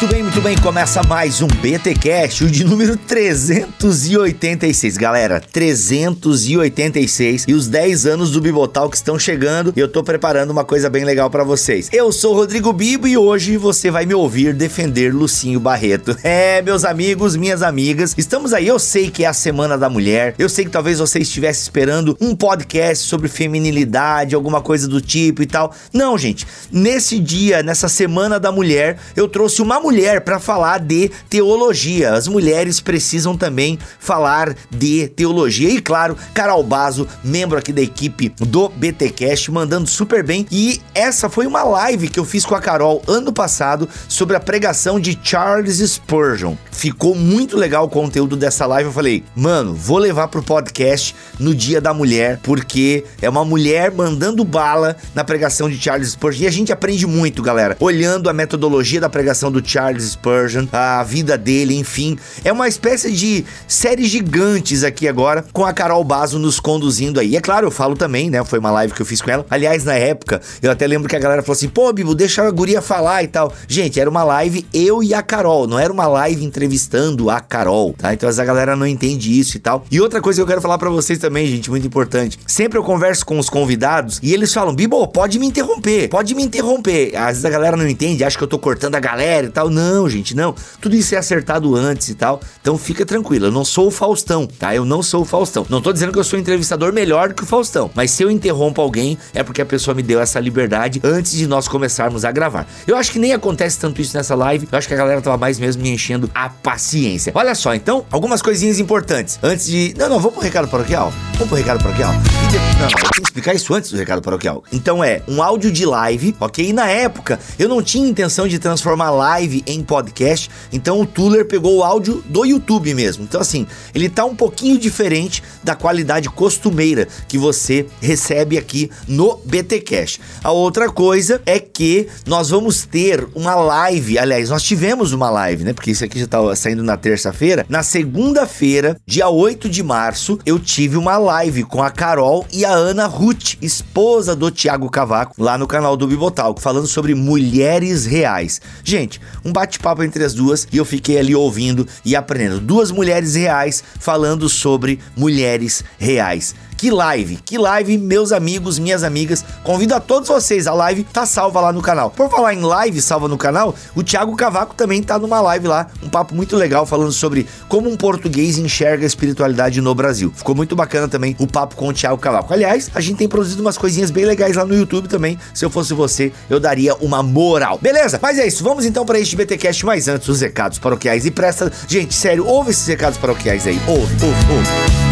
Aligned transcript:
Muito 0.00 0.14
bem, 0.14 0.22
muito 0.22 0.40
bem. 0.40 0.56
Começa 0.58 1.02
mais 1.02 1.42
um 1.42 1.48
BT 1.48 1.94
Cash, 1.94 2.42
o 2.42 2.46
de 2.48 2.62
número 2.62 2.96
386. 2.96 4.96
Galera, 4.96 5.40
386 5.40 7.46
e 7.48 7.52
os 7.52 7.66
10 7.66 8.06
anos 8.06 8.30
do 8.30 8.40
Bibotal 8.40 8.88
que 8.88 8.94
estão 8.94 9.18
chegando. 9.18 9.72
E 9.74 9.80
eu 9.80 9.88
tô 9.88 10.04
preparando 10.04 10.50
uma 10.50 10.64
coisa 10.64 10.88
bem 10.88 11.04
legal 11.04 11.28
para 11.28 11.42
vocês. 11.42 11.88
Eu 11.92 12.12
sou 12.12 12.32
o 12.32 12.36
Rodrigo 12.36 12.72
Bibo 12.72 13.08
e 13.08 13.16
hoje 13.16 13.56
você 13.56 13.90
vai 13.90 14.06
me 14.06 14.14
ouvir 14.14 14.54
defender 14.54 15.12
Lucinho 15.12 15.58
Barreto. 15.58 16.16
É, 16.28 16.60
meus 16.60 16.84
amigos, 16.84 17.36
minhas 17.36 17.62
amigas, 17.62 18.14
estamos 18.16 18.52
aí. 18.52 18.68
Eu 18.68 18.78
sei 18.78 19.10
que 19.10 19.24
é 19.24 19.28
a 19.28 19.32
Semana 19.32 19.78
da 19.78 19.88
Mulher. 19.88 20.34
Eu 20.38 20.48
sei 20.48 20.66
que 20.66 20.70
talvez 20.70 20.98
você 20.98 21.20
estivesse 21.20 21.62
esperando 21.62 22.18
um 22.20 22.36
podcast 22.36 23.06
sobre 23.06 23.28
feminilidade, 23.28 24.34
alguma 24.34 24.60
coisa 24.60 24.86
do 24.86 25.00
tipo 25.00 25.42
e 25.42 25.46
tal. 25.46 25.74
Não, 25.90 26.18
gente. 26.18 26.46
Nesse 26.70 27.18
dia, 27.18 27.62
nessa 27.62 27.88
Semana 27.88 28.38
da 28.38 28.52
Mulher, 28.52 28.98
eu 29.16 29.26
trouxe 29.26 29.62
uma 29.62 29.80
mulher 29.80 29.87
para 30.24 30.38
falar 30.38 30.80
de 30.80 31.10
teologia. 31.30 32.12
As 32.12 32.28
mulheres 32.28 32.78
precisam 32.78 33.34
também 33.34 33.78
falar 33.98 34.54
de 34.70 35.08
teologia. 35.08 35.70
E 35.70 35.80
claro, 35.80 36.14
Carol 36.34 36.62
Bazo, 36.62 37.08
membro 37.24 37.58
aqui 37.58 37.72
da 37.72 37.80
equipe 37.80 38.28
do 38.38 38.68
BTcast, 38.68 39.50
mandando 39.50 39.88
super 39.88 40.22
bem. 40.22 40.46
E 40.50 40.80
essa 40.94 41.30
foi 41.30 41.46
uma 41.46 41.62
live 41.62 42.08
que 42.08 42.20
eu 42.20 42.24
fiz 42.24 42.44
com 42.44 42.54
a 42.54 42.60
Carol 42.60 43.02
ano 43.08 43.32
passado 43.32 43.88
sobre 44.06 44.36
a 44.36 44.40
pregação 44.40 45.00
de 45.00 45.18
Charles 45.22 45.78
Spurgeon. 45.78 46.54
Ficou 46.70 47.14
muito 47.14 47.56
legal 47.56 47.86
o 47.86 47.88
conteúdo 47.88 48.36
dessa 48.36 48.66
live. 48.66 48.90
Eu 48.90 48.94
falei, 48.94 49.24
mano, 49.34 49.74
vou 49.74 49.96
levar 49.96 50.28
pro 50.28 50.42
podcast 50.42 51.16
no 51.40 51.54
Dia 51.54 51.80
da 51.80 51.94
Mulher, 51.94 52.40
porque 52.42 53.04
é 53.22 53.28
uma 53.28 53.44
mulher 53.44 53.90
mandando 53.90 54.44
bala 54.44 54.96
na 55.14 55.24
pregação 55.24 55.70
de 55.70 55.80
Charles 55.80 56.10
Spurgeon. 56.10 56.42
E 56.42 56.46
a 56.46 56.52
gente 56.52 56.72
aprende 56.72 57.06
muito, 57.06 57.42
galera, 57.42 57.74
olhando 57.80 58.28
a 58.28 58.34
metodologia 58.34 59.00
da 59.00 59.08
pregação 59.08 59.50
do 59.50 59.66
Charles 59.66 59.77
Spurgeon, 60.00 60.66
a 60.72 61.02
vida 61.02 61.38
dele, 61.38 61.76
enfim. 61.76 62.18
É 62.44 62.52
uma 62.52 62.68
espécie 62.68 63.12
de 63.12 63.44
série 63.66 64.04
gigantes 64.04 64.84
aqui 64.84 65.06
agora, 65.08 65.44
com 65.52 65.64
a 65.64 65.72
Carol 65.72 66.02
Bazo 66.04 66.38
nos 66.38 66.60
conduzindo 66.60 67.20
aí. 67.20 67.30
E 67.30 67.36
é 67.36 67.40
claro, 67.40 67.66
eu 67.66 67.70
falo 67.70 67.94
também, 67.94 68.30
né? 68.30 68.42
Foi 68.44 68.58
uma 68.58 68.70
live 68.70 68.92
que 68.92 69.02
eu 69.02 69.06
fiz 69.06 69.20
com 69.20 69.30
ela. 69.30 69.46
Aliás, 69.50 69.84
na 69.84 69.94
época, 69.94 70.40
eu 70.62 70.70
até 70.70 70.86
lembro 70.86 71.08
que 71.08 71.16
a 71.16 71.18
galera 71.18 71.42
falou 71.42 71.56
assim: 71.56 71.68
pô, 71.68 71.92
Bibo, 71.92 72.14
deixa 72.14 72.42
a 72.42 72.50
guria 72.50 72.80
falar 72.80 73.22
e 73.22 73.28
tal. 73.28 73.52
Gente, 73.66 74.00
era 74.00 74.08
uma 74.08 74.24
live 74.24 74.66
eu 74.72 75.02
e 75.02 75.14
a 75.14 75.22
Carol, 75.22 75.66
não 75.66 75.78
era 75.78 75.92
uma 75.92 76.06
live 76.06 76.44
entrevistando 76.44 77.30
a 77.30 77.40
Carol, 77.40 77.94
tá? 77.96 78.12
Então 78.12 78.28
essa 78.28 78.44
galera 78.44 78.74
não 78.76 78.86
entende 78.86 79.38
isso 79.38 79.56
e 79.56 79.60
tal. 79.60 79.84
E 79.90 80.00
outra 80.00 80.20
coisa 80.20 80.38
que 80.38 80.42
eu 80.42 80.46
quero 80.46 80.60
falar 80.60 80.78
para 80.78 80.90
vocês 80.90 81.18
também, 81.18 81.46
gente, 81.46 81.70
muito 81.70 81.86
importante. 81.86 82.38
Sempre 82.46 82.78
eu 82.78 82.82
converso 82.82 83.24
com 83.26 83.38
os 83.38 83.48
convidados 83.48 84.18
e 84.22 84.32
eles 84.32 84.52
falam: 84.52 84.74
Bibo, 84.74 85.06
pode 85.08 85.38
me 85.38 85.46
interromper, 85.46 86.08
pode 86.08 86.34
me 86.34 86.42
interromper. 86.42 87.14
Às 87.16 87.28
vezes 87.28 87.44
a 87.44 87.50
galera 87.50 87.76
não 87.76 87.88
entende, 87.88 88.24
acha 88.24 88.36
que 88.36 88.44
eu 88.44 88.48
tô 88.48 88.58
cortando 88.58 88.94
a 88.94 89.00
galera 89.00 89.46
e 89.46 89.50
tal. 89.50 89.67
Não, 89.70 90.08
gente, 90.08 90.34
não. 90.34 90.54
Tudo 90.80 90.96
isso 90.96 91.14
é 91.14 91.18
acertado 91.18 91.74
antes 91.74 92.08
e 92.08 92.14
tal. 92.14 92.40
Então 92.60 92.76
fica 92.78 93.04
tranquilo, 93.04 93.46
eu 93.46 93.52
não 93.52 93.64
sou 93.64 93.88
o 93.88 93.90
Faustão, 93.90 94.46
tá? 94.46 94.74
Eu 94.74 94.84
não 94.84 95.02
sou 95.02 95.22
o 95.22 95.24
Faustão. 95.24 95.66
Não 95.68 95.80
tô 95.80 95.92
dizendo 95.92 96.12
que 96.12 96.18
eu 96.18 96.24
sou 96.24 96.38
um 96.38 96.42
entrevistador 96.42 96.92
melhor 96.92 97.28
do 97.28 97.34
que 97.34 97.42
o 97.42 97.46
Faustão, 97.46 97.90
mas 97.94 98.10
se 98.10 98.22
eu 98.22 98.30
interrompo 98.30 98.80
alguém 98.80 99.18
é 99.34 99.42
porque 99.42 99.62
a 99.62 99.66
pessoa 99.66 99.94
me 99.94 100.02
deu 100.02 100.20
essa 100.20 100.40
liberdade 100.40 101.00
antes 101.04 101.32
de 101.32 101.46
nós 101.46 101.68
começarmos 101.68 102.24
a 102.24 102.32
gravar. 102.32 102.66
Eu 102.86 102.96
acho 102.96 103.10
que 103.12 103.18
nem 103.18 103.32
acontece 103.32 103.78
tanto 103.78 104.00
isso 104.00 104.16
nessa 104.16 104.34
live. 104.34 104.68
Eu 104.70 104.78
acho 104.78 104.88
que 104.88 104.94
a 104.94 104.96
galera 104.96 105.20
tava 105.20 105.36
mais 105.36 105.58
mesmo 105.58 105.82
me 105.82 105.90
enchendo 105.90 106.30
a 106.34 106.48
paciência. 106.48 107.32
Olha 107.34 107.54
só, 107.54 107.74
então, 107.74 108.04
algumas 108.10 108.42
coisinhas 108.42 108.78
importantes. 108.78 109.38
Antes 109.42 109.66
de. 109.66 109.94
Não, 109.96 110.08
não, 110.08 110.18
vamos 110.18 110.34
pro 110.34 110.42
recado 110.42 110.68
paroquial. 110.68 111.12
Vamos 111.32 111.48
pro 111.48 111.56
recado 111.56 111.82
paroquial. 111.82 112.12
Não, 112.12 112.20
não, 112.20 112.88
eu 112.88 112.94
tenho 112.94 113.10
que 113.12 113.20
explicar 113.22 113.54
isso 113.54 113.72
antes 113.74 113.90
do 113.90 113.96
recado 113.96 114.22
paroquial. 114.22 114.62
Então 114.72 115.02
é 115.02 115.22
um 115.28 115.42
áudio 115.42 115.70
de 115.70 115.84
live, 115.84 116.34
ok? 116.40 116.68
E 116.68 116.72
na 116.72 116.88
época 116.88 117.38
eu 117.58 117.68
não 117.68 117.82
tinha 117.82 118.08
intenção 118.08 118.48
de 118.48 118.58
transformar 118.58 119.10
live 119.10 119.57
em 119.66 119.82
podcast, 119.82 120.50
então 120.72 121.00
o 121.00 121.06
Tuller 121.06 121.46
pegou 121.46 121.76
o 121.76 121.84
áudio 121.84 122.22
do 122.26 122.44
YouTube 122.44 122.94
mesmo. 122.94 123.24
Então, 123.24 123.40
assim, 123.40 123.66
ele 123.94 124.08
tá 124.08 124.24
um 124.24 124.34
pouquinho 124.34 124.78
diferente 124.78 125.42
da 125.62 125.74
qualidade 125.74 126.28
costumeira 126.28 127.06
que 127.26 127.38
você 127.38 127.86
recebe 128.00 128.56
aqui 128.58 128.90
no 129.06 129.36
BT 129.44 129.80
Cash. 129.80 130.20
A 130.42 130.50
outra 130.50 130.88
coisa 130.90 131.40
é 131.44 131.58
que 131.58 132.08
nós 132.26 132.50
vamos 132.50 132.84
ter 132.84 133.26
uma 133.34 133.54
live, 133.54 134.18
aliás, 134.18 134.50
nós 134.50 134.62
tivemos 134.62 135.12
uma 135.12 135.30
live, 135.30 135.64
né? 135.64 135.72
Porque 135.72 135.90
isso 135.90 136.04
aqui 136.04 136.20
já 136.20 136.26
tá 136.26 136.54
saindo 136.56 136.82
na 136.82 136.96
terça-feira. 136.96 137.66
Na 137.68 137.82
segunda-feira, 137.82 138.96
dia 139.06 139.28
8 139.28 139.68
de 139.68 139.82
março, 139.82 140.38
eu 140.44 140.58
tive 140.58 140.96
uma 140.96 141.18
live 141.18 141.64
com 141.64 141.82
a 141.82 141.90
Carol 141.90 142.46
e 142.52 142.64
a 142.64 142.72
Ana 142.72 143.06
Ruth, 143.06 143.54
esposa 143.60 144.34
do 144.34 144.50
Tiago 144.50 144.90
Cavaco, 144.90 145.34
lá 145.38 145.58
no 145.58 145.66
canal 145.66 145.96
do 145.96 146.06
Bibotalco, 146.06 146.60
falando 146.60 146.86
sobre 146.86 147.14
mulheres 147.14 148.06
reais. 148.06 148.60
Gente, 148.82 149.20
um 149.48 149.52
bate-papo 149.52 150.02
entre 150.02 150.22
as 150.22 150.34
duas 150.34 150.68
e 150.70 150.76
eu 150.76 150.84
fiquei 150.84 151.18
ali 151.18 151.34
ouvindo 151.34 151.86
e 152.04 152.14
aprendendo. 152.14 152.60
Duas 152.60 152.90
mulheres 152.90 153.34
reais 153.34 153.82
falando 153.98 154.48
sobre 154.48 155.00
mulheres 155.16 155.82
reais. 155.98 156.54
Que 156.78 156.92
live, 156.92 157.40
que 157.44 157.58
live, 157.58 157.98
meus 157.98 158.30
amigos, 158.30 158.78
minhas 158.78 159.02
amigas. 159.02 159.44
Convido 159.64 159.96
a 159.96 160.00
todos 160.00 160.28
vocês, 160.28 160.68
a 160.68 160.72
live 160.72 161.02
tá 161.02 161.26
salva 161.26 161.60
lá 161.60 161.72
no 161.72 161.82
canal. 161.82 162.08
Por 162.08 162.30
falar 162.30 162.54
em 162.54 162.60
live 162.60 163.02
salva 163.02 163.26
no 163.26 163.36
canal, 163.36 163.74
o 163.96 164.02
Thiago 164.04 164.36
Cavaco 164.36 164.76
também 164.76 165.02
tá 165.02 165.18
numa 165.18 165.40
live 165.40 165.66
lá, 165.66 165.88
um 166.04 166.08
papo 166.08 166.36
muito 166.36 166.54
legal 166.54 166.86
falando 166.86 167.10
sobre 167.10 167.48
como 167.68 167.90
um 167.90 167.96
português 167.96 168.58
enxerga 168.58 169.04
a 169.04 169.08
espiritualidade 169.08 169.80
no 169.80 169.92
Brasil. 169.92 170.32
Ficou 170.32 170.54
muito 170.54 170.76
bacana 170.76 171.08
também 171.08 171.34
o 171.40 171.48
papo 171.48 171.74
com 171.74 171.88
o 171.88 171.92
Thiago 171.92 172.16
Cavaco. 172.16 172.54
Aliás, 172.54 172.88
a 172.94 173.00
gente 173.00 173.16
tem 173.16 173.28
produzido 173.28 173.60
umas 173.60 173.76
coisinhas 173.76 174.12
bem 174.12 174.24
legais 174.24 174.54
lá 174.54 174.64
no 174.64 174.76
YouTube 174.76 175.08
também. 175.08 175.36
Se 175.52 175.64
eu 175.64 175.70
fosse 175.70 175.92
você, 175.94 176.32
eu 176.48 176.60
daria 176.60 176.94
uma 177.00 177.24
moral. 177.24 177.80
Beleza? 177.82 178.20
Mas 178.22 178.38
é 178.38 178.46
isso, 178.46 178.62
vamos 178.62 178.86
então 178.86 179.04
para 179.04 179.18
este 179.18 179.34
BTcast 179.34 179.84
mais 179.84 180.06
antes 180.06 180.28
os 180.28 180.40
recados 180.40 180.78
paroquiais 180.78 181.26
e 181.26 181.32
presta, 181.32 181.72
gente, 181.88 182.14
sério, 182.14 182.46
ouve 182.46 182.70
esses 182.70 182.86
recados 182.86 183.18
paroquiais 183.18 183.66
aí. 183.66 183.80
Ouve, 183.88 184.14
ouve, 184.24 184.52
ouve. 184.52 185.07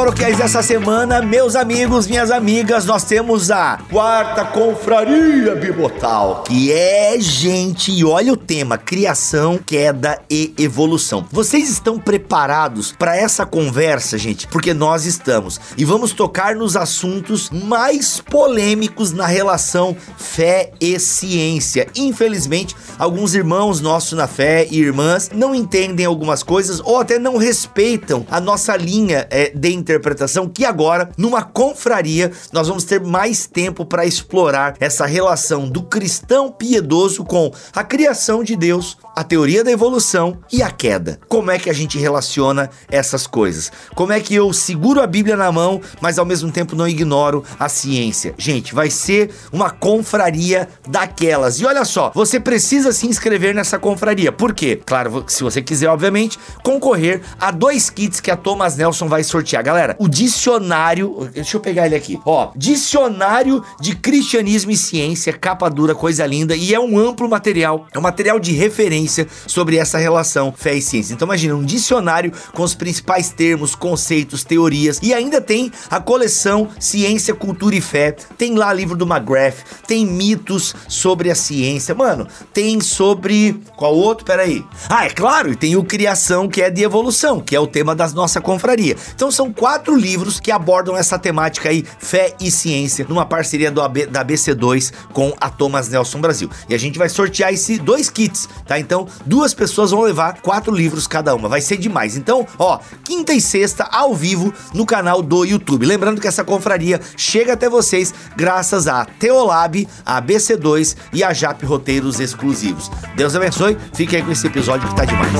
Paroquiais 0.00 0.38
dessa 0.38 0.62
semana, 0.62 1.20
meus 1.20 1.54
amigos, 1.54 2.06
minhas 2.06 2.30
amigas, 2.30 2.86
nós 2.86 3.04
temos 3.04 3.50
a 3.50 3.78
quarta 3.90 4.46
confraria 4.46 5.54
bibotal, 5.54 6.42
que 6.42 6.72
é, 6.72 7.20
gente, 7.20 7.92
e 7.92 8.02
olha 8.02 8.32
o 8.32 8.36
tema: 8.36 8.78
criação, 8.78 9.58
queda 9.58 10.18
e 10.30 10.54
evolução. 10.56 11.26
Vocês 11.30 11.68
estão 11.68 11.98
preparados 11.98 12.92
para 12.98 13.14
essa 13.14 13.44
conversa, 13.44 14.16
gente? 14.16 14.46
Porque 14.46 14.72
nós 14.72 15.04
estamos. 15.04 15.60
E 15.76 15.84
vamos 15.84 16.12
tocar 16.12 16.56
nos 16.56 16.78
assuntos 16.78 17.50
mais 17.50 18.22
polêmicos 18.22 19.12
na 19.12 19.26
relação 19.26 19.94
fé 20.16 20.72
e 20.80 20.98
ciência. 20.98 21.86
Infelizmente, 21.94 22.74
alguns 22.98 23.34
irmãos 23.34 23.82
nossos 23.82 24.14
na 24.14 24.26
fé 24.26 24.66
e 24.70 24.80
irmãs 24.80 25.30
não 25.34 25.54
entendem 25.54 26.06
algumas 26.06 26.42
coisas 26.42 26.80
ou 26.80 26.98
até 26.98 27.18
não 27.18 27.36
respeitam 27.36 28.26
a 28.30 28.40
nossa 28.40 28.74
linha 28.78 29.26
é, 29.30 29.50
de 29.50 29.68
interpretação 29.90 30.48
que 30.48 30.64
agora, 30.64 31.10
numa 31.16 31.42
confraria, 31.42 32.30
nós 32.52 32.68
vamos 32.68 32.84
ter 32.84 33.00
mais 33.00 33.46
tempo 33.46 33.84
para 33.84 34.06
explorar 34.06 34.76
essa 34.78 35.04
relação 35.04 35.68
do 35.68 35.82
cristão 35.82 36.50
piedoso 36.52 37.24
com 37.24 37.52
a 37.74 37.82
criação 37.82 38.44
de 38.44 38.54
Deus, 38.56 38.96
a 39.16 39.24
teoria 39.24 39.64
da 39.64 39.70
evolução 39.70 40.38
e 40.52 40.62
a 40.62 40.70
queda. 40.70 41.18
Como 41.28 41.50
é 41.50 41.58
que 41.58 41.68
a 41.68 41.72
gente 41.72 41.98
relaciona 41.98 42.70
essas 42.88 43.26
coisas? 43.26 43.72
Como 43.94 44.12
é 44.12 44.20
que 44.20 44.34
eu 44.34 44.52
seguro 44.52 45.00
a 45.00 45.06
Bíblia 45.06 45.36
na 45.36 45.50
mão, 45.50 45.80
mas 46.00 46.18
ao 46.18 46.24
mesmo 46.24 46.50
tempo 46.52 46.76
não 46.76 46.86
ignoro 46.86 47.44
a 47.58 47.68
ciência? 47.68 48.34
Gente, 48.38 48.74
vai 48.74 48.90
ser 48.90 49.30
uma 49.52 49.70
confraria 49.70 50.68
daquelas. 50.88 51.60
E 51.60 51.66
olha 51.66 51.84
só, 51.84 52.12
você 52.14 52.38
precisa 52.38 52.92
se 52.92 53.06
inscrever 53.06 53.54
nessa 53.54 53.78
confraria. 53.78 54.30
Por 54.30 54.54
quê? 54.54 54.80
Claro, 54.86 55.24
se 55.26 55.42
você 55.42 55.60
quiser, 55.60 55.88
obviamente, 55.88 56.38
concorrer 56.62 57.20
a 57.40 57.50
dois 57.50 57.90
kits 57.90 58.20
que 58.20 58.30
a 58.30 58.36
Thomas 58.36 58.76
Nelson 58.76 59.08
vai 59.08 59.24
sortear. 59.24 59.62
Galera, 59.62 59.79
o 59.98 60.08
dicionário, 60.08 61.28
deixa 61.32 61.56
eu 61.56 61.60
pegar 61.60 61.86
ele 61.86 61.94
aqui. 61.94 62.18
Ó, 62.24 62.50
dicionário 62.56 63.62
de 63.80 63.94
cristianismo 63.94 64.70
e 64.70 64.76
ciência, 64.76 65.32
capa 65.32 65.68
dura, 65.68 65.94
coisa 65.94 66.26
linda, 66.26 66.54
e 66.56 66.74
é 66.74 66.80
um 66.80 66.98
amplo 66.98 67.28
material, 67.28 67.86
é 67.92 67.98
um 67.98 68.02
material 68.02 68.38
de 68.38 68.52
referência 68.52 69.26
sobre 69.46 69.76
essa 69.76 69.98
relação 69.98 70.52
fé 70.56 70.74
e 70.74 70.82
ciência. 70.82 71.14
Então 71.14 71.26
imagina 71.26 71.54
um 71.54 71.64
dicionário 71.64 72.32
com 72.52 72.62
os 72.62 72.74
principais 72.74 73.30
termos, 73.30 73.74
conceitos, 73.74 74.44
teorias 74.44 74.98
e 75.02 75.14
ainda 75.14 75.40
tem 75.40 75.70
a 75.90 76.00
coleção 76.00 76.68
Ciência, 76.78 77.34
Cultura 77.34 77.76
e 77.76 77.80
Fé. 77.80 78.12
Tem 78.36 78.54
lá 78.56 78.72
livro 78.72 78.96
do 78.96 79.06
McGrath, 79.06 79.56
tem 79.86 80.06
mitos 80.06 80.74
sobre 80.88 81.30
a 81.30 81.34
ciência, 81.34 81.94
mano. 81.94 82.26
Tem 82.52 82.80
sobre 82.80 83.60
qual 83.76 83.94
outro? 83.94 84.24
Peraí. 84.24 84.64
Ah, 84.88 85.06
é 85.06 85.10
claro, 85.10 85.52
e 85.52 85.56
tem 85.56 85.76
o 85.76 85.84
Criação 85.84 86.48
que 86.48 86.62
é 86.62 86.70
de 86.70 86.82
evolução, 86.82 87.40
que 87.40 87.54
é 87.54 87.60
o 87.60 87.66
tema 87.66 87.94
da 87.94 88.08
nossa 88.10 88.40
confraria. 88.40 88.96
Então 89.14 89.30
são 89.30 89.52
quatro 89.52 89.69
livros 90.00 90.40
que 90.40 90.50
abordam 90.50 90.96
essa 90.96 91.18
temática 91.18 91.68
aí, 91.68 91.84
fé 91.98 92.34
e 92.40 92.50
ciência, 92.50 93.06
numa 93.08 93.26
parceria 93.26 93.70
do 93.70 93.80
AB, 93.80 94.06
da 94.06 94.24
BC2 94.24 94.92
com 95.12 95.34
a 95.40 95.48
Thomas 95.50 95.88
Nelson 95.88 96.20
Brasil. 96.20 96.50
E 96.68 96.74
a 96.74 96.78
gente 96.78 96.98
vai 96.98 97.08
sortear 97.08 97.52
esse 97.52 97.78
dois 97.78 98.08
kits, 98.08 98.48
tá? 98.66 98.78
Então, 98.78 99.06
duas 99.26 99.52
pessoas 99.54 99.90
vão 99.90 100.02
levar 100.02 100.40
quatro 100.40 100.74
livros 100.74 101.06
cada 101.06 101.34
uma. 101.34 101.48
Vai 101.48 101.60
ser 101.60 101.76
demais. 101.76 102.16
Então, 102.16 102.46
ó, 102.58 102.78
quinta 103.04 103.32
e 103.32 103.40
sexta 103.40 103.84
ao 103.84 104.14
vivo 104.14 104.52
no 104.72 104.86
canal 104.86 105.22
do 105.22 105.44
YouTube. 105.44 105.86
Lembrando 105.86 106.20
que 106.20 106.28
essa 106.28 106.44
confraria 106.44 107.00
chega 107.16 107.52
até 107.52 107.68
vocês 107.68 108.14
graças 108.36 108.88
a 108.88 109.04
Teolab, 109.04 109.86
a 110.04 110.22
BC2 110.22 110.96
e 111.12 111.22
a 111.22 111.32
JAP 111.32 111.64
Roteiros 111.64 112.20
Exclusivos. 112.20 112.90
Deus 113.16 113.34
abençoe. 113.34 113.76
Fique 113.94 114.16
aí 114.16 114.22
com 114.22 114.32
esse 114.32 114.46
episódio 114.46 114.88
que 114.88 114.96
tá 114.96 115.04
demais. 115.04 115.30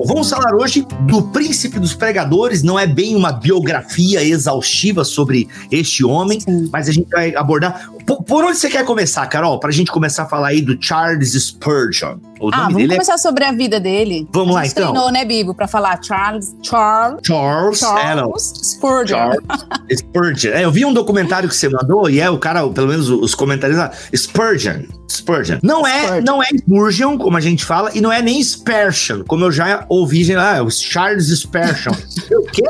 Carol, 0.00 0.06
vamos 0.06 0.30
falar 0.30 0.54
hoje 0.54 0.86
do 1.06 1.22
Príncipe 1.22 1.78
dos 1.78 1.94
Pregadores. 1.94 2.62
Não 2.62 2.78
é 2.78 2.86
bem 2.86 3.14
uma 3.14 3.32
biografia 3.32 4.22
exaustiva 4.22 5.04
sobre 5.04 5.48
este 5.70 6.04
homem, 6.04 6.40
Sim. 6.40 6.68
mas 6.72 6.88
a 6.88 6.92
gente 6.92 7.08
vai 7.08 7.34
abordar. 7.34 7.90
Por, 8.10 8.24
por, 8.24 8.44
onde 8.44 8.58
você 8.58 8.68
quer 8.68 8.84
começar, 8.84 9.24
Carol? 9.28 9.60
Pra 9.60 9.70
gente 9.70 9.92
começar 9.92 10.24
a 10.24 10.26
falar 10.26 10.48
aí 10.48 10.60
do 10.60 10.76
Charles 10.82 11.32
Spurgeon. 11.34 12.16
ah, 12.52 12.64
vamos 12.64 12.82
é 12.82 12.88
começar 12.88 13.14
é... 13.14 13.18
sobre 13.18 13.44
a 13.44 13.52
vida 13.52 13.78
dele. 13.78 14.26
Vamos 14.32 14.52
lá, 14.52 14.66
então. 14.66 14.90
treinou, 14.90 15.12
né, 15.12 15.24
Bibo, 15.24 15.54
pra 15.54 15.68
falar 15.68 16.02
Charles... 16.02 16.56
Charles... 16.60 17.20
Charles... 17.24 17.78
Charles 17.78 18.52
é, 18.52 18.64
Spurgeon. 18.64 19.16
Charles 19.16 19.98
Spurgeon. 20.00 20.50
É, 20.50 20.64
eu 20.64 20.72
vi 20.72 20.84
um 20.84 20.92
documentário 20.92 21.48
que 21.48 21.54
você 21.54 21.68
mandou 21.68 22.10
e 22.10 22.18
é 22.18 22.28
o 22.28 22.36
cara, 22.36 22.66
pelo 22.68 22.88
menos 22.88 23.08
os 23.08 23.32
comentários 23.32 23.78
lá, 23.78 23.92
Spurgeon. 24.12 24.82
Spurgeon. 25.08 25.58
Não 25.62 25.86
é, 25.86 26.02
Spurgeon. 26.02 26.24
não 26.24 26.42
é 26.42 26.46
Spurgeon, 26.48 27.16
como 27.16 27.36
a 27.36 27.40
gente 27.40 27.64
fala, 27.64 27.92
e 27.94 28.00
não 28.00 28.10
é 28.10 28.20
nem 28.20 28.42
Spurgeon, 28.42 29.22
como 29.22 29.44
eu 29.44 29.52
já 29.52 29.84
ouvi, 29.88 30.34
ah, 30.34 30.56
é 30.56 30.62
o 30.62 30.70
Charles 30.70 31.28
Spurgeon. 31.28 31.92
o 32.32 32.42
quê? 32.46 32.62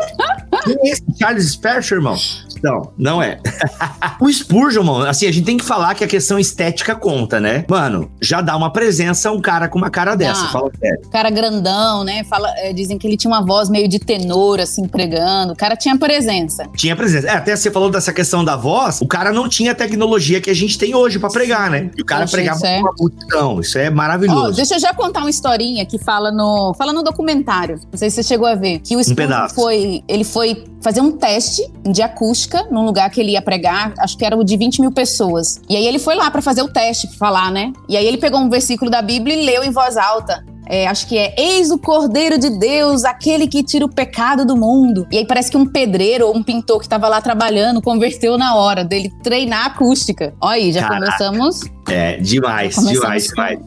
Quem 0.64 0.76
é 0.84 0.92
esse 0.92 1.02
Charles 1.19 1.52
Spurgeon, 1.52 1.96
irmão? 1.96 2.19
Não, 2.62 2.93
não 2.97 3.23
é. 3.23 3.39
o 4.21 4.31
Spurgeon, 4.33 4.83
mano, 4.83 5.07
assim, 5.07 5.27
a 5.27 5.33
gente 5.33 5.45
tem 5.45 5.57
que 5.57 5.65
falar 5.65 5.95
que 5.95 6.05
a 6.05 6.07
questão 6.07 6.39
estética 6.39 6.95
conta, 6.95 7.41
né? 7.41 7.65
Mano, 7.69 8.11
já 8.21 8.41
dá 8.41 8.57
uma 8.57 8.73
presença 8.73 9.31
um 9.31 9.41
cara 9.41 9.69
com 9.69 9.79
uma 9.79 9.91
cara 9.91 10.15
dessa, 10.15 10.47
ah, 10.47 10.49
fala 10.49 10.71
sério. 10.79 11.01
Cara 11.11 11.31
grandão, 11.31 12.05
né? 12.05 12.25
Fala, 12.25 12.49
é, 12.59 12.73
dizem 12.73 12.99
que 12.99 13.07
ele 13.07 13.17
tinha 13.17 13.31
uma 13.31 13.45
voz 13.45 13.69
meio 13.69 13.89
de 13.89 13.99
tenor, 13.99 14.61
assim, 14.61 14.87
pregando. 14.87 15.53
O 15.53 15.57
cara 15.57 15.77
tinha 15.77 15.97
presença. 15.99 16.65
Tinha 16.77 16.95
presença. 16.97 17.27
É, 17.27 17.37
até 17.37 17.55
você 17.55 17.71
falou 17.71 17.91
dessa 17.91 18.12
questão 18.12 18.45
da 18.45 18.57
voz, 18.57 19.01
o 19.01 19.07
cara 19.07 19.33
não 19.33 19.49
tinha 19.49 19.73
a 19.73 19.75
tecnologia 19.75 20.41
que 20.41 20.51
a 20.51 20.55
gente 20.55 20.79
tem 20.79 20.95
hoje 20.95 21.19
para 21.19 21.31
pregar, 21.31 21.71
né? 21.71 21.91
E 21.97 22.03
o 22.03 22.05
cara 22.05 22.23
Poxa, 22.23 22.37
pregava 22.37 22.67
é... 22.67 22.77
com 22.77 22.83
uma 22.83 22.95
multidão. 22.99 23.61
Isso 23.61 23.79
é 23.79 23.91
maravilhoso. 23.91 24.49
Oh, 24.49 24.53
deixa 24.53 24.75
eu 24.75 24.81
já 24.81 24.93
contar 24.93 25.21
uma 25.21 25.31
historinha 25.31 25.85
que 25.87 25.99
fala 25.99 26.31
no, 26.31 26.75
fala 26.75 26.93
no 26.93 27.03
documentário. 27.03 27.81
Não 27.91 27.99
sei 27.99 28.11
se 28.11 28.17
você 28.17 28.23
chegou 28.23 28.47
a 28.47 28.55
ver. 28.55 28.81
Que 28.81 28.97
o 28.97 29.03
Spurgeon 29.03 29.47
um 29.47 29.49
foi, 29.49 30.03
ele 30.09 30.25
foi 30.25 30.65
fazer 30.83 31.01
um 31.01 31.12
teste 31.12 31.62
de 31.85 32.03
acústica 32.03 32.50
num 32.70 32.85
lugar 32.85 33.11
que 33.11 33.20
ele 33.20 33.32
ia 33.32 33.43
pregar, 33.43 33.93
acho 33.99 34.17
que 34.17 34.25
era 34.25 34.37
o 34.37 34.44
de 34.44 34.56
20 34.56 34.81
mil 34.81 34.93
pessoas. 34.93 35.61
E 35.69 35.76
aí 35.76 35.87
ele 35.87 35.99
foi 35.99 36.14
lá 36.14 36.31
para 36.31 36.43
fazer 36.43 36.62
o 36.62 36.69
teste, 36.69 37.06
pra 37.08 37.17
falar, 37.17 37.50
né? 37.50 37.73
E 37.88 37.97
aí 37.97 38.06
ele 38.06 38.19
pegou 38.19 38.41
um 38.41 38.49
versículo 38.49 38.91
da 38.91 39.02
Bíblia 39.02 39.37
e 39.37 39.44
leu 39.44 39.64
em 39.64 39.70
voz 39.70 39.97
alta. 39.97 40.44
É, 40.73 40.87
acho 40.87 41.08
que 41.08 41.19
é 41.19 41.35
Eis 41.37 41.73
o 41.73 41.79
Cordeiro 41.79 42.38
de 42.38 42.49
Deus, 42.49 43.05
aquele 43.05 43.49
que 43.49 43.61
tira 43.61 43.85
o 43.85 43.88
pecado 43.88 44.44
do 44.44 44.56
mundo. 44.56 45.05
E 45.11 45.19
aí 45.19 45.26
parece 45.26 45.50
que 45.50 45.56
um 45.56 45.67
pedreiro 45.67 46.29
ou 46.29 46.37
um 46.37 46.44
pintor 46.44 46.79
que 46.79 46.85
estava 46.85 47.08
lá 47.08 47.20
trabalhando 47.20 47.82
converteu 47.82 48.38
na 48.38 48.55
hora 48.55 48.85
dele 48.85 49.12
treinar 49.20 49.64
a 49.64 49.67
acústica. 49.67 50.32
Olha 50.41 50.55
aí, 50.55 50.73
já 50.73 50.82
Caraca. 50.82 51.06
começamos 51.06 51.62
é, 51.90 52.16
demais, 52.19 52.76
demais, 52.76 53.26
demais. 53.26 53.58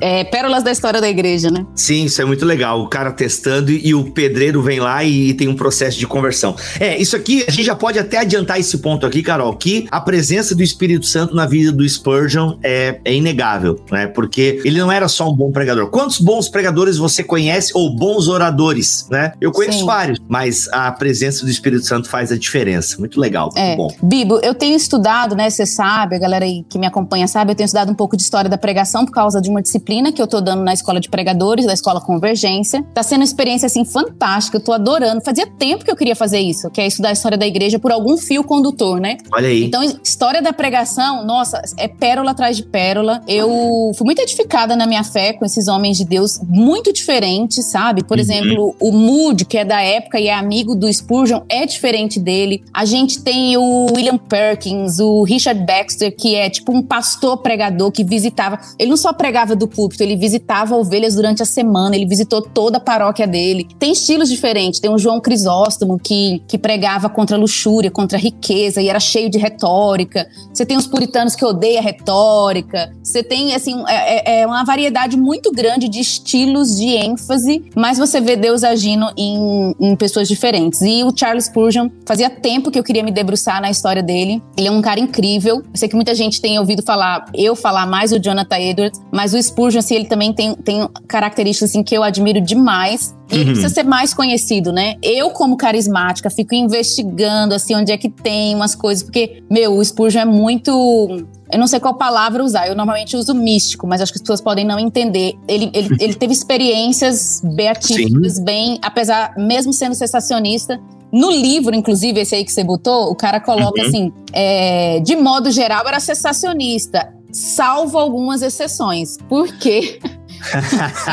É, 0.00 0.24
pérolas 0.24 0.62
da 0.62 0.70
história 0.70 1.00
da 1.00 1.08
igreja, 1.08 1.50
né? 1.50 1.66
Sim, 1.74 2.04
isso 2.04 2.22
é 2.22 2.24
muito 2.24 2.44
legal. 2.44 2.80
O 2.80 2.88
cara 2.88 3.10
testando 3.10 3.70
e, 3.70 3.88
e 3.88 3.94
o 3.94 4.10
pedreiro 4.12 4.62
vem 4.62 4.80
lá 4.80 5.02
e, 5.04 5.30
e, 5.30 5.34
tem 5.34 5.48
um 5.48 5.56
processo 5.56 5.98
de 5.98 6.06
conversão. 6.06 6.54
É, 6.78 6.96
isso 6.96 7.16
aqui, 7.16 7.44
a 7.46 7.50
gente 7.50 7.64
já 7.64 7.74
pode 7.74 7.98
até 7.98 8.18
adiantar 8.18 8.58
esse 8.60 8.78
ponto 8.78 9.04
aqui, 9.04 9.22
Carol, 9.22 9.54
que 9.56 9.86
a 9.90 10.00
presença 10.00 10.54
do 10.54 10.62
Espírito 10.62 11.06
Santo 11.06 11.34
na 11.34 11.46
vida 11.46 11.72
do 11.72 11.86
Spurgeon 11.88 12.58
é, 12.62 13.00
é 13.04 13.14
inegável, 13.14 13.80
né? 13.90 14.06
Porque 14.06 14.60
ele 14.64 14.78
não 14.78 14.90
era 14.90 15.08
só 15.08 15.28
um 15.28 15.34
bom 15.34 15.50
pregador. 15.50 15.90
Quantos 15.90 16.18
bons 16.18 16.48
pregadores 16.48 16.96
você 16.96 17.22
conhece 17.22 17.72
ou 17.74 17.94
bons 17.94 18.28
oradores, 18.28 19.06
né? 19.10 19.32
Eu 19.40 19.52
conheço 19.52 19.80
Sim. 19.80 19.86
vários, 19.86 20.18
mas 20.28 20.68
a 20.68 20.90
presença 20.92 21.44
do 21.44 21.50
Espírito 21.50 21.84
Santo 21.84 22.08
faz 22.08 22.30
a 22.30 22.38
diferença. 22.38 22.98
Muito 22.98 23.20
legal, 23.20 23.50
muito 23.54 23.58
é. 23.58 23.76
bom. 23.76 23.88
Bibo, 24.02 24.38
eu 24.42 24.54
tenho 24.54 24.76
estudado, 24.76 25.34
né? 25.34 25.50
Você 25.50 25.66
sabe, 25.66 26.16
a 26.16 26.18
galera 26.18 26.44
aí 26.44 26.64
que 26.68 26.78
me 26.78 26.86
acompanha 26.86 27.26
sabe, 27.26 27.52
eu 27.52 27.56
tenho 27.56 27.65
estudado 27.66 27.92
um 27.92 27.94
pouco 27.94 28.16
de 28.16 28.22
história 28.22 28.48
da 28.48 28.56
pregação 28.56 29.04
por 29.04 29.12
causa 29.12 29.40
de 29.40 29.50
uma 29.50 29.60
disciplina 29.60 30.10
que 30.10 30.22
eu 30.22 30.26
tô 30.26 30.40
dando 30.40 30.62
na 30.62 30.72
escola 30.72 30.98
de 30.98 31.08
pregadores, 31.08 31.66
da 31.66 31.74
escola 31.74 32.00
Convergência. 32.00 32.82
Tá 32.94 33.02
sendo 33.02 33.20
uma 33.20 33.24
experiência 33.24 33.66
assim 33.66 33.84
fantástica, 33.84 34.56
eu 34.56 34.60
tô 34.60 34.72
adorando. 34.72 35.22
Fazia 35.22 35.46
tempo 35.46 35.84
que 35.84 35.90
eu 35.90 35.96
queria 35.96 36.16
fazer 36.16 36.40
isso, 36.40 36.70
que 36.70 36.80
é 36.80 36.86
estudar 36.86 37.10
a 37.10 37.12
história 37.12 37.36
da 37.36 37.46
igreja 37.46 37.78
por 37.78 37.92
algum 37.92 38.16
fio 38.16 38.42
condutor, 38.42 39.00
né? 39.00 39.18
Olha 39.32 39.48
aí. 39.48 39.64
Então, 39.64 39.82
história 40.02 40.40
da 40.40 40.52
pregação, 40.52 41.24
nossa, 41.24 41.60
é 41.76 41.88
pérola 41.88 42.30
atrás 42.30 42.56
de 42.56 42.62
pérola. 42.62 43.22
Eu 43.28 43.92
fui 43.96 44.04
muito 44.04 44.20
edificada 44.20 44.74
na 44.76 44.86
minha 44.86 45.04
fé 45.04 45.32
com 45.32 45.44
esses 45.44 45.68
homens 45.68 45.96
de 45.96 46.04
Deus 46.04 46.40
muito 46.48 46.92
diferentes, 46.92 47.64
sabe? 47.66 48.04
Por 48.04 48.16
uhum. 48.16 48.22
exemplo, 48.22 48.76
o 48.80 48.92
Moody, 48.92 49.44
que 49.44 49.58
é 49.58 49.64
da 49.64 49.80
época 49.80 50.18
e 50.18 50.28
é 50.28 50.34
amigo 50.34 50.74
do 50.74 50.92
Spurgeon, 50.92 51.42
é 51.48 51.66
diferente 51.66 52.18
dele. 52.18 52.64
A 52.72 52.84
gente 52.84 53.22
tem 53.22 53.56
o 53.56 53.86
William 53.94 54.18
Perkins, 54.18 54.98
o 54.98 55.22
Richard 55.22 55.64
Baxter, 55.64 56.14
que 56.14 56.34
é 56.34 56.48
tipo 56.48 56.72
um 56.72 56.82
pastor 56.82 57.38
pregador 57.38 57.55
que 57.92 58.04
visitava. 58.04 58.58
Ele 58.78 58.90
não 58.90 58.96
só 58.96 59.12
pregava 59.12 59.54
do 59.54 59.68
púlpito, 59.68 60.02
ele 60.02 60.16
visitava 60.16 60.76
ovelhas 60.76 61.14
durante 61.14 61.42
a 61.42 61.46
semana, 61.46 61.96
ele 61.96 62.06
visitou 62.06 62.42
toda 62.42 62.78
a 62.78 62.80
paróquia 62.80 63.26
dele. 63.26 63.66
Tem 63.78 63.92
estilos 63.92 64.28
diferentes. 64.28 64.80
Tem 64.80 64.90
o 64.90 64.98
João 64.98 65.20
Crisóstomo, 65.20 65.98
que, 65.98 66.42
que 66.46 66.58
pregava 66.58 67.08
contra 67.08 67.36
a 67.36 67.38
luxúria, 67.38 67.90
contra 67.90 68.18
a 68.18 68.20
riqueza, 68.20 68.80
e 68.80 68.88
era 68.88 69.00
cheio 69.00 69.30
de 69.30 69.38
retórica. 69.38 70.28
Você 70.52 70.64
tem 70.64 70.76
os 70.76 70.86
puritanos 70.86 71.34
que 71.34 71.44
odeiam 71.44 71.80
a 71.80 71.82
retórica. 71.82 72.92
Você 73.02 73.22
tem, 73.22 73.54
assim, 73.54 73.82
é, 73.88 74.38
é, 74.38 74.40
é 74.40 74.46
uma 74.46 74.64
variedade 74.64 75.16
muito 75.16 75.50
grande 75.52 75.88
de 75.88 76.00
estilos 76.00 76.76
de 76.76 76.88
ênfase, 76.88 77.64
mas 77.74 77.98
você 77.98 78.20
vê 78.20 78.36
Deus 78.36 78.64
agindo 78.64 79.06
em, 79.16 79.74
em 79.80 79.96
pessoas 79.96 80.28
diferentes. 80.28 80.80
E 80.82 81.04
o 81.04 81.12
Charles 81.16 81.46
Spurgeon, 81.46 81.88
fazia 82.06 82.28
tempo 82.28 82.70
que 82.70 82.78
eu 82.78 82.84
queria 82.84 83.02
me 83.02 83.10
debruçar 83.10 83.60
na 83.60 83.70
história 83.70 84.02
dele. 84.02 84.42
Ele 84.56 84.68
é 84.68 84.70
um 84.70 84.82
cara 84.82 85.00
incrível. 85.00 85.56
Eu 85.56 85.76
sei 85.76 85.88
que 85.88 85.94
muita 85.94 86.14
gente 86.14 86.40
tem 86.40 86.58
ouvido 86.58 86.82
falar, 86.82 87.26
eu 87.46 87.56
falar 87.56 87.86
mais 87.86 88.12
o 88.12 88.18
Jonathan 88.18 88.58
Edwards, 88.58 89.00
mas 89.12 89.34
o 89.34 89.42
Spurgeon, 89.42 89.78
assim, 89.78 89.94
ele 89.94 90.06
também 90.06 90.32
tem, 90.32 90.54
tem 90.54 90.88
características 91.06 91.70
assim, 91.70 91.82
que 91.82 91.96
eu 91.96 92.02
admiro 92.02 92.40
demais. 92.40 93.14
E 93.30 93.38
uhum. 93.38 93.44
precisa 93.46 93.68
ser 93.68 93.82
mais 93.82 94.14
conhecido, 94.14 94.72
né? 94.72 94.94
Eu, 95.02 95.30
como 95.30 95.56
carismática, 95.56 96.30
fico 96.30 96.54
investigando, 96.54 97.54
assim, 97.54 97.74
onde 97.74 97.90
é 97.90 97.96
que 97.96 98.08
tem 98.08 98.54
umas 98.54 98.74
coisas, 98.74 99.02
porque, 99.02 99.42
meu, 99.50 99.74
o 99.74 99.84
Spurgeon 99.84 100.20
é 100.22 100.24
muito 100.24 101.26
eu 101.50 101.58
não 101.58 101.66
sei 101.66 101.78
qual 101.78 101.94
palavra 101.94 102.42
usar, 102.42 102.68
eu 102.68 102.74
normalmente 102.74 103.16
uso 103.16 103.34
místico, 103.34 103.86
mas 103.86 104.00
acho 104.00 104.12
que 104.12 104.18
as 104.18 104.22
pessoas 104.22 104.40
podem 104.40 104.64
não 104.64 104.78
entender. 104.78 105.34
Ele, 105.46 105.70
ele, 105.72 105.96
ele 106.00 106.14
teve 106.14 106.32
experiências 106.32 107.40
beatíficas, 107.42 108.38
bem, 108.38 108.78
apesar, 108.82 109.34
mesmo 109.36 109.72
sendo 109.72 109.94
sensacionista. 109.94 110.80
No 111.12 111.30
livro, 111.30 111.74
inclusive, 111.74 112.20
esse 112.20 112.34
aí 112.34 112.44
que 112.44 112.52
você 112.52 112.64
botou, 112.64 113.10
o 113.10 113.14
cara 113.14 113.38
coloca 113.40 113.80
uhum. 113.80 113.86
assim: 113.86 114.12
é, 114.32 115.00
de 115.00 115.14
modo 115.14 115.50
geral, 115.50 115.86
era 115.86 116.00
sensacionista 116.00 117.16
salvo 117.36 117.98
algumas 117.98 118.42
exceções. 118.42 119.18
Por 119.28 119.52
quê? 119.58 119.98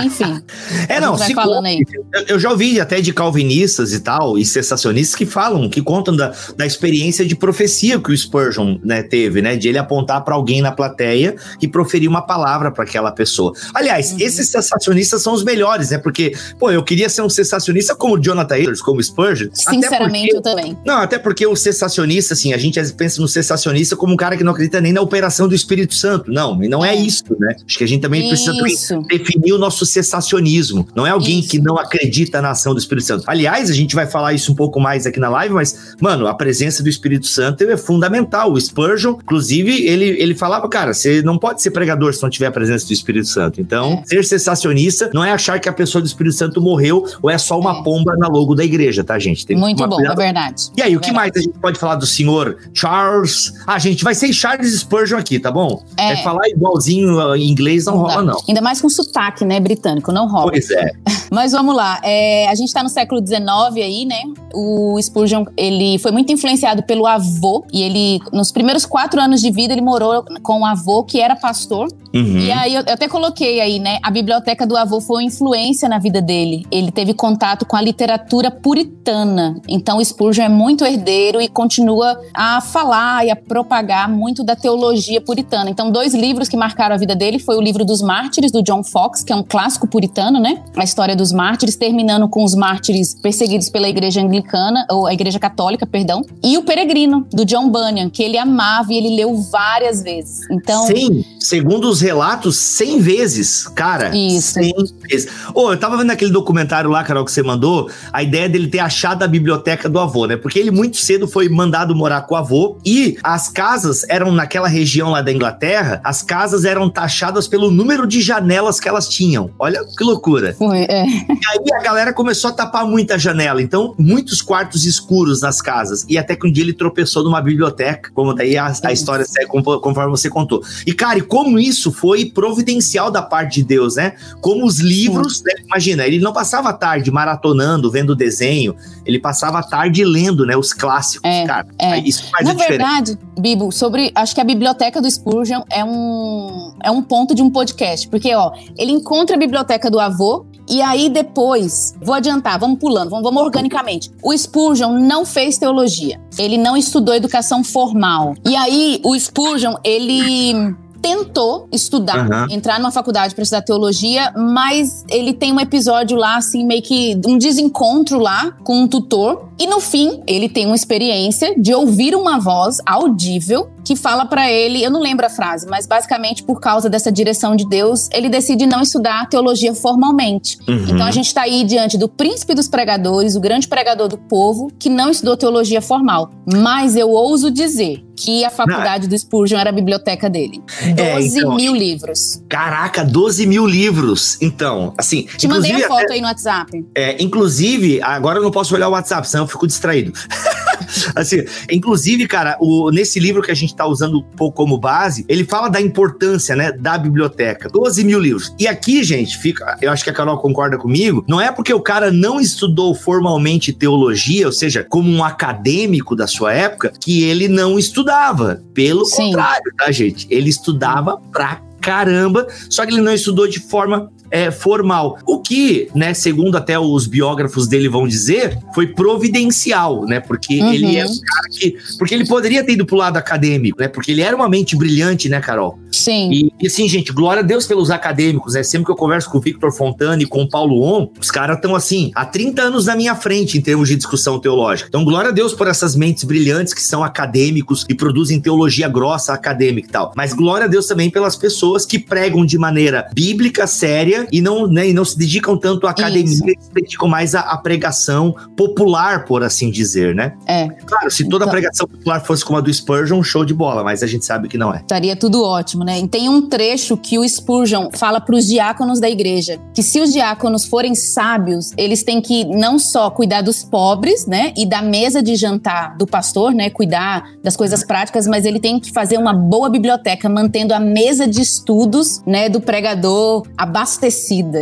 Enfim. 0.03 0.41
É, 0.87 0.99
não, 0.99 1.15
vai 1.15 1.33
falando 1.33 1.65
aí. 1.65 1.79
Eu 2.27 2.39
já 2.39 2.49
ouvi 2.49 2.79
até 2.79 2.99
de 2.99 3.13
calvinistas 3.13 3.93
e 3.93 3.99
tal, 3.99 4.37
e 4.37 4.45
sensacionistas 4.45 5.15
que 5.15 5.25
falam, 5.25 5.69
que 5.69 5.81
contam 5.81 6.15
da, 6.15 6.33
da 6.55 6.65
experiência 6.65 7.25
de 7.25 7.35
profecia 7.35 7.99
que 7.99 8.11
o 8.11 8.17
Spurgeon 8.17 8.77
né, 8.83 9.01
teve, 9.01 9.41
né? 9.41 9.55
De 9.55 9.69
ele 9.69 9.77
apontar 9.77 10.23
para 10.23 10.35
alguém 10.35 10.61
na 10.61 10.71
plateia 10.71 11.35
e 11.61 11.67
proferir 11.67 12.09
uma 12.09 12.21
palavra 12.21 12.71
para 12.71 12.83
aquela 12.83 13.11
pessoa. 13.11 13.53
Aliás, 13.73 14.11
uhum. 14.11 14.17
esses 14.19 14.49
sensacionistas 14.49 15.21
são 15.21 15.33
os 15.33 15.43
melhores, 15.43 15.89
né? 15.91 15.97
Porque, 15.97 16.33
pô, 16.59 16.71
eu 16.71 16.83
queria 16.83 17.09
ser 17.09 17.21
um 17.21 17.29
sensacionista 17.29 17.95
como 17.95 18.19
Jonathan 18.19 18.57
Edwards, 18.57 18.81
como 18.81 19.01
Spurgeon. 19.01 19.49
Sinceramente, 19.53 20.33
porque, 20.33 20.37
eu 20.37 20.41
também. 20.41 20.77
Não, 20.85 20.97
até 20.97 21.17
porque 21.17 21.45
o 21.45 21.55
sensacionista, 21.55 22.33
assim, 22.33 22.53
a 22.53 22.57
gente 22.57 22.79
pensa 22.93 23.21
no 23.21 23.27
sensacionista 23.27 23.95
como 23.95 24.13
um 24.13 24.17
cara 24.17 24.37
que 24.37 24.43
não 24.43 24.51
acredita 24.51 24.81
nem 24.81 24.93
na 24.93 25.01
operação 25.01 25.47
do 25.47 25.55
Espírito 25.55 25.93
Santo. 25.93 26.31
Não, 26.31 26.61
e 26.63 26.67
não 26.67 26.83
é, 26.83 26.95
é 26.95 26.95
isso, 26.95 27.23
né? 27.39 27.55
Acho 27.65 27.77
que 27.77 27.83
a 27.83 27.87
gente 27.87 28.01
também 28.01 28.31
isso. 28.31 28.51
precisa 28.51 29.01
definir 29.23 29.53
o 29.53 29.57
nosso 29.57 29.85
cessacionismo. 29.85 30.87
Não 30.95 31.07
é 31.07 31.09
alguém 31.09 31.39
Isso. 31.39 31.49
que 31.49 31.59
não 31.59 31.77
acredita 31.77 32.41
na 32.41 32.51
ação 32.51 32.73
do 32.73 32.79
Espírito 32.79 33.07
Santo. 33.07 33.23
Aliás, 33.27 33.69
a 33.69 33.73
gente 33.73 33.95
vai 33.95 34.05
falar 34.05 34.33
isso 34.33 34.51
um 34.51 34.55
pouco 34.55 34.79
mais 34.79 35.05
aqui 35.05 35.19
na 35.19 35.29
live, 35.29 35.53
mas, 35.53 35.95
mano, 35.99 36.27
a 36.27 36.33
presença 36.33 36.83
do 36.83 36.89
Espírito 36.89 37.27
Santo 37.27 37.63
é 37.63 37.77
fundamental. 37.77 38.51
O 38.51 38.59
Spurgeon, 38.59 39.13
inclusive, 39.21 39.85
ele, 39.85 40.05
ele 40.05 40.35
falava, 40.35 40.67
cara, 40.67 40.93
você 40.93 41.21
não 41.21 41.37
pode 41.37 41.61
ser 41.61 41.71
pregador 41.71 42.13
se 42.13 42.21
não 42.21 42.29
tiver 42.29 42.47
a 42.47 42.51
presença 42.51 42.85
do 42.85 42.93
Espírito 42.93 43.27
Santo. 43.27 43.61
Então, 43.61 44.03
é. 44.03 44.07
ser 44.07 44.23
cessacionista 44.25 45.09
não 45.13 45.23
é 45.23 45.31
achar 45.31 45.59
que 45.59 45.69
a 45.69 45.73
pessoa 45.73 46.01
do 46.01 46.05
Espírito 46.05 46.35
Santo 46.35 46.61
morreu 46.61 47.05
ou 47.21 47.29
é 47.29 47.37
só 47.37 47.59
uma 47.59 47.79
é. 47.79 47.83
pomba 47.83 48.15
na 48.17 48.27
logo 48.27 48.55
da 48.55 48.63
igreja, 48.63 49.03
tá, 49.03 49.17
gente? 49.17 49.45
Tem 49.45 49.55
Muito 49.55 49.87
bom, 49.87 49.95
cuidado. 49.95 50.19
é 50.19 50.25
verdade. 50.25 50.71
E 50.75 50.81
aí, 50.81 50.95
o 50.95 50.99
que 50.99 51.11
mais 51.11 51.31
a 51.35 51.39
gente 51.39 51.57
pode 51.59 51.79
falar 51.79 51.95
do 51.95 52.05
senhor 52.05 52.57
Charles? 52.73 53.53
Ah, 53.65 53.79
gente, 53.79 54.03
vai 54.03 54.15
ser 54.15 54.31
Charles 54.33 54.79
Spurgeon 54.79 55.17
aqui, 55.17 55.39
tá 55.39 55.51
bom? 55.51 55.83
É, 55.97 56.13
é 56.13 56.23
falar 56.23 56.47
igualzinho 56.49 57.35
em 57.35 57.49
inglês 57.49 57.85
não, 57.85 57.95
não 57.95 58.01
rola, 58.01 58.21
não. 58.21 58.41
Ainda 58.47 58.61
mais 58.61 58.81
com 58.81 58.89
sotaque, 58.89 59.12
né, 59.45 59.59
britânico, 59.59 60.11
não 60.11 60.27
rola. 60.27 60.51
Pois 60.51 60.69
é. 60.71 60.91
Mas 61.31 61.51
vamos 61.51 61.75
lá, 61.75 61.99
é, 62.03 62.47
a 62.47 62.55
gente 62.55 62.71
tá 62.71 62.83
no 62.83 62.89
século 62.89 63.25
XIX 63.25 63.41
aí, 63.77 64.05
né? 64.05 64.21
O 64.53 65.01
Spurgeon, 65.01 65.45
ele 65.57 65.97
foi 65.97 66.11
muito 66.11 66.31
influenciado 66.31 66.83
pelo 66.83 67.07
avô 67.07 67.65
e 67.73 67.81
ele, 67.81 68.19
nos 68.31 68.51
primeiros 68.51 68.85
quatro 68.85 69.19
anos 69.19 69.41
de 69.41 69.49
vida, 69.49 69.73
ele 69.73 69.81
morou 69.81 70.23
com 70.43 70.61
o 70.61 70.65
avô 70.65 71.03
que 71.03 71.19
era 71.19 71.35
pastor. 71.35 71.87
Uhum. 72.13 72.37
E 72.37 72.51
aí, 72.51 72.75
eu, 72.75 72.83
eu 72.85 72.93
até 72.93 73.07
coloquei 73.07 73.59
aí, 73.59 73.79
né? 73.79 73.97
A 74.03 74.11
biblioteca 74.11 74.67
do 74.67 74.77
avô 74.77 75.01
foi 75.01 75.23
uma 75.23 75.27
influência 75.27 75.89
na 75.89 75.97
vida 75.97 76.21
dele. 76.21 76.67
Ele 76.69 76.91
teve 76.91 77.15
contato 77.15 77.65
com 77.65 77.75
a 77.75 77.81
literatura 77.81 78.51
puritana. 78.51 79.59
Então, 79.67 79.97
o 79.97 80.05
Spurgeon 80.05 80.45
é 80.45 80.49
muito 80.49 80.85
herdeiro 80.85 81.41
e 81.41 81.47
continua 81.47 82.19
a 82.31 82.61
falar 82.61 83.25
e 83.25 83.31
a 83.31 83.35
propagar 83.35 84.07
muito 84.07 84.43
da 84.43 84.55
teologia 84.55 85.19
puritana. 85.19 85.71
Então, 85.71 85.89
dois 85.89 86.13
livros 86.13 86.47
que 86.47 86.55
marcaram 86.55 86.93
a 86.93 86.97
vida 86.99 87.15
dele 87.15 87.39
foi 87.39 87.57
o 87.57 87.61
livro 87.61 87.83
dos 87.83 88.03
Mártires, 88.03 88.51
do 88.51 88.61
John 88.61 88.83
Fox, 89.03 89.21
que 89.21 89.33
é 89.33 89.35
um 89.35 89.43
clássico 89.43 89.85
puritano, 89.85 90.39
né? 90.39 90.63
A 90.77 90.83
história 90.83 91.13
dos 91.13 91.33
mártires, 91.33 91.75
terminando 91.75 92.29
com 92.29 92.43
os 92.43 92.55
mártires 92.55 93.13
perseguidos 93.13 93.69
pela 93.69 93.89
igreja 93.89 94.21
anglicana, 94.21 94.85
ou 94.89 95.05
a 95.05 95.13
igreja 95.13 95.39
católica, 95.39 95.85
perdão. 95.85 96.25
E 96.41 96.57
o 96.57 96.63
Peregrino, 96.63 97.27
do 97.31 97.43
John 97.43 97.69
Bunyan, 97.69 98.09
que 98.09 98.23
ele 98.23 98.37
amava 98.37 98.93
e 98.93 98.97
ele 98.97 99.15
leu 99.15 99.35
várias 99.51 100.01
vezes. 100.01 100.49
Então... 100.49 100.87
Sim, 100.87 101.25
segundo 101.37 101.89
os 101.89 101.99
relatos, 101.99 102.55
100 102.57 102.99
vezes, 102.99 103.67
cara. 103.67 104.15
Isso. 104.15 104.53
100 104.53 104.73
vezes. 105.09 105.31
Oh, 105.53 105.71
eu 105.71 105.77
tava 105.77 105.97
vendo 105.97 106.11
aquele 106.11 106.31
documentário 106.31 106.89
lá, 106.89 107.03
Carol, 107.03 107.25
que 107.25 107.31
você 107.31 107.43
mandou, 107.43 107.89
a 108.13 108.23
ideia 108.23 108.47
dele 108.47 108.67
ter 108.67 108.79
achado 108.79 109.23
a 109.23 109.27
biblioteca 109.27 109.89
do 109.89 109.99
avô, 109.99 110.27
né? 110.27 110.37
Porque 110.37 110.59
ele 110.59 110.71
muito 110.71 110.95
cedo 110.95 111.27
foi 111.27 111.49
mandado 111.49 111.93
morar 111.93 112.21
com 112.21 112.35
o 112.35 112.37
avô 112.37 112.77
e 112.85 113.17
as 113.21 113.49
casas 113.49 114.05
eram 114.07 114.31
naquela 114.31 114.69
região 114.69 115.09
lá 115.09 115.21
da 115.21 115.31
Inglaterra, 115.31 115.99
as 116.05 116.21
casas 116.21 116.63
eram 116.63 116.89
taxadas 116.89 117.49
pelo 117.49 117.69
número 117.69 118.07
de 118.07 118.21
janelas 118.21 118.79
que 118.83 118.89
elas 118.89 119.07
tinham. 119.07 119.49
Olha 119.57 119.83
que 119.85 120.03
loucura. 120.03 120.53
Foi, 120.53 120.85
é. 120.89 121.05
E 121.05 121.21
aí 121.31 121.73
a 121.73 121.81
galera 121.81 122.13
começou 122.13 122.49
a 122.51 122.53
tapar 122.53 122.85
muita 122.85 123.17
janela, 123.17 123.61
então 123.61 123.95
muitos 123.97 124.41
quartos 124.41 124.85
escuros 124.85 125.41
nas 125.41 125.61
casas. 125.61 126.05
E 126.09 126.17
até 126.17 126.35
que 126.35 126.45
um 126.45 126.51
dia 126.51 126.63
ele 126.63 126.73
tropeçou 126.73 127.23
numa 127.23 127.41
biblioteca, 127.41 128.11
como 128.13 128.33
daí 128.33 128.57
a, 128.57 128.71
a 128.83 128.91
história 128.91 129.25
segue 129.25 129.47
conforme 129.47 130.11
você 130.11 130.29
contou. 130.29 130.61
E 130.85 130.93
cara, 130.93 131.19
e 131.19 131.21
como 131.21 131.57
isso 131.57 131.91
foi 131.91 132.25
providencial 132.25 133.09
da 133.09 133.21
parte 133.21 133.55
de 133.55 133.63
Deus, 133.63 133.95
né? 133.95 134.13
Como 134.41 134.65
os 134.65 134.79
livros, 134.79 135.41
né? 135.43 135.53
imagina, 135.65 136.05
ele 136.05 136.19
não 136.19 136.33
passava 136.33 136.69
a 136.69 136.73
tarde 136.73 137.09
maratonando, 137.09 137.89
vendo 137.89 138.15
desenho, 138.15 138.75
ele 139.05 139.19
passava 139.19 139.59
a 139.59 139.63
tarde 139.63 140.03
lendo, 140.03 140.45
né, 140.45 140.55
os 140.55 140.73
clássicos, 140.73 141.29
é, 141.29 141.45
cara. 141.45 141.67
É. 141.79 141.99
Isso 141.99 142.29
faz 142.29 142.45
Na 142.45 142.53
verdade, 142.53 143.17
Bibo, 143.39 143.71
sobre, 143.71 144.11
acho 144.15 144.35
que 144.35 144.41
a 144.41 144.43
biblioteca 144.43 145.01
do 145.01 145.09
Spurgeon 145.09 145.63
é 145.71 145.83
um 145.83 146.73
é 146.83 146.91
um 146.91 147.01
ponto 147.01 147.33
de 147.33 147.41
um 147.41 147.49
podcast, 147.49 148.07
porque 148.09 148.33
ó, 148.35 148.51
ele 148.77 148.91
encontra 148.91 149.35
a 149.35 149.39
biblioteca 149.39 149.89
do 149.89 149.99
avô 149.99 150.45
e 150.69 150.81
aí 150.81 151.09
depois, 151.09 151.93
vou 152.01 152.15
adiantar, 152.15 152.57
vamos 152.59 152.79
pulando, 152.79 153.09
vamos, 153.09 153.23
vamos, 153.23 153.43
organicamente. 153.43 154.11
O 154.23 154.35
Spurgeon 154.35 154.99
não 154.99 155.25
fez 155.25 155.57
teologia. 155.57 156.19
Ele 156.37 156.57
não 156.57 156.77
estudou 156.77 157.13
educação 157.13 157.63
formal. 157.63 158.33
E 158.45 158.55
aí 158.55 159.01
o 159.03 159.17
Spurgeon, 159.17 159.75
ele 159.83 160.73
tentou 161.03 161.67
estudar, 161.69 162.29
uhum. 162.29 162.47
entrar 162.49 162.79
numa 162.79 162.89
faculdade 162.89 163.35
para 163.35 163.41
estudar 163.43 163.61
teologia, 163.61 164.31
mas 164.37 165.03
ele 165.09 165.33
tem 165.33 165.51
um 165.51 165.59
episódio 165.59 166.17
lá, 166.17 166.37
assim, 166.37 166.65
meio 166.65 166.81
que 166.81 167.19
um 167.27 167.37
desencontro 167.37 168.17
lá 168.19 168.53
com 168.63 168.83
um 168.83 168.87
tutor. 168.87 169.49
E 169.59 169.67
no 169.67 169.79
fim, 169.79 170.21
ele 170.27 170.49
tem 170.49 170.65
uma 170.65 170.75
experiência 170.75 171.53
de 171.57 171.73
ouvir 171.73 172.15
uma 172.15 172.39
voz 172.39 172.77
audível 172.85 173.69
que 173.83 173.95
fala 173.95 174.25
para 174.25 174.49
ele, 174.49 174.81
eu 174.81 174.89
não 174.89 175.01
lembro 175.01 175.25
a 175.25 175.29
frase, 175.29 175.67
mas 175.67 175.85
basicamente 175.85 176.41
por 176.43 176.59
causa 176.59 176.89
dessa 176.89 177.11
direção 177.11 177.55
de 177.55 177.67
Deus, 177.67 178.07
ele 178.13 178.29
decide 178.29 178.65
não 178.65 178.81
estudar 178.81 179.27
teologia 179.27 179.73
formalmente. 179.75 180.57
Uhum. 180.67 180.85
Então 180.87 181.05
a 181.05 181.11
gente 181.11 181.27
está 181.27 181.41
aí 181.41 181.63
diante 181.63 181.97
do 181.97 182.07
príncipe 182.07 182.53
dos 182.53 182.67
pregadores, 182.67 183.35
o 183.35 183.41
grande 183.41 183.67
pregador 183.67 184.07
do 184.07 184.17
povo, 184.17 184.71
que 184.79 184.89
não 184.89 185.09
estudou 185.09 185.35
teologia 185.35 185.81
formal. 185.81 186.31
Mas 186.45 186.95
eu 186.95 187.09
ouso 187.09 187.51
dizer 187.51 188.03
que 188.15 188.45
a 188.45 188.49
faculdade 188.49 189.07
do 189.07 189.17
Spurgeon 189.17 189.57
era 189.57 189.69
a 189.69 189.73
biblioteca 189.73 190.29
dele. 190.29 190.61
12 190.95 190.99
é, 191.01 191.21
então, 191.21 191.55
mil 191.55 191.75
livros. 191.75 192.43
Caraca, 192.47 193.03
12 193.03 193.47
mil 193.47 193.65
livros. 193.65 194.37
Então, 194.41 194.93
assim. 194.97 195.23
Te 195.37 195.47
mandei 195.47 195.71
a 195.71 195.87
foto 195.87 196.03
até, 196.03 196.13
aí 196.13 196.21
no 196.21 196.27
WhatsApp. 196.27 196.85
É, 196.95 197.21
inclusive, 197.21 198.01
agora 198.01 198.39
eu 198.39 198.43
não 198.43 198.51
posso 198.51 198.75
olhar 198.75 198.87
o 198.87 198.91
WhatsApp, 198.91 199.27
senão 199.27 199.42
eu 199.43 199.47
fico 199.47 199.67
distraído. 199.67 200.13
assim, 201.15 201.43
inclusive, 201.71 202.27
cara, 202.27 202.57
o, 202.59 202.91
nesse 202.91 203.19
livro 203.19 203.41
que 203.41 203.51
a 203.51 203.55
gente 203.55 203.69
está 203.69 203.85
usando 203.85 204.19
um 204.19 204.21
pouco 204.21 204.57
como 204.57 204.77
base, 204.77 205.25
ele 205.27 205.43
fala 205.43 205.69
da 205.69 205.81
importância, 205.81 206.55
né, 206.55 206.71
da 206.71 206.97
biblioteca. 206.97 207.69
12 207.69 208.03
mil 208.03 208.19
livros. 208.19 208.53
E 208.59 208.67
aqui, 208.67 209.03
gente, 209.03 209.37
fica, 209.37 209.77
eu 209.81 209.91
acho 209.91 210.03
que 210.03 210.09
a 210.09 210.13
Carol 210.13 210.37
concorda 210.37 210.77
comigo, 210.77 211.23
não 211.27 211.39
é 211.39 211.51
porque 211.51 211.73
o 211.73 211.81
cara 211.81 212.11
não 212.11 212.39
estudou 212.39 212.93
formalmente 212.95 213.73
teologia, 213.73 214.45
ou 214.45 214.51
seja, 214.51 214.85
como 214.87 215.09
um 215.09 215.23
acadêmico 215.23 216.15
da 216.15 216.27
sua 216.27 216.53
época, 216.53 216.93
que 216.99 217.23
ele 217.23 217.47
não 217.47 217.77
estudava. 217.77 218.61
Pelo 218.73 219.05
Sim. 219.05 219.27
contrário, 219.27 219.73
tá, 219.77 219.91
gente? 219.91 220.27
Ele 220.29 220.49
estudava 220.49 221.17
pra 221.31 221.61
caramba, 221.81 222.47
só 222.69 222.85
que 222.85 222.93
ele 222.93 223.01
não 223.01 223.13
estudou 223.13 223.47
de 223.47 223.59
forma 223.59 224.09
é, 224.33 224.49
formal. 224.49 225.19
O 225.27 225.37
que, 225.37 225.87
né, 225.93 226.11
segundo 226.15 226.57
até 226.57 226.79
os 226.79 227.05
biógrafos 227.05 227.67
dele 227.67 227.87
vão 227.87 228.07
dizer, 228.07 228.57
foi 228.73 228.87
providencial, 228.87 230.05
né? 230.05 230.19
Porque 230.19 230.59
uhum. 230.59 230.73
ele 230.73 230.97
é 230.97 231.05
um 231.05 231.07
cara 231.07 231.47
que. 231.51 231.77
Porque 231.99 232.15
ele 232.15 232.25
poderia 232.25 232.63
ter 232.63 232.73
ido 232.73 232.83
pro 232.83 232.95
lado 232.95 233.15
acadêmico, 233.15 233.79
né? 233.79 233.87
Porque 233.87 234.11
ele 234.11 234.23
era 234.23 234.35
uma 234.35 234.49
mente 234.49 234.75
brilhante, 234.75 235.29
né, 235.29 235.39
Carol? 235.39 235.77
Sim. 235.91 236.31
E, 236.31 236.51
e 236.59 236.65
assim, 236.65 236.89
gente, 236.89 237.13
glória 237.13 237.41
a 237.41 237.45
Deus 237.45 237.67
pelos 237.67 237.91
acadêmicos, 237.91 238.55
né? 238.55 238.63
Sempre 238.63 238.87
que 238.87 238.91
eu 238.91 238.95
converso 238.95 239.29
com 239.29 239.37
o 239.37 239.41
Victor 239.41 239.71
Fontana 239.71 240.23
e 240.23 240.25
com 240.25 240.41
o 240.41 240.49
Paulo 240.49 240.81
On, 240.81 241.07
os 241.21 241.29
caras 241.29 241.57
estão 241.57 241.75
assim, 241.75 242.11
há 242.15 242.25
30 242.25 242.63
anos 242.63 242.87
na 242.87 242.95
minha 242.95 243.13
frente 243.13 243.59
em 243.59 243.61
termos 243.61 243.87
de 243.87 243.95
discussão 243.95 244.39
teológica. 244.39 244.89
Então, 244.89 245.05
glória 245.05 245.29
a 245.29 245.33
Deus 245.33 245.53
por 245.53 245.67
essas 245.67 245.95
mentes 245.95 246.23
brilhantes 246.23 246.73
que 246.73 246.81
são 246.81 247.03
acadêmicos 247.03 247.85
e 247.87 247.93
produzem 247.93 248.41
teologia 248.41 248.89
grossa 248.89 249.31
acadêmica 249.31 249.87
e 249.87 249.91
tal. 249.91 250.11
Mas 250.15 250.33
glória 250.33 250.65
a 250.65 250.67
Deus 250.67 250.87
também 250.87 251.11
pelas 251.11 251.35
pessoas 251.35 251.85
que 251.85 251.99
pregam 251.99 252.43
de 252.43 252.57
maneira 252.57 253.07
bíblica, 253.13 253.67
séria 253.67 254.22
e 254.31 254.41
não, 254.41 254.67
né, 254.67 254.89
e 254.89 254.93
não 254.93 255.05
se 255.05 255.17
dedicam 255.17 255.57
tanto 255.57 255.87
à 255.87 255.91
academia, 255.91 256.23
Isso. 256.23 256.43
se 256.59 256.73
dedicam 256.73 257.07
mais 257.07 257.35
à, 257.35 257.41
à, 257.41 257.57
pregação 257.57 258.35
popular, 258.55 259.25
por 259.25 259.43
assim 259.43 259.69
dizer, 259.69 260.15
né? 260.15 260.33
É. 260.45 260.67
Claro, 260.67 261.09
se 261.11 261.23
toda 261.23 261.45
então, 261.45 261.47
a 261.47 261.51
pregação 261.51 261.87
popular 261.87 262.19
fosse 262.23 262.43
como 262.43 262.57
a 262.57 262.61
do 262.61 262.73
Spurgeon, 262.73 263.21
show 263.23 263.45
de 263.45 263.53
bola, 263.53 263.83
mas 263.83 264.03
a 264.03 264.07
gente 264.07 264.25
sabe 264.25 264.47
que 264.47 264.57
não 264.57 264.73
é. 264.73 264.77
Estaria 264.77 265.15
tudo 265.15 265.43
ótimo, 265.43 265.83
né? 265.83 265.99
E 265.99 266.07
tem 266.07 266.29
um 266.29 266.47
trecho 266.47 266.95
que 266.97 267.17
o 267.17 267.27
Spurgeon 267.27 267.89
fala 267.93 268.19
para 268.19 268.35
os 268.35 268.47
diáconos 268.47 268.99
da 268.99 269.09
igreja, 269.09 269.59
que 269.73 269.83
se 269.83 269.99
os 269.99 270.11
diáconos 270.11 270.65
forem 270.65 270.95
sábios, 270.95 271.71
eles 271.77 272.03
têm 272.03 272.21
que 272.21 272.45
não 272.45 272.79
só 272.79 273.09
cuidar 273.09 273.41
dos 273.41 273.63
pobres, 273.63 274.25
né, 274.25 274.53
e 274.57 274.65
da 274.65 274.81
mesa 274.81 275.21
de 275.21 275.35
jantar 275.35 275.97
do 275.97 276.05
pastor, 276.05 276.53
né, 276.53 276.69
cuidar 276.69 277.23
das 277.43 277.55
coisas 277.55 277.83
práticas, 277.83 278.27
mas 278.27 278.45
ele 278.45 278.59
tem 278.59 278.79
que 278.79 278.91
fazer 278.91 279.17
uma 279.17 279.33
boa 279.33 279.69
biblioteca, 279.69 280.29
mantendo 280.29 280.73
a 280.73 280.79
mesa 280.79 281.27
de 281.27 281.41
estudos, 281.41 282.21
né, 282.25 282.49
do 282.49 282.61
pregador 282.61 283.43
abastecida 283.57 284.12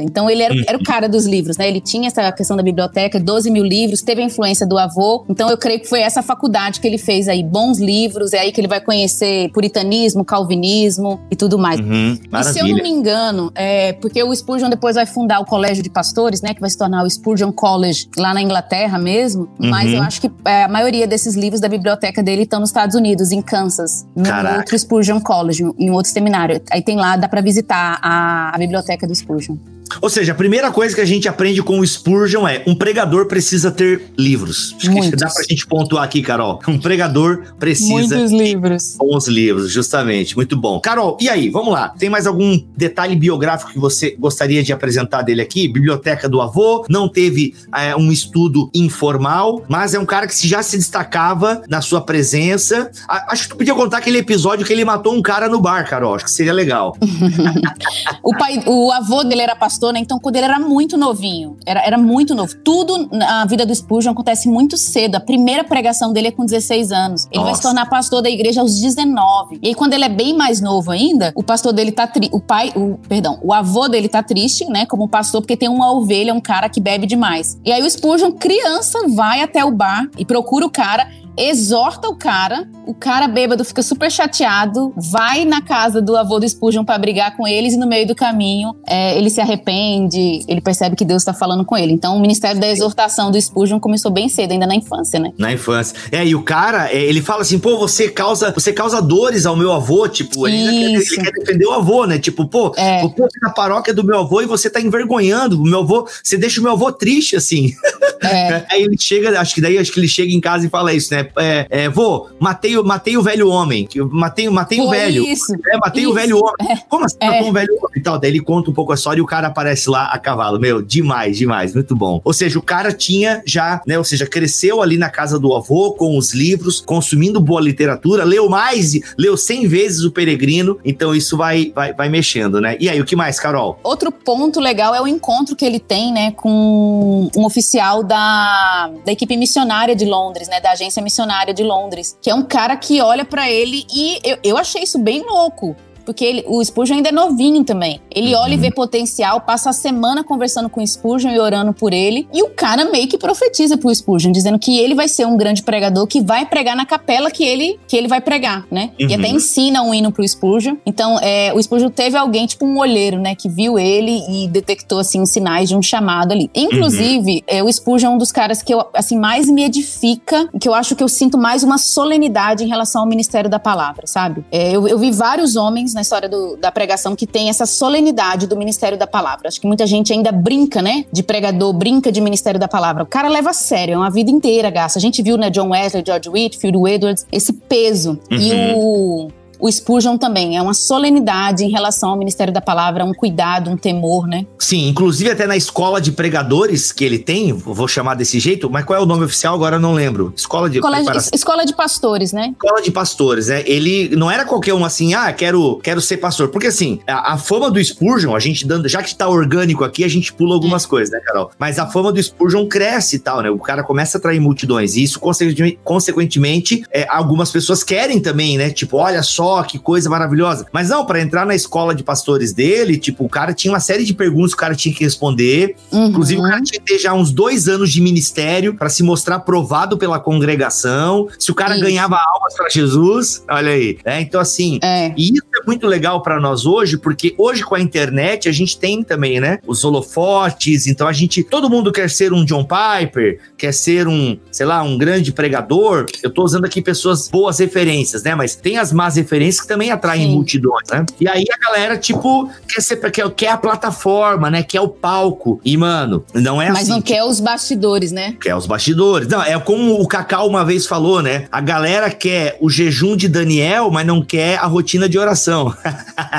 então 0.02 0.30
ele 0.30 0.44
era, 0.44 0.54
era, 0.68 0.78
o 0.78 0.84
cara 0.84 1.08
dos 1.08 1.26
livros, 1.26 1.58
né? 1.58 1.68
Ele 1.68 1.82
tinha 1.82 2.08
essa 2.08 2.32
questão 2.32 2.56
da 2.58 2.64
biblioteca, 2.64 3.20
12 3.20 3.50
mil 3.52 3.64
livros, 3.64 4.02
teve 4.02 4.22
a 4.22 4.26
influência 4.26 4.66
do 4.66 4.78
avô. 4.78 5.26
Então 5.30 5.50
eu 5.50 5.58
creio 5.58 5.80
que 5.80 5.88
foi 5.88 6.02
essa 6.02 6.22
faculdade 6.22 6.80
que 6.80 6.88
ele 6.88 6.98
fez 6.98 7.28
aí, 7.28 7.44
bons 7.44 7.80
livros, 7.80 8.34
é 8.34 8.40
aí 8.40 8.52
que 8.52 8.60
ele 8.60 8.68
vai 8.68 8.82
conhecer 8.82 9.50
puritanismo, 9.52 10.24
calvinismo 10.24 11.20
e 11.30 11.36
tudo 11.36 11.58
mais. 11.58 11.80
Uhum, 11.80 12.18
e 12.34 12.44
se 12.44 12.60
eu 12.60 12.68
não 12.68 12.76
me 12.76 12.90
engano, 12.90 13.52
é 13.56 13.94
porque 13.94 14.24
o 14.24 14.34
Spurgeon 14.36 14.70
depois 14.70 14.96
vai 14.96 15.06
fundar 15.06 15.40
o 15.40 15.46
colégio 15.46 15.84
de 15.84 15.90
pastores, 15.90 16.42
né? 16.42 16.54
Que 16.54 16.62
vai 16.62 16.70
se 16.70 16.78
tornar 16.78 17.04
o 17.04 17.10
Spurgeon 17.10 17.52
College 17.52 18.10
lá 18.18 18.34
na 18.34 18.42
Inglaterra 18.42 18.98
mesmo. 18.98 19.50
Uhum. 19.60 19.70
Mas 19.70 19.94
eu 19.94 20.02
acho 20.02 20.22
que 20.22 20.32
é, 20.46 20.64
a 20.64 20.68
maioria 20.68 21.08
desses 21.08 21.36
livros 21.36 21.60
da 21.60 21.68
biblioteca 21.68 22.24
dele 22.24 22.44
estão 22.44 22.60
nos 22.60 22.70
Estados 22.70 22.96
Unidos, 22.96 23.32
em 23.32 23.42
Kansas, 23.42 24.06
no 24.16 24.58
outro 24.58 24.78
Spurgeon 24.78 25.20
College, 25.20 25.64
em 25.78 25.90
outro 25.92 26.12
seminário. 26.12 26.62
Aí 26.72 26.82
tem 26.82 26.96
lá, 26.96 27.16
dá 27.16 27.28
para 27.28 27.42
visitar 27.42 28.00
a, 28.02 28.56
a 28.56 28.58
biblioteca 28.58 29.08
do 29.08 29.14
Spurgeon. 29.14 29.31
conclusion. 29.32 29.81
Ou 30.00 30.10
seja, 30.10 30.32
a 30.32 30.36
primeira 30.36 30.72
coisa 30.72 30.94
que 30.94 31.02
a 31.02 31.06
gente 31.06 31.28
aprende 31.28 31.62
com 31.62 31.80
o 31.80 31.88
Spurgeon 31.88 32.48
é 32.48 32.64
um 32.68 32.76
pregador 32.76 33.26
precisa 33.26 33.72
ter 33.72 34.12
livros. 34.18 34.76
Acho 34.78 34.92
que 34.92 35.16
dá 35.16 35.30
pra 35.30 35.44
gente 35.44 35.66
pontuar 35.66 36.04
aqui, 36.04 36.22
Carol. 36.22 36.60
Um 36.68 36.80
pregador 36.80 37.44
precisa 37.60 38.16
Muitos 38.16 38.32
livros. 38.32 38.96
bons 38.98 39.28
livros, 39.28 39.72
justamente. 39.72 40.36
Muito 40.36 40.56
bom. 40.56 40.80
Carol, 40.80 41.18
e 41.20 41.30
aí? 41.30 41.50
Vamos 41.50 41.74
lá. 41.74 41.90
Tem 41.90 42.10
mais 42.10 42.28
algum 42.28 42.60
detalhe 42.76 43.16
biográfico 43.16 43.72
que 43.72 43.80
você 43.80 44.16
gostaria 44.18 44.64
de 44.64 44.72
apresentar 44.72 45.22
dele 45.22 45.42
aqui? 45.42 45.68
Biblioteca 45.68 46.30
do 46.30 46.42
avô, 46.42 46.86
não 46.90 47.10
teve 47.10 47.54
é, 47.76 47.96
um 47.96 48.12
estudo 48.12 48.70
informal, 48.74 49.64
mas 49.68 49.94
é 49.94 50.00
um 50.00 50.06
cara 50.06 50.28
que 50.28 50.48
já 50.48 50.62
se 50.64 50.78
destacava 50.78 51.62
na 51.68 51.82
sua 51.82 52.02
presença. 52.02 52.92
Acho 53.08 53.44
que 53.44 53.50
tu 53.50 53.58
podia 53.58 53.74
contar 53.74 53.98
aquele 53.98 54.20
episódio 54.20 54.66
que 54.66 54.74
ele 54.74 54.86
matou 54.86 55.14
um 55.14 55.22
cara 55.22 55.48
no 55.48 55.60
bar, 55.60 55.88
Carol. 55.88 56.16
Acho 56.16 56.26
que 56.26 56.32
seria 56.32 56.54
legal. 56.54 56.96
o, 58.24 58.36
pai, 58.38 58.64
o 58.66 58.92
avô 58.92 59.24
dele 59.24 59.42
era 59.42 59.56
pastor, 59.56 59.81
né? 59.90 60.00
Então, 60.00 60.20
quando 60.20 60.36
ele 60.36 60.46
era 60.46 60.60
muito 60.60 60.98
novinho, 60.98 61.56
era, 61.66 61.82
era 61.86 61.98
muito 61.98 62.36
novo. 62.36 62.54
Tudo 62.64 63.08
na 63.12 63.46
vida 63.46 63.66
do 63.66 63.74
Spurgeon 63.74 64.12
acontece 64.12 64.50
muito 64.50 64.76
cedo. 64.76 65.16
A 65.16 65.20
primeira 65.20 65.64
pregação 65.64 66.12
dele 66.12 66.28
é 66.28 66.32
com 66.32 66.44
16 66.44 66.92
anos. 66.92 67.26
Ele 67.32 67.38
Nossa. 67.38 67.46
vai 67.46 67.56
se 67.56 67.62
tornar 67.62 67.90
pastor 67.90 68.22
da 68.22 68.30
igreja 68.30 68.60
aos 68.60 68.80
19. 68.80 69.60
E 69.62 69.70
aí, 69.70 69.76
quando 69.76 69.94
ele 69.94 70.04
é 70.04 70.10
bem 70.10 70.36
mais 70.36 70.60
novo 70.60 70.92
ainda, 70.92 71.32
o 71.36 71.44
pastor 71.44 71.72
dele 71.72 71.92
tá 71.92 72.06
tri... 72.06 72.30
o 72.32 72.40
pai, 72.42 72.74
o 72.76 72.98
perdão, 73.08 73.40
o 73.42 73.54
avô 73.54 73.88
dele 73.88 74.10
tá 74.10 74.22
triste, 74.22 74.66
né, 74.66 74.86
como 74.86 75.08
pastor, 75.08 75.42
porque 75.42 75.56
tem 75.56 75.70
uma 75.70 75.92
ovelha, 75.94 76.34
um 76.34 76.42
cara 76.42 76.68
que 76.68 76.82
bebe 76.82 77.08
demais. 77.08 77.58
E 77.64 77.72
aí 77.72 77.82
o 77.82 77.90
Spurgeon, 77.90 78.32
criança, 78.34 79.08
vai 79.08 79.42
até 79.42 79.64
o 79.64 79.72
bar 79.72 80.10
e 80.18 80.26
procura 80.26 80.66
o 80.66 80.70
cara 80.70 81.08
exorta 81.38 82.08
o 82.08 82.16
cara, 82.16 82.68
o 82.86 82.94
cara 82.94 83.28
bêbado 83.28 83.64
fica 83.64 83.82
super 83.82 84.12
chateado, 84.12 84.94
vai 84.98 85.46
na 85.46 85.62
casa 85.62 86.02
do 86.02 86.16
avô 86.18 86.40
do 86.40 86.48
Spurgeon 86.48 86.84
para 86.84 86.98
brigar 86.98 87.36
com 87.38 87.48
eles 87.48 87.74
e 87.74 87.78
no 87.78 87.88
meio 87.88 88.08
do 88.08 88.16
caminho 88.16 88.76
é, 88.88 89.18
ele 89.18 89.30
se 89.30 89.40
arrepende, 89.40 90.44
ele 90.48 90.62
percebe 90.62 90.96
que 90.96 91.06
Deus 91.06 91.22
está 91.22 91.34
falando 91.34 91.64
com 91.64 91.78
ele. 91.78 91.94
Então 91.94 92.18
o 92.18 92.20
ministério 92.20 92.60
da 92.60 92.68
exortação 92.68 93.32
do 93.32 93.42
Spurgeon 93.42 93.80
começou 93.80 94.12
bem 94.12 94.28
cedo, 94.28 94.52
ainda 94.52 94.68
na 94.68 94.76
infância, 94.76 95.20
né? 95.20 95.32
Na 95.38 95.52
infância. 95.52 95.96
É, 96.12 96.26
e 96.26 96.36
o 96.36 96.44
cara, 96.44 96.92
é, 96.92 97.02
ele 97.04 97.22
fala 97.22 97.42
assim, 97.42 97.60
pô, 97.60 97.78
você 97.78 98.10
causa, 98.10 98.52
você 98.52 98.74
causa 98.74 99.02
dores 99.02 99.46
ao 99.46 99.56
meu 99.56 99.72
avô, 99.72 100.08
tipo, 100.08 100.48
ele, 100.48 100.58
quer, 100.58 100.74
ele 100.74 101.06
quer, 101.06 101.32
defender 101.32 101.66
o 101.66 101.72
avô, 101.72 102.06
né? 102.06 102.20
Tipo, 102.20 102.46
pô, 102.46 102.74
é. 102.76 103.08
pô, 103.08 103.28
na 103.42 103.52
paróquia 103.52 103.94
do 103.94 104.04
meu 104.04 104.20
avô 104.20 104.42
e 104.42 104.46
você 104.46 104.70
tá 104.70 104.82
envergonhando 104.82 105.62
o 105.62 105.64
meu 105.64 105.80
avô, 105.80 106.08
você 106.22 106.38
deixa 106.38 106.60
o 106.60 106.64
meu 106.64 106.74
avô 106.74 106.92
triste, 106.92 107.36
assim. 107.36 107.74
É. 108.22 108.66
Aí 108.72 108.84
ele 108.84 108.98
chega, 109.00 109.40
acho 109.40 109.56
que 109.56 109.62
daí 109.62 109.78
acho 109.78 109.92
que 109.92 110.00
ele 110.00 110.08
chega 110.08 110.32
em 110.32 110.42
casa 110.42 110.66
e 110.66 110.70
fala 110.70 110.94
isso, 110.94 111.14
né? 111.14 111.21
É, 111.38 111.68
é, 111.70 111.90
vô, 111.90 112.30
matei, 112.40 112.76
matei 112.82 113.18
o 113.18 113.22
velho 113.22 113.50
homem. 113.50 113.88
Matei, 114.10 114.50
matei 114.50 114.80
o 114.80 114.90
velho. 114.90 115.26
Isso. 115.26 115.54
É, 115.68 115.78
matei 115.78 116.04
isso. 116.04 116.12
o 116.12 116.14
velho 116.14 116.38
homem. 116.38 116.72
É. 116.72 116.78
Como 116.90 117.06
assim? 117.06 117.18
Matou 117.22 117.50
um 117.50 117.54
velho 117.54 117.74
homem 117.74 117.92
e 117.96 118.02
tal. 118.02 118.20
Daí 118.20 118.32
ele 118.32 118.40
conta 118.40 118.70
um 118.70 118.74
pouco 118.74 118.92
a 118.92 118.96
história 118.96 119.20
e 119.20 119.22
o 119.22 119.26
cara 119.26 119.48
aparece 119.48 119.90
lá 119.90 120.06
a 120.06 120.18
cavalo. 120.18 120.60
Meu, 120.60 120.82
demais, 120.82 121.38
demais. 121.38 121.74
Muito 121.74 121.96
bom. 121.96 122.22
Ou 122.24 122.34
seja, 122.34 122.58
o 122.58 122.62
cara 122.62 122.92
tinha 122.92 123.42
já, 123.46 123.82
né? 123.86 123.98
Ou 123.98 124.04
seja, 124.04 124.26
cresceu 124.26 124.82
ali 124.82 124.98
na 124.98 125.10
casa 125.10 125.40
do 125.40 125.54
avô 125.54 125.94
com 125.94 126.18
os 126.18 126.34
livros, 126.34 126.82
consumindo 126.82 127.40
boa 127.40 127.62
literatura, 127.62 128.24
leu 128.24 128.50
mais, 128.50 128.94
leu 129.18 129.38
100 129.38 129.68
vezes 129.68 130.04
o 130.04 130.12
Peregrino. 130.12 130.80
Então 130.84 131.16
isso 131.16 131.38
vai, 131.38 131.72
vai, 131.74 131.94
vai 131.94 132.10
mexendo, 132.10 132.60
né? 132.60 132.78
E 132.80 132.90
aí, 132.90 133.00
o 133.00 133.06
que 133.06 133.16
mais, 133.16 133.40
Carol? 133.40 133.80
Outro 133.84 134.12
ponto 134.12 134.60
legal 134.60 134.94
é 134.96 135.02
o 135.02 135.08
encontro 135.08 135.56
que 135.56 135.66
ele 135.66 135.80
tem, 135.80 136.12
né, 136.12 136.32
com 136.32 137.30
um 137.36 137.46
oficial 137.46 138.04
da, 138.04 138.92
da 139.06 139.12
equipe 139.12 139.36
missionária 139.38 139.96
de 139.96 140.06
Londres, 140.06 140.48
né, 140.48 140.60
da 140.60 140.72
agência 140.72 141.02
missionária 141.02 141.11
de 141.54 141.64
Londres, 141.64 142.18
que 142.22 142.30
é 142.30 142.36
um 142.36 142.44
cara 142.44 142.76
que 142.76 143.02
olha 143.02 143.26
para 143.26 143.50
ele 143.50 143.86
e 143.94 144.20
eu, 144.24 144.38
eu 144.44 144.58
achei 144.58 144.84
isso 144.84 145.00
bem 145.00 145.24
louco, 145.26 145.76
porque 146.04 146.24
ele, 146.24 146.44
o 146.48 146.64
Spurgeon 146.64 146.98
ainda 146.98 147.10
é 147.10 147.12
novinho 147.12 147.64
também. 147.64 148.02
Ele 148.14 148.34
uhum. 148.34 148.42
olha 148.42 148.54
e 148.54 148.58
vê 148.58 148.72
potencial, 148.72 149.42
passa 149.42 149.70
a 149.70 149.74
semana 149.74 150.24
conversando 150.24 150.70
com 150.70 150.82
o 150.82 150.88
Spurgeon 150.88 151.32
e 151.32 151.40
orando 151.40 151.74
por 151.74 151.94
ele. 151.94 152.28
E 152.34 152.44
o 152.44 152.50
cara 152.50 152.86
meio 152.86 153.08
que 153.08 153.18
profetiza 153.18 153.78
pro 153.78 153.94
Spurgeon, 153.94 154.32
dizendo 154.32 154.60
que 154.60 154.78
ele 154.80 154.96
vai 154.96 155.08
ser 155.08 155.26
um 155.26 155.38
grande 155.38 155.64
pregador 155.64 156.08
que 156.08 156.22
vai 156.22 156.46
pregar 156.46 156.76
na 156.76 156.86
capela 156.86 157.30
que 157.30 157.44
ele, 157.44 157.80
que 157.88 157.96
ele 157.96 158.08
vai 158.08 158.22
pregar, 158.22 158.66
né? 158.72 158.92
Uhum. 159.00 159.10
E 159.10 159.14
até 159.14 159.28
uhum. 159.28 159.36
ensina 159.36 159.82
um 159.82 159.94
hino 159.94 160.12
pro 160.12 160.28
Spurgeon. 160.28 160.76
Então, 160.86 161.20
é, 161.20 161.54
o 161.54 161.62
Spurgeon 161.62 161.90
teve 161.90 162.18
alguém, 162.18 162.46
tipo 162.46 162.66
um 162.66 162.78
olheiro, 162.78 163.20
né? 163.20 163.36
Que 163.36 163.50
viu 163.50 163.78
ele 163.78 164.22
e 164.30 164.48
detectou, 164.48 165.00
assim, 165.00 165.26
sinais 165.26 165.70
de 165.70 165.76
um 165.76 165.82
chamado 165.82 166.32
ali. 166.32 166.50
Inclusive, 166.54 167.36
uhum. 167.36 167.42
é, 167.48 167.64
o 167.64 167.72
Spurgeon 167.72 168.12
é 168.12 168.16
um 168.16 168.18
dos 168.18 168.32
caras 168.32 168.62
que 168.62 168.74
eu, 168.74 168.86
assim, 168.94 169.18
mais 169.18 169.50
me 169.50 169.64
edifica, 169.64 170.50
que 170.60 170.68
eu 170.68 170.74
acho 170.74 170.96
que 170.96 171.04
eu 171.04 171.08
sinto 171.08 171.38
mais 171.38 171.64
uma 171.64 171.78
solenidade 171.78 172.64
em 172.64 172.68
relação 172.68 173.02
ao 173.02 173.08
ministério 173.08 173.50
da 173.50 173.60
palavra, 173.60 174.08
sabe? 174.08 174.44
É, 174.52 174.72
eu, 174.72 174.88
eu 174.88 174.98
vi 174.98 175.12
vários 175.12 175.56
homens, 175.56 175.91
né? 175.96 176.02
na 176.02 176.02
história 176.02 176.28
do, 176.28 176.58
da 176.58 176.72
pregação 176.72 177.16
que 177.16 177.28
tem 177.28 177.50
essa 177.50 177.66
solenidade 177.66 178.48
do 178.48 178.58
ministério 178.58 178.98
da 178.98 179.06
palavra. 179.06 179.48
Acho 179.48 179.62
que 179.62 179.68
muita 179.68 179.86
gente 179.86 180.12
ainda 180.12 180.32
brinca, 180.32 180.82
né? 180.82 181.06
De 181.12 181.22
pregador, 181.22 181.72
brinca 181.74 182.12
de 182.12 182.20
ministério 182.20 182.60
da 182.60 182.68
palavra. 182.68 183.04
O 183.04 183.06
cara 183.06 183.30
leva 183.30 183.52
a 183.52 183.54
sério, 183.54 183.94
é 183.94 183.98
uma 183.98 184.10
vida 184.10 184.32
inteira, 184.32 184.70
gasta. 184.70 184.98
A 184.98 185.02
gente 185.02 185.22
viu, 185.22 185.38
né, 185.38 185.50
John 185.50 185.70
Wesley, 185.70 186.04
George 186.06 186.30
Whitfield, 186.30 186.90
Edwards, 186.90 187.26
esse 187.32 187.54
peso. 187.54 188.20
Uhum. 188.32 188.38
E 188.38 188.74
o 188.76 189.32
o 189.62 189.72
Spurgeon 189.72 190.18
também. 190.18 190.58
É 190.58 190.62
uma 190.62 190.74
solenidade 190.74 191.64
em 191.64 191.70
relação 191.70 192.10
ao 192.10 192.18
ministério 192.18 192.54
da 192.54 192.62
palavra, 192.62 193.06
um 193.06 193.14
cuidado, 193.14 193.70
um 193.70 193.78
temor, 193.78 194.28
né? 194.28 194.46
Sim, 194.60 194.90
inclusive 194.90 195.30
até 195.32 195.48
na 195.48 195.56
escola 195.56 196.02
de 196.02 196.12
pregadores 196.12 196.92
que 196.92 197.06
ele 197.06 197.20
tem, 197.20 197.54
vou 197.54 197.88
chamar 197.88 198.16
desse 198.16 198.40
jeito, 198.40 198.70
mas 198.70 198.84
qual 198.84 199.00
é 199.00 199.02
o 199.02 199.06
nome 199.06 199.24
oficial? 199.24 199.56
Agora 199.56 199.78
eu 199.78 199.80
não 199.80 199.94
lembro. 199.94 200.34
Escola 200.36 200.70
de 200.70 200.82
de, 200.82 201.36
escola 201.36 201.66
de 201.66 201.76
pastores, 201.76 202.34
né? 202.34 202.54
Escola 202.54 202.82
de 202.82 202.92
pastores, 202.92 203.48
né? 203.48 203.64
Ele 203.66 204.16
não 204.16 204.30
era 204.30 204.46
qualquer 204.46 204.74
um 204.74 204.84
assim, 204.84 205.14
ah, 205.14 205.32
quero, 205.32 205.80
quero 205.84 206.02
ser 206.02 206.18
pastor. 206.18 206.50
Porque 206.50 206.68
assim, 206.68 207.00
a, 207.08 207.34
a 207.34 207.38
fama 207.38 207.70
do 207.70 207.84
Spurgeon, 207.84 208.36
a 208.36 208.40
gente 208.40 208.66
dando, 208.66 208.88
já 208.88 209.04
que 209.04 209.16
tá 209.16 209.28
orgânico 209.28 209.84
aqui, 209.84 210.04
a 210.04 210.08
gente 210.08 210.34
pula 210.34 210.56
algumas 210.56 210.86
é. 210.86 210.88
coisas, 210.88 211.12
né, 211.12 211.20
Carol? 211.20 211.52
Mas 211.60 211.78
a 211.80 211.88
fama 211.88 212.12
do 212.12 212.22
Spurgeon 212.22 212.68
cresce 212.68 213.18
e 213.18 213.20
tal, 213.20 213.42
né? 213.42 213.50
O 213.50 213.60
cara 213.60 213.84
começa 213.84 214.18
a 214.18 214.20
atrair 214.20 214.40
multidões. 214.40 214.96
E 214.96 215.04
isso, 215.04 215.20
consequentemente, 215.20 215.80
consequentemente 215.84 216.84
é, 216.92 217.06
algumas 217.10 217.52
pessoas 217.52 217.84
querem 217.84 218.20
também, 218.20 218.58
né? 218.58 218.70
Tipo, 218.70 218.98
olha 218.98 219.22
só, 219.22 219.51
que 219.64 219.78
coisa 219.78 220.10
maravilhosa. 220.10 220.66
Mas 220.72 220.90
não, 220.90 221.06
para 221.06 221.22
entrar 221.22 221.46
na 221.46 221.56
escola 221.56 221.94
de 221.94 222.04
pastores 222.04 222.54
dele, 222.54 222.98
tipo, 222.98 223.26
o 223.26 223.30
cara 223.30 223.54
tinha 223.54 223.74
uma 223.74 223.80
série 223.80 224.06
de 224.06 224.14
perguntas 224.14 224.52
que 224.52 224.58
o 224.58 224.60
cara 224.60 224.76
tinha 224.76 224.94
que 224.94 225.04
responder. 225.04 225.76
Uhum. 225.92 226.08
Inclusive, 226.08 226.40
o 226.40 226.44
cara 226.44 226.62
tinha 226.62 226.80
que 226.80 226.86
ter 226.86 227.00
já 227.00 227.14
uns 227.14 227.32
dois 227.32 227.68
anos 227.68 227.92
de 227.92 228.02
ministério 228.02 228.76
para 228.76 228.90
se 228.90 229.04
mostrar 229.04 229.36
aprovado 229.36 229.98
pela 229.98 230.20
congregação. 230.20 231.28
Se 231.38 231.52
o 231.52 231.56
cara 231.56 231.76
isso. 231.76 231.84
ganhava 231.84 232.16
almas 232.16 232.56
para 232.56 232.70
Jesus, 232.70 233.44
olha 233.50 233.72
aí. 233.72 233.98
É, 234.06 234.22
então, 234.22 234.40
assim, 234.40 234.80
é. 234.84 235.14
isso 235.18 235.42
é 235.62 235.66
muito 235.66 235.88
legal 235.88 236.22
para 236.22 236.40
nós 236.40 236.66
hoje, 236.66 236.98
porque 236.98 237.34
hoje 237.38 237.64
com 237.64 237.76
a 237.76 237.80
internet 237.80 238.50
a 238.50 238.52
gente 238.52 238.78
tem 238.78 239.04
também, 239.04 239.40
né, 239.40 239.60
os 239.66 239.84
holofotes. 239.84 240.88
Então, 240.88 241.08
a 241.08 241.14
gente, 241.14 241.44
todo 241.44 241.70
mundo 241.70 241.92
quer 241.92 242.10
ser 242.10 242.34
um 242.34 242.44
John 242.44 242.66
Piper, 242.66 243.40
quer 243.58 243.74
ser 243.74 244.08
um, 244.08 244.38
sei 244.52 244.66
lá, 244.66 244.82
um 244.82 244.98
grande 244.98 245.32
pregador. 245.32 246.06
Eu 246.24 246.30
tô 246.30 246.44
usando 246.44 246.66
aqui 246.66 246.82
pessoas 246.82 247.30
boas 247.30 247.60
referências, 247.60 248.24
né, 248.24 248.36
mas 248.36 248.56
tem 248.56 248.78
as 248.78 248.92
más 248.92 249.16
referências 249.16 249.62
que 249.62 249.68
também 249.68 249.92
atraem 249.92 250.28
Sim. 250.28 250.34
multidões, 250.34 250.88
né? 250.92 251.06
E 251.20 251.28
aí 251.28 251.46
a 251.52 251.58
galera, 251.58 251.98
tipo, 251.98 252.50
quer, 252.68 252.82
ser, 252.82 252.98
quer, 253.12 253.30
quer 253.32 253.50
a 253.50 253.58
plataforma, 253.58 254.50
né? 254.50 254.64
Quer 254.64 254.82
o 254.82 254.88
palco. 254.88 255.60
E, 255.64 255.78
mano, 255.78 256.24
não 256.34 256.62
é 256.62 256.70
Mas 256.70 256.80
assim. 256.80 256.90
Mas 256.90 256.96
não 256.96 257.02
quer 257.02 257.24
os 257.24 257.40
bastidores, 257.40 258.12
né? 258.12 258.36
Quer 258.42 258.56
os 258.56 258.66
bastidores. 258.66 259.28
Não, 259.28 259.42
é 259.42 259.60
como 259.60 260.00
o 260.02 260.08
Cacau 260.08 260.48
uma 260.48 260.66
vez 260.66 260.86
falou, 260.86 261.22
né? 261.22 261.48
A 261.52 261.62
galera 261.62 262.10
quer 262.10 262.58
o 262.60 262.70
jejum 262.70 263.16
de 263.16 263.28
Daniel, 263.28 263.90
mas 263.92 264.06
não 264.06 264.22
quer 264.22 264.58
a 264.58 264.66
rotina 264.66 265.08
de 265.08 265.18
oração. 265.18 265.51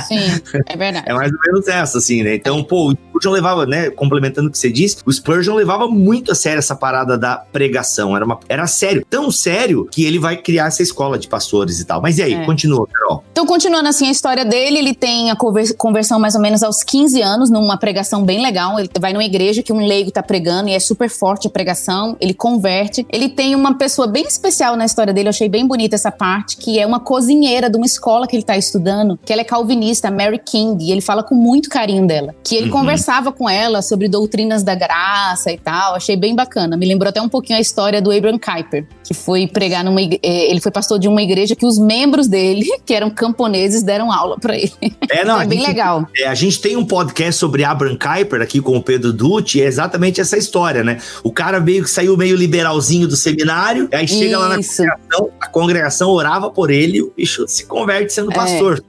Sim, 0.06 0.20
é 0.66 0.76
verdade. 0.76 1.04
é 1.10 1.14
mais 1.14 1.32
ou 1.32 1.38
menos 1.46 1.68
essa, 1.68 1.98
assim, 1.98 2.22
né? 2.22 2.34
Então, 2.34 2.62
pô, 2.64 2.90
o 2.90 2.92
Spurgeon 2.92 3.32
levava, 3.32 3.66
né? 3.66 3.90
Complementando 3.90 4.48
o 4.48 4.50
que 4.50 4.58
você 4.58 4.70
disse, 4.70 4.98
o 5.04 5.12
Spurgeon 5.12 5.54
levava 5.54 5.86
muito 5.88 6.32
a 6.32 6.34
sério 6.34 6.58
essa 6.58 6.74
parada 6.74 7.18
da 7.18 7.36
pregação. 7.36 8.16
Era, 8.16 8.24
uma, 8.24 8.38
era 8.48 8.66
sério. 8.66 9.04
Tão 9.08 9.30
sério 9.30 9.86
que 9.90 10.04
ele 10.04 10.18
vai 10.18 10.36
criar 10.36 10.66
essa 10.66 10.82
escola 10.82 11.18
de 11.18 11.28
pastores 11.28 11.80
e 11.80 11.84
tal. 11.84 12.00
Mas 12.00 12.18
e 12.18 12.22
aí, 12.22 12.34
é. 12.34 12.44
continua, 12.44 12.86
Carol. 12.86 13.24
Então, 13.32 13.46
continuando 13.46 13.88
assim 13.88 14.08
a 14.08 14.10
história 14.10 14.44
dele, 14.44 14.78
ele 14.78 14.94
tem 14.94 15.30
a 15.30 15.36
conversão 15.36 16.18
mais 16.18 16.34
ou 16.34 16.40
menos 16.40 16.62
aos 16.62 16.82
15 16.82 17.20
anos, 17.20 17.50
numa 17.50 17.76
pregação 17.76 18.24
bem 18.24 18.42
legal. 18.42 18.78
Ele 18.78 18.88
vai 19.00 19.12
numa 19.12 19.24
igreja 19.24 19.62
que 19.62 19.72
um 19.72 19.86
leigo 19.86 20.10
tá 20.10 20.22
pregando 20.22 20.68
e 20.68 20.74
é 20.74 20.80
super 20.80 21.08
forte 21.08 21.46
a 21.46 21.50
pregação. 21.50 22.16
Ele 22.20 22.34
converte. 22.34 23.06
Ele 23.10 23.28
tem 23.28 23.54
uma 23.54 23.74
pessoa 23.76 24.06
bem 24.06 24.24
especial 24.26 24.76
na 24.76 24.84
história 24.84 25.12
dele, 25.12 25.28
eu 25.28 25.30
achei 25.30 25.48
bem 25.48 25.66
bonita 25.66 25.94
essa 25.94 26.10
parte, 26.10 26.56
que 26.56 26.78
é 26.78 26.86
uma 26.86 27.00
cozinheira 27.00 27.68
de 27.68 27.76
uma 27.76 27.86
escola 27.86 28.26
que 28.26 28.36
ele 28.36 28.42
tá 28.42 28.56
estudando, 28.56 29.01
que 29.24 29.32
ela 29.32 29.42
é 29.42 29.44
calvinista, 29.44 30.10
Mary 30.10 30.38
King, 30.38 30.84
e 30.84 30.92
ele 30.92 31.00
fala 31.00 31.22
com 31.22 31.34
muito 31.34 31.68
carinho 31.68 32.06
dela. 32.06 32.34
Que 32.44 32.56
ele 32.56 32.66
uhum. 32.66 32.78
conversava 32.78 33.32
com 33.32 33.48
ela 33.48 33.82
sobre 33.82 34.08
doutrinas 34.08 34.62
da 34.62 34.74
graça 34.74 35.52
e 35.52 35.58
tal. 35.58 35.94
Achei 35.94 36.16
bem 36.16 36.34
bacana. 36.34 36.76
Me 36.76 36.86
lembrou 36.86 37.08
até 37.08 37.20
um 37.20 37.28
pouquinho 37.28 37.58
a 37.58 37.60
história 37.60 38.00
do 38.00 38.10
Abraham 38.10 38.38
Kuyper, 38.38 38.86
que 39.12 39.12
que 39.12 39.14
foi 39.14 39.46
pregar 39.46 39.84
numa 39.84 40.00
igreja, 40.00 40.20
ele 40.22 40.60
foi 40.60 40.72
pastor 40.72 40.98
de 40.98 41.06
uma 41.06 41.22
igreja 41.22 41.54
que 41.54 41.66
os 41.66 41.78
membros 41.78 42.26
dele, 42.26 42.66
que 42.84 42.94
eram 42.94 43.10
camponeses, 43.10 43.82
deram 43.82 44.10
aula 44.10 44.38
para 44.40 44.56
ele. 44.56 44.72
É, 45.10 45.24
não, 45.24 45.38
é 45.40 45.46
bem 45.46 45.58
gente, 45.58 45.68
legal. 45.68 46.08
É, 46.16 46.26
a 46.26 46.34
gente 46.34 46.60
tem 46.60 46.76
um 46.76 46.84
podcast 46.84 47.38
sobre 47.38 47.62
Abraham 47.62 47.96
Kuyper 47.96 48.40
aqui 48.40 48.60
com 48.60 48.76
o 48.76 48.82
Pedro 48.82 49.12
Dutti, 49.12 49.58
e 49.58 49.62
é 49.62 49.66
exatamente 49.66 50.20
essa 50.20 50.36
história, 50.36 50.82
né? 50.82 50.98
O 51.22 51.30
cara 51.30 51.60
meio 51.60 51.84
que 51.84 51.90
saiu 51.90 52.16
meio 52.16 52.34
liberalzinho 52.34 53.06
do 53.06 53.16
seminário, 53.16 53.88
aí 53.92 54.08
chega 54.08 54.24
Isso. 54.24 54.38
lá 54.38 54.48
na 54.48 54.56
congregação, 54.56 55.30
a 55.40 55.46
congregação 55.48 56.10
orava 56.10 56.50
por 56.50 56.70
ele 56.70 56.98
e 56.98 57.02
o 57.02 57.12
bicho 57.14 57.46
se 57.46 57.66
converte 57.66 58.12
sendo 58.12 58.32
é. 58.32 58.34
pastor. 58.34 58.82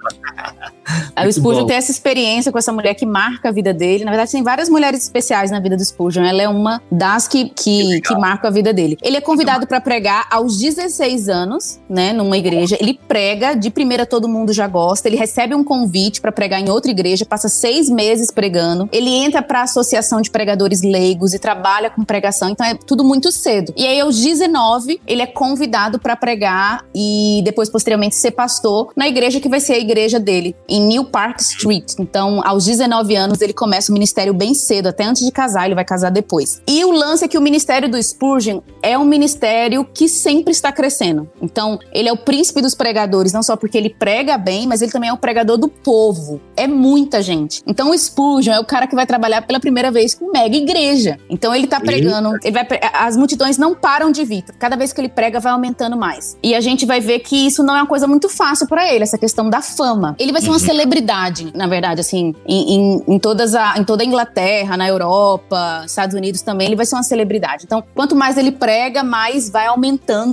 É. 1.15 1.27
o 1.27 1.31
Spurgeon 1.31 1.65
tem 1.65 1.77
essa 1.77 1.91
experiência 1.91 2.51
com 2.51 2.57
essa 2.57 2.71
mulher 2.71 2.93
que 2.93 3.05
marca 3.05 3.49
a 3.49 3.51
vida 3.51 3.73
dele. 3.73 4.03
Na 4.03 4.11
verdade, 4.11 4.31
tem 4.31 4.43
várias 4.43 4.69
mulheres 4.69 5.03
especiais 5.03 5.51
na 5.51 5.59
vida 5.59 5.75
do 5.75 5.83
Spurgeon. 5.83 6.23
Ela 6.23 6.41
é 6.41 6.49
uma 6.49 6.81
das 6.91 7.27
que, 7.27 7.49
que, 7.49 8.01
que 8.01 8.15
marca 8.15 8.47
a 8.47 8.51
vida 8.51 8.73
dele. 8.73 8.97
Ele 9.01 9.17
é 9.17 9.21
convidado 9.21 9.67
para 9.67 9.79
pregar 9.79 10.12
aos 10.29 10.57
16 10.57 11.29
anos, 11.29 11.79
né, 11.89 12.13
numa 12.13 12.37
igreja. 12.37 12.77
Ele 12.79 12.99
prega, 13.07 13.53
de 13.53 13.69
primeira 13.69 14.05
todo 14.05 14.27
mundo 14.27 14.53
já 14.53 14.67
gosta. 14.67 15.07
Ele 15.07 15.17
recebe 15.17 15.55
um 15.55 15.63
convite 15.63 16.21
para 16.21 16.31
pregar 16.31 16.59
em 16.59 16.69
outra 16.69 16.91
igreja, 16.91 17.25
passa 17.25 17.49
seis 17.49 17.89
meses 17.89 18.31
pregando. 18.31 18.89
Ele 18.91 19.09
entra 19.09 19.41
para 19.41 19.61
a 19.61 19.63
Associação 19.63 20.21
de 20.21 20.29
Pregadores 20.29 20.81
Leigos 20.81 21.33
e 21.33 21.39
trabalha 21.39 21.89
com 21.89 22.03
pregação. 22.03 22.49
Então 22.49 22.65
é 22.65 22.75
tudo 22.75 23.03
muito 23.03 23.31
cedo. 23.31 23.73
E 23.75 23.85
aí, 23.85 23.99
aos 23.99 24.19
19, 24.19 24.99
ele 25.07 25.21
é 25.21 25.27
convidado 25.27 25.99
para 25.99 26.15
pregar 26.15 26.85
e 26.93 27.41
depois, 27.43 27.69
posteriormente, 27.69 28.15
ser 28.15 28.31
pastor 28.31 28.91
na 28.95 29.07
igreja 29.07 29.39
que 29.39 29.49
vai 29.49 29.59
ser 29.59 29.73
a 29.73 29.79
igreja 29.79 30.19
dele 30.19 30.55
em 30.67 30.81
New 30.81 31.05
Park 31.05 31.39
Street. 31.39 31.93
Então, 31.99 32.41
aos 32.45 32.65
19 32.65 33.15
anos, 33.15 33.41
ele 33.41 33.53
começa 33.53 33.91
o 33.91 33.93
ministério 33.93 34.33
bem 34.33 34.53
cedo, 34.53 34.87
até 34.87 35.03
antes 35.03 35.25
de 35.25 35.31
casar, 35.31 35.65
ele 35.65 35.75
vai 35.75 35.85
casar 35.85 36.09
depois. 36.09 36.61
E 36.67 36.83
o 36.85 36.91
lance 36.91 37.25
é 37.25 37.27
que 37.27 37.37
o 37.37 37.41
ministério 37.41 37.89
do 37.89 38.01
Spurgeon 38.01 38.61
é 38.81 38.97
um 38.97 39.05
ministério 39.05 39.85
que 39.93 40.07
sempre 40.07 40.51
está 40.51 40.71
crescendo. 40.71 41.29
Então, 41.41 41.79
ele 41.91 42.09
é 42.09 42.13
o 42.13 42.17
príncipe 42.17 42.61
dos 42.61 42.73
pregadores, 42.73 43.31
não 43.31 43.43
só 43.43 43.55
porque 43.55 43.77
ele 43.77 43.89
prega 43.89 44.37
bem, 44.37 44.67
mas 44.67 44.81
ele 44.81 44.91
também 44.91 45.09
é 45.09 45.13
o 45.13 45.17
pregador 45.17 45.57
do 45.57 45.67
povo. 45.67 46.41
É 46.57 46.67
muita 46.67 47.21
gente. 47.21 47.61
Então, 47.67 47.91
o 47.91 47.97
Spurgeon 47.97 48.53
é 48.53 48.59
o 48.59 48.65
cara 48.65 48.87
que 48.87 48.95
vai 48.95 49.05
trabalhar 49.05 49.41
pela 49.43 49.59
primeira 49.59 49.91
vez 49.91 50.13
com 50.15 50.31
mega 50.31 50.55
igreja. 50.55 51.17
Então, 51.29 51.53
ele 51.53 51.67
tá 51.67 51.79
pregando, 51.79 52.35
ele 52.43 52.51
vai, 52.51 52.67
as 52.93 53.15
multidões 53.15 53.57
não 53.57 53.75
param 53.75 54.11
de 54.11 54.23
vir. 54.25 54.43
Cada 54.57 54.75
vez 54.75 54.91
que 54.91 54.99
ele 54.99 55.09
prega, 55.09 55.39
vai 55.39 55.51
aumentando 55.51 55.95
mais. 55.95 56.37
E 56.41 56.55
a 56.55 56.61
gente 56.61 56.85
vai 56.85 56.99
ver 56.99 57.19
que 57.19 57.35
isso 57.35 57.63
não 57.63 57.75
é 57.75 57.81
uma 57.81 57.87
coisa 57.87 58.07
muito 58.07 58.29
fácil 58.29 58.67
para 58.67 58.91
ele, 58.91 59.03
essa 59.03 59.17
questão 59.17 59.49
da 59.49 59.61
fama. 59.61 60.15
Ele 60.19 60.31
vai 60.31 60.41
ser 60.41 60.49
uma 60.49 60.59
celebridade, 60.59 61.51
na 61.55 61.67
verdade, 61.67 62.01
assim, 62.01 62.33
em, 62.47 62.75
em, 62.75 63.03
em, 63.07 63.19
todas 63.19 63.53
a, 63.53 63.75
em 63.77 63.83
toda 63.83 64.03
a 64.03 64.05
Inglaterra, 64.05 64.75
na 64.75 64.87
Europa, 64.87 65.83
Estados 65.85 66.15
Unidos 66.15 66.41
também, 66.41 66.67
ele 66.67 66.75
vai 66.75 66.85
ser 66.85 66.95
uma 66.95 67.03
celebridade. 67.03 67.65
Então, 67.65 67.83
quanto 67.93 68.15
mais 68.15 68.37
ele 68.37 68.51
prega, 68.51 69.03
mais 69.03 69.49
vai 69.49 69.67
aumentando 69.67 69.82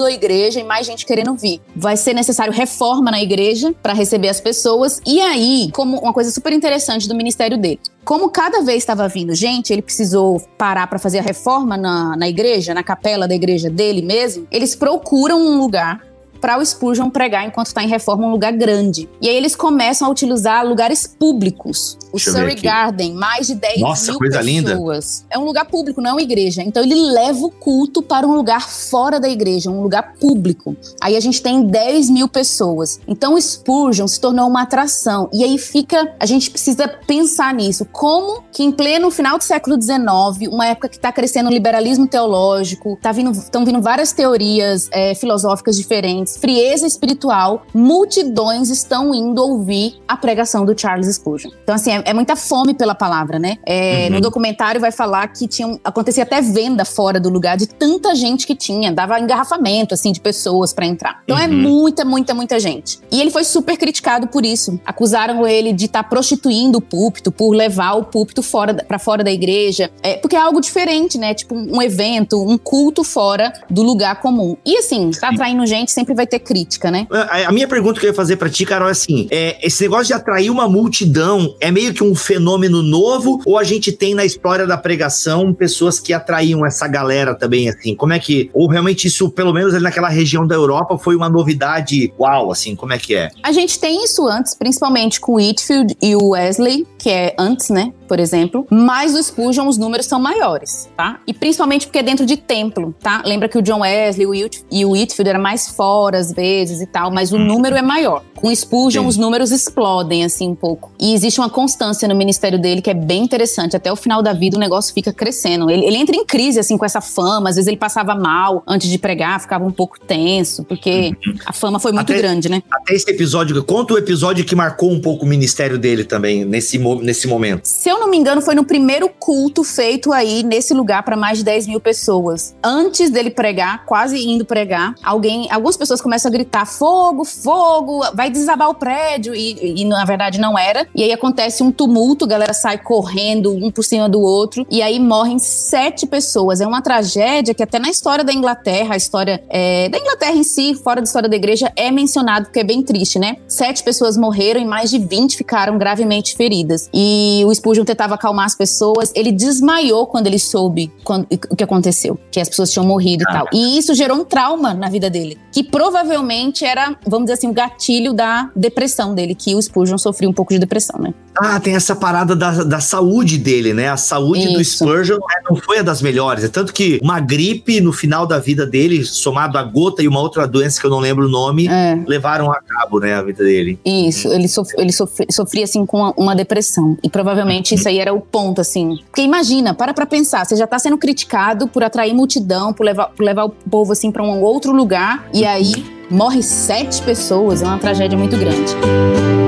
a 0.05 0.11
igreja 0.11 0.61
e 0.61 0.65
mais 0.65 0.87
gente 0.87 1.05
querendo 1.05 1.35
vir. 1.35 1.61
Vai 1.75 1.97
ser 1.97 2.15
necessário 2.15 2.53
reforma 2.53 3.11
na 3.11 3.21
igreja 3.21 3.75
para 3.83 3.93
receber 3.93 4.29
as 4.29 4.41
pessoas. 4.41 5.01
E 5.07 5.21
aí, 5.21 5.71
como 5.73 5.99
uma 5.99 6.13
coisa 6.13 6.31
super 6.31 6.53
interessante 6.53 7.09
do 7.09 7.15
ministério 7.15 7.59
dele, 7.59 7.81
como 8.05 8.31
cada 8.31 8.63
vez 8.63 8.79
estava 8.79 9.09
vindo 9.09 9.35
gente, 9.35 9.73
ele 9.73 9.83
precisou 9.83 10.41
parar 10.57 10.87
para 10.87 10.99
fazer 10.99 11.19
a 11.19 11.23
reforma 11.23 11.77
na, 11.77 12.17
na 12.17 12.29
igreja, 12.29 12.75
na 12.75 12.83
capela 12.83 13.29
da 13.29 13.35
igreja 13.35 13.69
dele 13.69 14.03
mesmo. 14.03 14.47
Eles 14.51 14.75
procuram 14.75 15.41
um 15.41 15.59
lugar 15.59 16.01
para 16.41 16.59
o 16.59 16.65
Spurgeon 16.65 17.11
pregar 17.11 17.47
enquanto 17.47 17.67
está 17.67 17.83
em 17.83 17.89
reforma 17.89 18.27
um 18.27 18.31
lugar 18.31 18.53
grande. 18.53 19.09
E 19.21 19.29
aí 19.29 19.37
eles 19.37 19.55
começam 19.55 20.09
a 20.09 20.11
utilizar 20.11 20.67
lugares 20.67 21.07
públicos. 21.07 21.99
O 22.09 22.17
Deixa 22.17 22.33
Surrey 22.33 22.57
Garden, 22.57 23.15
mais 23.15 23.47
de 23.47 23.55
10 23.55 23.81
Nossa, 23.81 24.11
mil 24.11 24.19
coisa 24.19 24.39
pessoas. 24.39 25.21
Linda. 25.21 25.27
É 25.31 25.39
um 25.39 25.45
lugar 25.45 25.65
público, 25.67 26.01
não 26.01 26.11
é 26.11 26.13
uma 26.15 26.23
igreja. 26.23 26.63
Então 26.63 26.83
ele 26.83 26.95
leva 26.95 27.39
o 27.45 27.51
culto 27.51 28.03
para 28.03 28.27
um 28.27 28.35
lugar 28.35 28.69
fora 28.69 29.21
da 29.21 29.29
igreja, 29.29 29.71
um 29.71 29.83
lugar 29.83 30.15
público. 30.15 30.77
Aí 31.01 31.17
a 31.17 31.21
gente 31.21 31.43
tem 31.43 31.63
10 31.63 32.11
mil 32.11 32.29
pessoas. 32.29 32.99
Então 33.07 33.35
o 33.35 33.41
Spurgeon 33.41 34.09
se 34.09 34.21
tornou 34.21 34.49
uma 34.49 34.63
atração. 34.63 35.29
E 35.33 35.45
aí 35.45 35.59
fica, 35.59 36.15
a 36.19 36.27
gente 36.27 36.51
precisa 36.51 36.89
pensar 36.89 37.55
nisso. 37.55 37.85
Como 37.85 38.43
que 38.53 38.63
em 38.63 38.73
pleno 38.73 39.11
final 39.11 39.39
do 39.39 39.45
século 39.45 39.81
XIX, 39.81 40.51
uma 40.51 40.67
época 40.67 40.89
que 40.89 40.97
está 40.97 41.13
crescendo 41.13 41.49
o 41.49 41.53
liberalismo 41.53 42.07
teológico, 42.07 42.99
tá 43.01 43.13
vindo, 43.13 43.31
estão 43.31 43.65
vindo 43.65 43.81
várias 43.81 44.13
teorias 44.13 44.89
é, 44.91 45.15
filosóficas 45.15 45.77
diferentes 45.77 46.30
frieza 46.37 46.87
espiritual, 46.87 47.63
multidões 47.75 48.71
estão 48.71 49.15
indo 49.15 49.43
ouvir 49.43 50.01
a 50.07 50.17
pregação 50.17 50.65
do 50.65 50.79
Charles 50.79 51.15
Spurgeon. 51.15 51.51
Então, 51.63 51.75
assim, 51.75 51.93
é, 51.93 52.03
é 52.07 52.15
muita 52.15 52.37
fome 52.37 52.75
pela 52.75 52.95
palavra, 52.95 53.39
né? 53.39 53.57
É, 53.67 54.07
uhum. 54.07 54.15
No 54.15 54.21
documentário 54.21 54.81
vai 54.81 54.93
falar 54.93 55.29
que 55.29 55.47
tinha, 55.47 55.79
acontecia 55.85 56.23
até 56.23 56.41
venda 56.41 56.85
fora 56.85 57.21
do 57.21 57.29
lugar 57.29 57.57
de 57.57 57.67
tanta 57.67 58.15
gente 58.15 58.47
que 58.47 58.55
tinha, 58.55 58.93
dava 58.93 59.19
engarrafamento, 59.21 59.95
assim, 59.95 60.13
de 60.13 60.21
pessoas 60.21 60.73
para 60.73 60.87
entrar. 60.87 61.21
Então, 61.25 61.39
é 61.39 61.47
uhum. 61.47 61.53
é 61.53 61.57
muita, 61.57 62.05
muita, 62.05 62.35
muita 62.35 62.61
gente. 62.61 62.99
E 63.11 63.21
ele 63.21 63.31
foi 63.31 63.45
super 63.45 63.77
criticado 63.77 64.29
por 64.29 64.45
isso. 64.45 64.81
Acusaram 64.85 65.47
ele 65.47 65.73
de 65.73 65.87
estar 65.87 66.03
tá 66.03 66.09
prostituindo 66.09 66.79
o 66.79 66.81
púlpito, 66.81 67.33
por 67.33 67.51
levar 67.53 67.95
o 67.95 68.05
púlpito 68.05 68.43
fora 68.43 68.75
para 68.75 68.99
fora 68.99 69.23
da 69.23 69.31
igreja, 69.31 69.91
é, 70.03 70.17
porque 70.17 70.37
é 70.37 70.41
algo 70.41 70.61
diferente, 70.61 71.19
né? 71.19 71.35
Tipo 71.35 71.55
um 71.55 71.81
evento, 71.81 72.43
um 72.43 72.59
culto 72.59 73.05
fora 73.05 73.53
do 73.69 73.83
lugar 73.83 74.21
comum. 74.21 74.57
E 74.65 74.77
assim, 74.77 75.11
tá 75.11 75.29
atraindo 75.29 75.65
gente 75.67 75.91
sempre 75.93 76.15
vai 76.21 76.27
ter 76.27 76.39
crítica, 76.39 76.91
né? 76.91 77.07
A, 77.11 77.49
a 77.49 77.53
minha 77.53 77.67
pergunta 77.67 77.99
que 77.99 78.07
eu 78.07 78.11
ia 78.11 78.15
fazer 78.15 78.37
para 78.37 78.51
ti, 78.51 78.67
Carol, 78.67 78.89
é 78.89 78.93
assim: 78.93 79.27
é, 79.31 79.59
esse 79.67 79.83
negócio 79.83 80.07
de 80.07 80.13
atrair 80.13 80.51
uma 80.51 80.69
multidão 80.69 81.55
é 81.61 81.71
meio 81.71 81.95
que 81.95 82.05
um 82.05 82.15
fenômeno 82.15 82.83
novo 82.83 83.41
ou 83.47 83.59
a 83.59 83.65
gente 83.65 83.91
tem 83.91 84.15
na 84.15 84.25
história 84.25 84.67
da 84.67 84.77
pregação 84.77 85.55
pessoas 85.55 85.99
que 85.99 86.13
atraíam 86.13 86.65
essa 86.67 86.87
galera 86.87 87.35
também, 87.35 87.69
assim? 87.69 87.95
Como 87.95 88.13
é 88.13 88.19
que. 88.19 88.51
Ou 88.53 88.69
realmente 88.69 89.07
isso, 89.07 89.31
pelo 89.31 89.53
menos 89.53 89.75
ali 89.75 89.83
naquela 89.83 90.09
região 90.09 90.47
da 90.47 90.55
Europa, 90.55 90.99
foi 90.99 91.17
uma 91.17 91.29
novidade 91.29 92.13
uau, 92.19 92.53
assim? 92.53 92.77
Como 92.77 92.93
é 92.93 92.99
que 92.99 93.15
é? 93.15 93.31
A 93.43 93.53
gente 93.53 93.79
tem 93.79 94.05
isso 94.05 94.27
antes, 94.27 94.55
principalmente 94.55 95.21
com 95.21 95.33
o 95.33 95.37
Whitfield 95.37 95.97
e 96.03 96.15
o 96.15 96.31
Wesley, 96.31 96.87
que 97.01 97.09
é 97.09 97.35
antes, 97.39 97.71
né? 97.71 97.95
Por 98.07 98.21
exemplo. 98.21 98.67
Mas 98.71 99.15
o 99.15 99.23
Spurgeon, 99.23 99.67
os 99.67 99.79
números 99.79 100.05
são 100.05 100.21
maiores, 100.21 100.91
tá? 100.95 101.19
E 101.27 101.33
principalmente 101.33 101.87
porque 101.87 101.99
é 101.99 102.03
dentro 102.03 102.27
de 102.27 102.37
templo, 102.37 102.95
tá? 103.01 103.23
Lembra 103.25 103.49
que 103.49 103.57
o 103.57 103.63
John 103.63 103.81
Wesley 103.81 104.51
e 104.71 104.85
o 104.85 104.91
Whitfield 104.91 105.31
era 105.31 105.39
mais 105.39 105.69
fora 105.69 106.19
às 106.19 106.31
vezes 106.31 106.83
e 106.83 106.87
tal, 106.87 107.11
mas 107.11 107.33
o 107.33 107.37
uhum. 107.37 107.45
número 107.45 107.77
é 107.77 107.81
maior. 107.81 108.23
Com 108.35 108.55
Spurgeon, 108.55 109.03
Sim. 109.03 109.09
os 109.09 109.17
números 109.17 109.51
explodem 109.51 110.25
assim 110.25 110.49
um 110.49 110.55
pouco. 110.55 110.93
E 111.01 111.15
existe 111.15 111.41
uma 111.41 111.49
constância 111.49 112.07
no 112.07 112.15
ministério 112.15 112.59
dele 112.59 112.83
que 112.83 112.91
é 112.91 112.95
bem 112.95 113.23
interessante. 113.23 113.77
Até 113.77 113.91
o 113.91 113.97
final 113.97 114.23
da 114.23 114.35
vida 114.35 114.57
o 114.57 114.61
negócio 114.61 114.93
fica 114.93 115.13
crescendo. 115.13 115.71
Ele, 115.71 115.87
ele 115.87 115.97
entra 115.97 116.15
em 116.15 116.25
crise 116.25 116.59
assim 116.61 116.77
com 116.77 116.85
essa 116.85 117.01
fama, 117.01 117.49
às 117.49 117.57
vezes 117.57 117.67
ele 117.69 117.79
passava 117.79 118.15
mal 118.15 118.63
antes 118.67 118.91
de 118.91 118.99
pregar, 118.99 119.41
ficava 119.41 119.65
um 119.65 119.71
pouco 119.71 119.99
tenso, 119.99 120.65
porque 120.65 121.17
uhum. 121.27 121.35
a 121.47 121.53
fama 121.53 121.79
foi 121.79 121.93
muito 121.93 122.13
até, 122.13 122.21
grande, 122.21 122.51
né? 122.51 122.63
Até 122.71 122.95
esse 122.95 123.11
episódio, 123.11 123.63
conta 123.65 123.95
o 123.95 123.99
episódio 123.99 124.45
que 124.45 124.55
marcou 124.55 124.91
um 124.91 125.01
pouco 125.01 125.25
o 125.25 125.29
ministério 125.29 125.79
dele 125.79 126.05
também, 126.05 126.45
nesse, 126.45 126.79
nesse 126.97 127.27
momento. 127.27 127.63
Se 127.65 127.89
eu 127.89 127.99
não 127.99 128.09
me 128.09 128.17
engano, 128.17 128.41
foi 128.41 128.55
no 128.55 128.65
primeiro 128.65 129.09
culto 129.09 129.63
feito 129.63 130.13
aí 130.13 130.43
nesse 130.43 130.75
lugar 130.75 131.03
para 131.03 131.17
mais 131.17 131.39
de 131.39 131.45
10 131.45 131.67
mil 131.67 131.81
pessoas. 131.81 132.55
Antes 132.63 133.11
dele 133.11 133.31
pregar, 133.31 133.85
quase 133.87 134.19
indo 134.27 134.45
pregar, 134.45 134.95
alguém, 135.03 135.51
algumas 135.51 135.77
pessoas 135.77 136.01
começam 136.01 136.29
a 136.29 136.33
gritar 136.33 136.67
fogo, 136.67 137.25
fogo, 137.25 138.03
vai 138.15 138.31
desabar 138.31 138.69
o 138.69 138.75
prédio 138.75 139.35
e, 139.35 139.81
e, 139.81 139.85
na 139.85 140.05
verdade 140.05 140.41
não 140.41 140.59
era. 140.59 140.87
E 140.95 141.03
aí 141.03 141.13
acontece 141.13 141.63
um 141.63 141.71
tumulto, 141.71 142.25
a 142.25 142.29
galera 142.29 142.53
sai 142.53 142.79
correndo 142.79 143.53
um 143.53 143.71
por 143.71 143.83
cima 143.83 144.09
do 144.09 144.21
outro 144.21 144.67
e 144.71 144.83
aí 144.83 144.99
morrem 144.99 145.39
sete 145.39 146.07
pessoas. 146.07 146.61
É 146.61 146.67
uma 146.67 146.83
tragédia 146.83 147.55
que 147.55 147.63
até 147.63 147.79
na 147.79 147.89
história 147.89 148.25
da 148.25 148.33
Inglaterra, 148.33 148.95
a 148.95 148.97
história 148.97 149.43
é, 149.49 149.89
da 149.89 149.99
Inglaterra 149.99 150.35
em 150.35 150.43
si, 150.43 150.75
fora 150.75 151.01
da 151.01 151.05
história 151.05 151.29
da 151.29 151.37
igreja, 151.37 151.73
é 151.77 151.91
mencionado 151.91 152.47
porque 152.47 152.61
é 152.61 152.65
bem 152.65 152.83
triste, 152.83 153.19
né? 153.19 153.37
Sete 153.47 153.83
pessoas 153.83 154.17
morreram 154.17 154.61
e 154.61 154.65
mais 154.65 154.91
de 154.91 154.99
20 154.99 155.37
ficaram 155.37 155.79
gravemente 155.79 156.37
feridas. 156.37 156.80
E 156.95 157.43
o 157.47 157.55
Spurgeon 157.55 157.85
tentava 157.85 158.15
acalmar 158.15 158.47
as 158.47 158.55
pessoas. 158.55 159.13
Ele 159.15 159.33
desmaiou 159.33 160.07
quando 160.07 160.27
ele 160.27 160.39
soube 160.39 160.93
quando, 161.05 161.27
o 161.51 161.57
que 161.57 161.65
aconteceu, 161.65 162.19
que 162.31 162.41
as 162.41 162.49
pessoas 162.49 162.71
tinham 162.71 162.87
morrido 162.87 163.25
ah. 163.27 163.31
e 163.31 163.35
tal. 163.35 163.47
E 163.53 163.79
isso 163.79 163.95
gerou 163.95 164.17
um 164.19 164.25
trauma 164.25 164.73
na 164.75 164.89
vida 164.89 165.11
dele, 165.11 165.39
que 165.53 165.63
provavelmente 165.63 166.65
era, 166.65 166.97
vamos 167.07 167.27
dizer 167.27 167.35
assim, 167.35 167.49
o 167.49 167.53
gatilho 167.53 168.13
da 168.13 168.51
depressão 168.55 169.15
dele, 169.15 169.35
que 169.35 169.55
o 169.55 169.63
Spurgeon 169.63 169.99
sofria 169.99 170.29
um 170.29 170.33
pouco 170.33 170.53
de 170.53 170.59
depressão, 170.59 171.01
né? 171.01 171.15
Ah, 171.37 171.61
tem 171.61 171.75
essa 171.75 171.95
parada 171.95 172.35
da, 172.35 172.65
da 172.65 172.81
saúde 172.81 173.39
dele, 173.39 173.73
né? 173.73 173.89
A 173.89 173.97
saúde 173.97 174.47
Isso. 174.47 174.53
do 174.53 174.65
Spurgeon 174.65 175.17
né, 175.17 175.41
não 175.49 175.57
foi 175.57 175.79
a 175.79 175.83
das 175.83 176.03
melhores. 176.03 176.45
É 176.45 176.49
tanto 176.49 176.73
que 176.73 176.99
uma 177.03 177.21
gripe 177.21 177.81
no 177.81 177.93
final 177.93 178.27
da 178.27 178.39
vida 178.39 178.67
dele, 178.67 179.05
somado 179.05 179.57
a 179.57 179.63
gota 179.63 180.03
e 180.03 180.09
uma 180.09 180.21
outra 180.21 180.47
doença 180.47 180.81
que 180.81 180.87
eu 180.87 180.91
não 180.91 180.99
lembro 180.99 181.27
o 181.27 181.29
nome, 181.29 181.69
é. 181.69 182.03
levaram 182.07 182.51
a 182.51 182.61
cabo, 182.61 183.01
né, 183.01 183.15
a 183.15 183.23
vida 183.23 183.45
dele. 183.45 183.79
Isso, 183.85 184.29
ele, 184.29 184.49
sofria, 184.49 184.83
ele 184.83 184.93
sofria, 184.93 185.27
sofria 185.31 185.65
assim 185.65 185.87
com 185.87 185.99
uma, 185.99 186.13
uma, 186.17 186.35
depressão. 186.35 186.70
E 187.03 187.09
provavelmente 187.09 187.75
isso 187.75 187.89
aí 187.89 187.99
era 187.99 188.13
o 188.13 188.21
ponto, 188.21 188.61
assim. 188.61 188.99
Porque 189.07 189.23
imagina, 189.23 189.75
para 189.75 189.95
pra 189.95 190.07
pensar, 190.07 190.45
você 190.45 190.57
já 190.57 190.67
tá 190.67 190.79
sendo 190.79 190.99
criticado 190.99 191.69
por 191.69 191.83
atrair 191.83 192.15
multidão, 192.15 192.73
por 192.73 192.85
levar, 192.85 193.09
por 193.09 193.23
levar 193.25 193.45
o 193.45 193.51
povo 193.51 193.93
assim 193.93 194.11
para 194.11 194.23
um 194.23 194.41
outro 194.43 194.73
lugar, 194.73 195.29
e 195.33 195.45
aí 195.45 195.73
morre 196.11 196.43
sete 196.43 197.03
pessoas, 197.03 197.63
é 197.63 197.67
uma 197.67 197.79
tragédia 197.79 198.19
muito 198.19 198.37
grande. 198.37 199.40